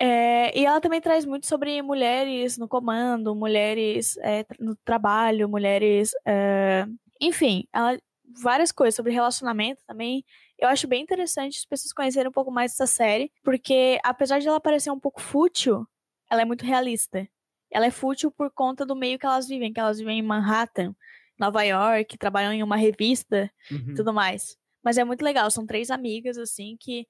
É, 0.00 0.58
e 0.58 0.66
ela 0.66 0.80
também 0.80 1.00
traz 1.00 1.24
muito 1.24 1.46
sobre 1.46 1.80
mulheres 1.80 2.58
no 2.58 2.66
comando, 2.68 3.34
mulheres 3.36 4.16
é, 4.18 4.44
no 4.58 4.74
trabalho, 4.84 5.48
mulheres. 5.48 6.10
É, 6.26 6.84
enfim, 7.20 7.66
ela, 7.72 7.96
várias 8.42 8.72
coisas 8.72 8.96
sobre 8.96 9.12
relacionamento 9.12 9.80
também. 9.86 10.24
Eu 10.58 10.68
acho 10.68 10.88
bem 10.88 11.02
interessante 11.02 11.58
as 11.58 11.64
pessoas 11.64 11.92
conhecerem 11.92 12.28
um 12.28 12.32
pouco 12.32 12.50
mais 12.50 12.72
dessa 12.72 12.86
série, 12.86 13.30
porque 13.44 13.98
apesar 14.02 14.40
de 14.40 14.48
ela 14.48 14.60
parecer 14.60 14.90
um 14.90 14.98
pouco 14.98 15.20
fútil, 15.20 15.86
ela 16.30 16.42
é 16.42 16.44
muito 16.44 16.64
realista. 16.64 17.28
Ela 17.70 17.86
é 17.86 17.90
fútil 17.90 18.30
por 18.30 18.50
conta 18.50 18.84
do 18.84 18.96
meio 18.96 19.18
que 19.18 19.26
elas 19.26 19.46
vivem, 19.48 19.72
que 19.72 19.80
elas 19.80 19.98
vivem 19.98 20.18
em 20.18 20.22
Manhattan, 20.22 20.94
Nova 21.38 21.62
York, 21.62 22.18
trabalham 22.18 22.52
em 22.52 22.62
uma 22.62 22.76
revista 22.76 23.50
e 23.70 23.74
Uhum. 23.74 23.94
tudo 23.94 24.12
mais. 24.12 24.56
Mas 24.84 24.98
é 24.98 25.04
muito 25.04 25.22
legal, 25.22 25.50
são 25.50 25.64
três 25.64 25.90
amigas, 25.90 26.36
assim, 26.38 26.76
que 26.78 27.06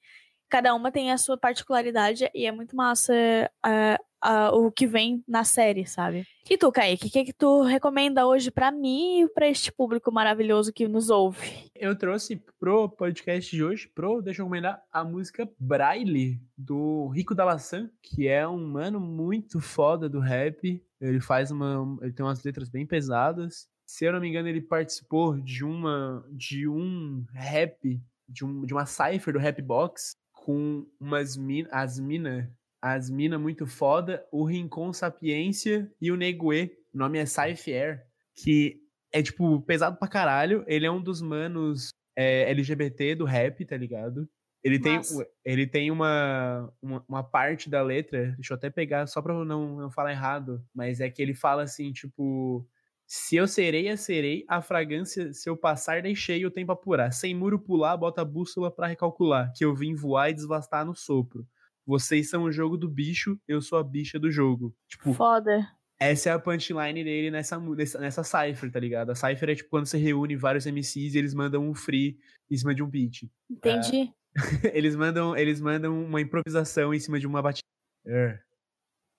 cada 0.52 0.74
uma 0.74 0.92
tem 0.92 1.10
a 1.10 1.16
sua 1.16 1.38
particularidade 1.38 2.28
e 2.34 2.44
é 2.44 2.52
muito 2.52 2.76
massa 2.76 3.14
ah, 3.62 3.98
ah, 4.20 4.50
o 4.52 4.70
que 4.70 4.86
vem 4.86 5.24
na 5.26 5.44
série, 5.44 5.86
sabe? 5.86 6.26
E 6.48 6.58
tu, 6.58 6.70
Kaique, 6.70 7.06
o 7.06 7.10
que, 7.10 7.24
que 7.24 7.32
tu 7.32 7.62
recomenda 7.62 8.26
hoje 8.26 8.50
pra 8.50 8.70
mim 8.70 9.22
e 9.22 9.28
pra 9.30 9.48
este 9.48 9.72
público 9.72 10.12
maravilhoso 10.12 10.70
que 10.70 10.86
nos 10.86 11.08
ouve? 11.08 11.70
Eu 11.74 11.96
trouxe 11.96 12.36
pro 12.60 12.86
podcast 12.86 13.50
de 13.50 13.64
hoje, 13.64 13.88
pro, 13.88 14.20
deixa 14.20 14.42
eu 14.42 14.44
recomendar, 14.44 14.82
a 14.92 15.02
música 15.02 15.50
Braille, 15.58 16.38
do 16.54 17.08
Rico 17.08 17.34
da 17.34 17.46
Laçã, 17.46 17.88
que 18.02 18.28
é 18.28 18.46
um 18.46 18.62
mano 18.62 19.00
muito 19.00 19.58
foda 19.58 20.06
do 20.06 20.20
rap. 20.20 20.84
Ele 21.00 21.20
faz 21.20 21.50
uma. 21.50 21.98
Ele 22.02 22.12
tem 22.12 22.26
umas 22.26 22.44
letras 22.44 22.68
bem 22.68 22.86
pesadas. 22.86 23.66
Se 23.86 24.04
eu 24.04 24.12
não 24.12 24.20
me 24.20 24.28
engano, 24.28 24.48
ele 24.48 24.60
participou 24.60 25.40
de 25.40 25.64
uma. 25.64 26.22
de 26.30 26.68
um 26.68 27.24
rap, 27.32 27.98
de, 28.28 28.44
um, 28.44 28.66
de 28.66 28.74
uma 28.74 28.84
cipher 28.84 29.32
do 29.32 29.40
Rap 29.40 29.60
Box, 29.62 30.14
com 30.44 30.84
umas 30.98 31.36
min, 31.36 31.66
as 31.70 31.98
mina, 32.00 32.52
as 32.80 33.08
mina 33.08 33.38
muito 33.38 33.64
foda, 33.64 34.26
o 34.32 34.44
Rincon 34.44 34.92
Sapiência 34.92 35.90
e 36.00 36.10
o 36.10 36.16
Neguê. 36.16 36.76
O 36.92 36.98
nome 36.98 37.18
é 37.18 37.24
Cypher, 37.24 38.04
que 38.34 38.80
é, 39.12 39.22
tipo, 39.22 39.60
pesado 39.62 39.96
pra 39.96 40.08
caralho. 40.08 40.64
Ele 40.66 40.84
é 40.84 40.90
um 40.90 41.00
dos 41.00 41.22
manos 41.22 41.90
é, 42.16 42.50
LGBT 42.50 43.14
do 43.14 43.24
rap, 43.24 43.64
tá 43.64 43.76
ligado? 43.76 44.28
Ele 44.64 44.78
tem, 44.78 45.00
ele 45.44 45.66
tem 45.66 45.90
uma, 45.90 46.72
uma, 46.80 47.04
uma 47.08 47.22
parte 47.22 47.68
da 47.68 47.82
letra, 47.82 48.32
deixa 48.36 48.52
eu 48.52 48.56
até 48.56 48.70
pegar 48.70 49.06
só 49.08 49.20
pra 49.20 49.44
não, 49.44 49.76
não 49.76 49.90
falar 49.90 50.12
errado, 50.12 50.64
mas 50.72 51.00
é 51.00 51.10
que 51.10 51.20
ele 51.22 51.34
fala 51.34 51.62
assim, 51.62 51.92
tipo. 51.92 52.66
Se 53.14 53.36
eu 53.36 53.46
serei, 53.46 53.94
serei, 53.94 54.42
a 54.48 54.62
fragrância, 54.62 55.34
se 55.34 55.46
eu 55.46 55.54
passar, 55.54 56.00
deixei 56.00 56.46
o 56.46 56.50
tempo 56.50 56.72
apurar. 56.72 57.12
Sem 57.12 57.34
muro 57.34 57.58
pular, 57.58 57.94
bota 57.94 58.22
a 58.22 58.24
bússola 58.24 58.74
pra 58.74 58.86
recalcular, 58.86 59.52
que 59.54 59.62
eu 59.62 59.74
vim 59.74 59.94
voar 59.94 60.30
e 60.30 60.32
desvastar 60.32 60.82
no 60.82 60.94
sopro. 60.94 61.46
Vocês 61.84 62.30
são 62.30 62.44
o 62.44 62.50
jogo 62.50 62.74
do 62.78 62.88
bicho, 62.88 63.38
eu 63.46 63.60
sou 63.60 63.78
a 63.78 63.84
bicha 63.84 64.18
do 64.18 64.30
jogo. 64.30 64.74
Tipo, 64.88 65.12
Foda. 65.12 65.68
essa 66.00 66.30
é 66.30 66.32
a 66.32 66.38
punchline 66.38 67.04
dele 67.04 67.30
nessa, 67.30 67.58
nessa, 67.60 67.98
nessa 68.00 68.24
cipher, 68.24 68.72
tá 68.72 68.80
ligado? 68.80 69.10
A 69.10 69.14
cipher 69.14 69.50
é 69.50 69.54
tipo 69.56 69.68
quando 69.68 69.84
você 69.84 69.98
reúne 69.98 70.34
vários 70.34 70.64
MCs 70.64 71.14
e 71.14 71.18
eles 71.18 71.34
mandam 71.34 71.68
um 71.68 71.74
free 71.74 72.18
em 72.50 72.56
cima 72.56 72.74
de 72.74 72.82
um 72.82 72.88
beat. 72.88 73.28
Entendi. 73.50 74.10
eles 74.72 74.96
mandam 74.96 75.36
eles 75.36 75.60
mandam 75.60 76.02
uma 76.02 76.22
improvisação 76.22 76.94
em 76.94 76.98
cima 76.98 77.20
de 77.20 77.26
uma 77.26 77.42
batida. 77.42 77.68
É, 78.06 78.38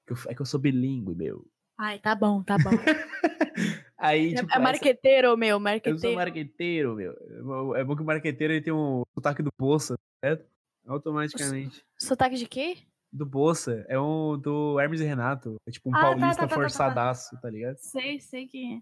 que 0.07 0.13
eu- 0.13 0.17
é 0.29 0.33
que 0.33 0.41
eu 0.41 0.47
sou 0.47 0.59
bilíngue, 0.59 1.13
meu. 1.13 1.45
Ai, 1.77 1.99
tá 1.99 2.15
bom, 2.15 2.41
tá 2.41 2.57
bom. 2.57 2.71
Aí, 4.03 4.33
tipo, 4.35 4.51
é 4.53 4.59
marqueteiro, 4.59 5.37
meu, 5.37 5.55
essa- 5.57 5.89
eu 5.89 5.97
sou 5.97 6.13
marqueteiro. 6.13 6.15
marqueteiro, 6.17 6.95
meu. 6.95 7.11
É 7.11 7.41
bom- 7.41 7.75
É 7.77 7.83
bom 7.83 7.95
que 7.95 8.01
o 8.01 8.05
marqueteiro 8.05 8.53
ele 8.53 8.61
tem 8.61 8.73
um 8.73 9.03
sotaque 9.15 9.41
do 9.41 9.49
Bolsa, 9.57 9.95
certo? 10.23 10.45
Automaticamente. 10.85 11.81
Sotaque 11.97 12.35
de 12.35 12.45
quê? 12.47 12.77
Do 13.11 13.25
Bolsa. 13.25 13.85
É 13.87 13.97
um 13.99 14.37
do 14.37 14.79
Hermes 14.79 14.99
e 14.99 15.05
Renato. 15.05 15.55
É 15.67 15.71
tipo 15.71 15.89
um 15.89 15.95
Ah, 15.95 15.99
tá, 15.99 16.01
paulista 16.07 16.27
tá, 16.29 16.35
tá, 16.35 16.41
tá, 16.41 16.47
tá. 16.47 16.55
forçadaço, 16.55 17.41
tá 17.41 17.49
ligado? 17.49 17.77
Sei, 17.77 18.19
sei 18.19 18.47
que 18.47 18.81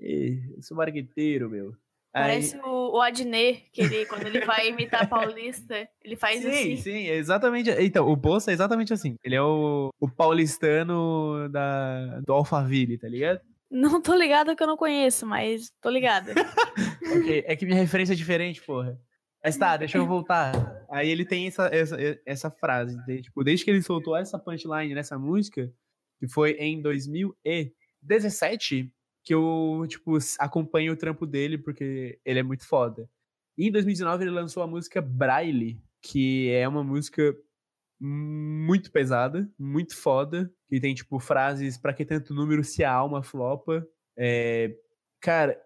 é. 0.00 0.54
Eu 0.56 0.62
sou 0.62 0.76
marqueteiro, 0.76 1.48
meu. 1.48 1.70
Aí- 2.12 2.22
Parece 2.24 2.56
o, 2.58 2.96
o 2.96 3.00
Adnet, 3.00 3.64
que 3.72 3.82
ele, 3.82 4.06
quando 4.06 4.26
ele 4.26 4.44
vai 4.44 4.68
imitar 4.68 5.08
paulista, 5.08 5.88
ele 6.02 6.16
faz 6.16 6.40
sim, 6.40 6.48
assim. 6.48 6.76
sim, 6.76 7.06
é 7.06 7.14
exatamente. 7.16 7.70
Então, 7.70 8.08
o 8.08 8.16
Bolsa 8.16 8.50
é 8.50 8.54
exatamente 8.54 8.92
assim. 8.92 9.16
Ele 9.22 9.34
é 9.34 9.42
o, 9.42 9.90
o 10.00 10.08
paulistano 10.08 11.48
da, 11.50 12.20
do 12.20 12.32
Alphaville, 12.32 12.98
tá 12.98 13.08
ligado? 13.08 13.40
Não 13.70 14.00
tô 14.00 14.14
ligada 14.14 14.56
que 14.56 14.62
eu 14.62 14.66
não 14.66 14.76
conheço, 14.76 15.26
mas 15.26 15.70
tô 15.80 15.90
ligada. 15.90 16.32
Ok, 17.10 17.42
é 17.46 17.56
que 17.56 17.64
minha 17.64 17.78
referência 17.78 18.12
é 18.12 18.16
diferente, 18.16 18.62
porra. 18.62 19.00
Mas 19.42 19.56
tá, 19.56 19.78
deixa 19.78 19.96
eu 19.96 20.06
voltar. 20.06 20.52
Aí 20.90 21.08
ele 21.08 21.24
tem 21.24 21.46
essa, 21.46 21.66
essa, 21.72 21.96
essa 22.26 22.50
frase. 22.50 23.02
de, 23.06 23.22
tipo, 23.22 23.42
desde 23.42 23.64
que 23.64 23.70
ele 23.70 23.80
soltou 23.80 24.14
essa 24.14 24.38
punchline 24.38 24.94
nessa 24.94 25.18
música, 25.18 25.72
que 26.18 26.28
foi 26.28 26.50
em 26.52 26.82
2017, 26.82 28.92
que 29.24 29.32
eu, 29.32 29.86
tipo, 29.88 30.18
acompanho 30.38 30.92
o 30.92 30.96
trampo 30.96 31.24
dele, 31.24 31.56
porque 31.56 32.20
ele 32.24 32.40
é 32.40 32.42
muito 32.42 32.66
foda. 32.66 33.08
E 33.56 33.68
em 33.68 33.72
2019 33.72 34.24
ele 34.24 34.30
lançou 34.30 34.62
a 34.62 34.66
música 34.66 35.00
Braille, 35.00 35.80
que 36.02 36.50
é 36.50 36.68
uma 36.68 36.84
música 36.84 37.34
muito 38.00 38.92
pesada, 38.92 39.50
muito 39.58 39.96
foda, 39.96 40.52
que 40.68 40.80
tem, 40.80 40.94
tipo, 40.94 41.18
frases 41.18 41.76
pra 41.78 41.92
que 41.92 42.04
tanto 42.04 42.34
número 42.34 42.62
se 42.62 42.84
a 42.84 42.92
alma 42.92 43.22
flopa. 43.22 43.86
É, 44.16 44.74
cara, 45.20 45.58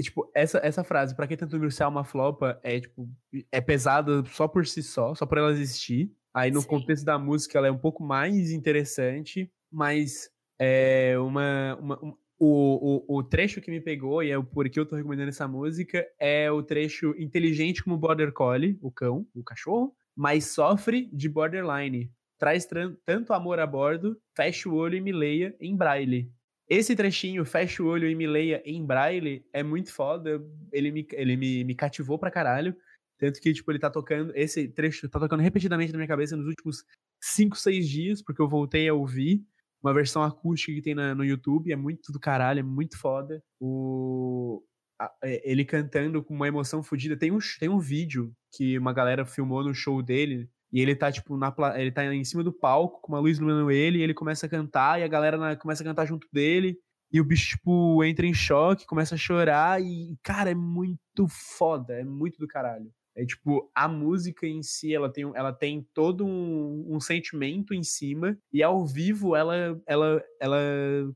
tipo, 0.00 0.30
essa, 0.34 0.58
essa 0.62 0.84
frase, 0.84 1.14
pra 1.16 1.26
que 1.26 1.36
tanto 1.36 1.52
número 1.54 1.70
se 1.72 1.82
a 1.82 1.86
alma 1.86 2.04
flopa, 2.04 2.60
é, 2.62 2.80
tipo, 2.80 3.08
é 3.50 3.60
pesada 3.60 4.24
só 4.26 4.46
por 4.46 4.66
si 4.66 4.82
só, 4.82 5.14
só 5.14 5.26
por 5.26 5.38
ela 5.38 5.50
existir. 5.50 6.12
Aí 6.32 6.50
no 6.50 6.60
Sim. 6.60 6.68
contexto 6.68 7.04
da 7.04 7.18
música 7.18 7.58
ela 7.58 7.66
é 7.66 7.70
um 7.70 7.78
pouco 7.78 8.02
mais 8.04 8.52
interessante, 8.52 9.50
mas 9.72 10.30
é 10.58 11.18
uma, 11.18 11.76
uma- 11.80 12.04
um- 12.04 12.16
o, 12.40 13.04
o, 13.14 13.18
o 13.18 13.22
trecho 13.24 13.60
que 13.60 13.68
me 13.70 13.80
pegou, 13.80 14.22
e 14.22 14.30
é 14.30 14.38
o 14.38 14.44
porquê 14.44 14.78
eu 14.78 14.86
tô 14.86 14.94
recomendando 14.94 15.30
essa 15.30 15.48
música, 15.48 16.06
é 16.20 16.48
o 16.52 16.62
trecho 16.62 17.12
inteligente 17.18 17.82
como 17.82 17.96
Border 17.98 18.32
Collie, 18.32 18.78
o 18.80 18.92
cão, 18.92 19.26
o 19.34 19.42
cachorro, 19.42 19.92
mas 20.14 20.44
sofre 20.46 21.10
de 21.12 21.28
borderline. 21.28 22.12
Traz 22.38 22.66
tanto 23.04 23.32
amor 23.32 23.58
a 23.58 23.66
bordo, 23.66 24.16
fecha 24.36 24.68
o 24.68 24.74
olho 24.74 24.96
e 24.96 25.00
me 25.00 25.12
leia 25.12 25.56
em 25.60 25.76
braille. 25.76 26.30
Esse 26.68 26.94
trechinho, 26.94 27.44
fecha 27.44 27.82
o 27.82 27.86
olho 27.86 28.08
e 28.08 28.14
me 28.14 28.26
leia 28.26 28.62
em 28.64 28.84
braille, 28.84 29.44
é 29.52 29.62
muito 29.62 29.92
foda. 29.92 30.40
Ele 30.72 30.90
me, 30.92 31.06
ele 31.12 31.36
me, 31.36 31.64
me 31.64 31.74
cativou 31.74 32.18
pra 32.18 32.30
caralho. 32.30 32.76
Tanto 33.18 33.40
que, 33.40 33.52
tipo, 33.52 33.72
ele 33.72 33.78
tá 33.80 33.90
tocando. 33.90 34.32
Esse 34.36 34.68
trecho 34.68 35.08
tá 35.08 35.18
tocando 35.18 35.40
repetidamente 35.42 35.90
na 35.92 35.98
minha 35.98 36.06
cabeça 36.08 36.36
nos 36.36 36.46
últimos 36.46 36.84
5, 37.20 37.56
6 37.56 37.88
dias, 37.88 38.22
porque 38.22 38.40
eu 38.40 38.48
voltei 38.48 38.88
a 38.88 38.94
ouvir 38.94 39.42
uma 39.82 39.92
versão 39.94 40.22
acústica 40.22 40.72
que 40.72 40.82
tem 40.82 40.94
na- 40.94 41.14
no 41.14 41.24
YouTube. 41.24 41.72
É 41.72 41.76
muito 41.76 42.12
do 42.12 42.20
caralho, 42.20 42.60
é 42.60 42.62
muito 42.62 42.96
foda. 42.98 43.42
O, 43.60 44.62
a- 45.00 45.12
é, 45.24 45.50
ele 45.50 45.64
cantando 45.64 46.22
com 46.22 46.34
uma 46.34 46.46
emoção 46.46 46.82
fodida. 46.82 47.16
Tem 47.16 47.32
um, 47.32 47.38
tem 47.58 47.68
um 47.68 47.78
vídeo 47.80 48.32
que 48.54 48.78
uma 48.78 48.92
galera 48.92 49.24
filmou 49.26 49.64
no 49.64 49.74
show 49.74 50.02
dele. 50.02 50.48
E 50.72 50.80
ele 50.80 50.94
tá, 50.94 51.10
tipo, 51.10 51.36
na, 51.36 51.54
ele 51.76 51.90
tá 51.92 52.04
em 52.12 52.24
cima 52.24 52.44
do 52.44 52.52
palco, 52.52 53.00
com 53.00 53.12
uma 53.12 53.20
luz 53.20 53.38
iluminando 53.38 53.70
ele, 53.70 53.98
e 53.98 54.02
ele 54.02 54.14
começa 54.14 54.46
a 54.46 54.48
cantar, 54.48 55.00
e 55.00 55.02
a 55.04 55.08
galera 55.08 55.36
na- 55.36 55.56
começa 55.56 55.82
a 55.82 55.86
cantar 55.86 56.06
junto 56.06 56.26
dele. 56.32 56.76
E 57.10 57.20
o 57.20 57.24
bicho, 57.24 57.56
tipo, 57.56 58.04
entra 58.04 58.26
em 58.26 58.34
choque, 58.34 58.86
começa 58.86 59.14
a 59.14 59.18
chorar, 59.18 59.80
e, 59.82 60.16
cara, 60.22 60.50
é 60.50 60.54
muito 60.54 61.26
foda, 61.28 61.94
é 61.94 62.04
muito 62.04 62.38
do 62.38 62.46
caralho. 62.46 62.92
É 63.16 63.24
tipo, 63.24 63.68
a 63.74 63.88
música 63.88 64.46
em 64.46 64.62
si, 64.62 64.94
ela 64.94 65.10
tem, 65.12 65.24
ela 65.34 65.52
tem 65.52 65.84
todo 65.92 66.24
um, 66.24 66.86
um 66.94 67.00
sentimento 67.00 67.74
em 67.74 67.82
cima, 67.82 68.38
e 68.52 68.62
ao 68.62 68.86
vivo 68.86 69.34
ela, 69.34 69.80
ela, 69.86 70.22
ela 70.40 70.58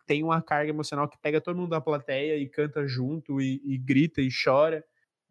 tem 0.07 0.25
uma 0.25 0.43
carga 0.43 0.71
emocional 0.71 1.09
que 1.09 1.19
pega 1.21 1.41
todo 1.41 1.57
mundo 1.57 1.71
da 1.71 1.81
plateia 1.81 2.37
e 2.39 2.49
canta 2.49 2.87
junto, 2.87 3.41
e, 3.41 3.61
e 3.65 3.79
grita 3.79 4.21
e 4.21 4.29
chora. 4.45 4.83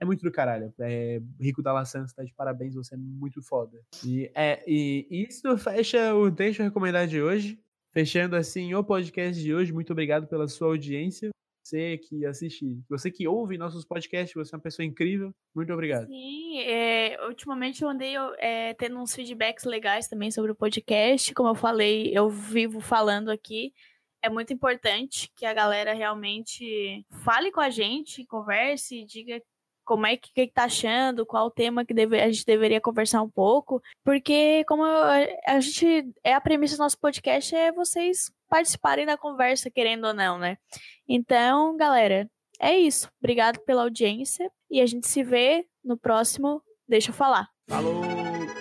É 0.02 0.06
muito 0.06 0.24
do 0.24 0.32
caralho. 0.32 0.74
É, 0.80 1.22
Rico 1.39 1.62
da 1.62 1.72
Laçã, 1.72 2.06
você 2.06 2.16
tá 2.16 2.24
de 2.24 2.34
parabéns, 2.34 2.74
você 2.74 2.95
é 2.95 2.97
muito 2.97 3.39
foda. 3.43 3.80
E, 4.04 4.32
é, 4.34 4.64
e 4.68 5.06
isso 5.12 5.56
fecha 5.60 6.16
o 6.16 6.32
Deixa 6.32 6.64
eu 6.64 6.66
recomendar 6.66 7.06
de 7.06 7.22
hoje. 7.22 7.60
Fechando 7.93 8.36
assim 8.36 8.74
o 8.74 8.84
podcast 8.84 9.39
de 9.39 9.54
hoje, 9.54 9.72
muito 9.72 9.91
obrigado 9.91 10.26
pela 10.26 10.47
sua 10.47 10.70
audiência. 10.70 11.30
Você 11.64 11.99
que 11.99 12.26
assiste, 12.26 12.82
você 12.89 13.12
que 13.12 13.28
ouve 13.28 13.60
nossos 13.60 13.86
podcasts, 13.86 14.34
você 14.34 14.56
é 14.56 14.58
uma 14.58 14.64
pessoa 14.64 14.86
incrível. 14.86 15.32
Muito 15.54 15.72
obrigado. 15.72 16.08
Sim, 16.08 16.62
é, 16.62 17.24
ultimamente 17.28 17.84
eu 17.84 17.89
andei 17.89 18.16
é, 18.39 18.74
tendo 18.74 18.97
uns 18.97 19.14
feedbacks 19.14 19.66
legais 19.66 20.08
também 20.08 20.32
sobre 20.32 20.52
o 20.52 20.56
podcast. 20.56 21.32
Como 21.36 21.49
eu 21.49 21.56
falei, 21.56 22.12
eu 22.12 22.28
vivo 22.28 22.80
falando 22.80 23.30
aqui. 23.30 23.72
É 24.24 24.30
muito 24.30 24.52
importante 24.52 25.32
que 25.36 25.45
a 25.45 25.54
galera 25.54 25.93
realmente 25.93 27.06
fale 27.24 27.52
com 27.52 27.62
a 27.62 27.70
gente, 27.70 28.26
converse, 28.26 29.06
diga 29.06 29.41
como 29.92 30.08
é 30.08 30.16
que, 30.16 30.32
que 30.34 30.48
tá 30.48 30.64
achando, 30.64 31.26
qual 31.26 31.48
o 31.48 31.52
tema 31.52 31.84
que 31.84 31.94
deve, 31.94 32.18
a 32.18 32.32
gente 32.32 32.46
deveria 32.46 32.80
conversar 32.80 33.22
um 33.22 33.30
pouco, 33.30 33.82
porque 34.06 34.64
como 34.64 34.86
a 34.86 35.60
gente 35.60 36.10
é 36.24 36.34
a 36.34 36.39
premissa 36.39 36.78
do 36.78 36.84
nosso 36.84 36.98
podcast 36.98 37.54
é 37.54 37.74
vocês 37.74 38.32
participarem 38.48 39.06
da 39.06 39.18
conversa, 39.18 39.70
querendo 39.70 40.08
ou 40.08 40.14
não, 40.14 40.39
né? 40.39 40.56
Então, 41.06 41.76
galera, 41.76 42.26
é 42.58 42.78
isso. 42.78 43.10
Obrigado 43.22 43.60
pela 43.66 43.82
audiência 43.82 44.50
e 44.70 44.80
a 44.80 44.86
gente 44.86 45.10
se 45.10 45.24
vê 45.24 45.66
no 45.84 45.98
próximo 45.98 46.64
Deixa 46.88 47.10
eu 47.10 47.14
falar. 47.14 47.48
Falou! 47.70 48.61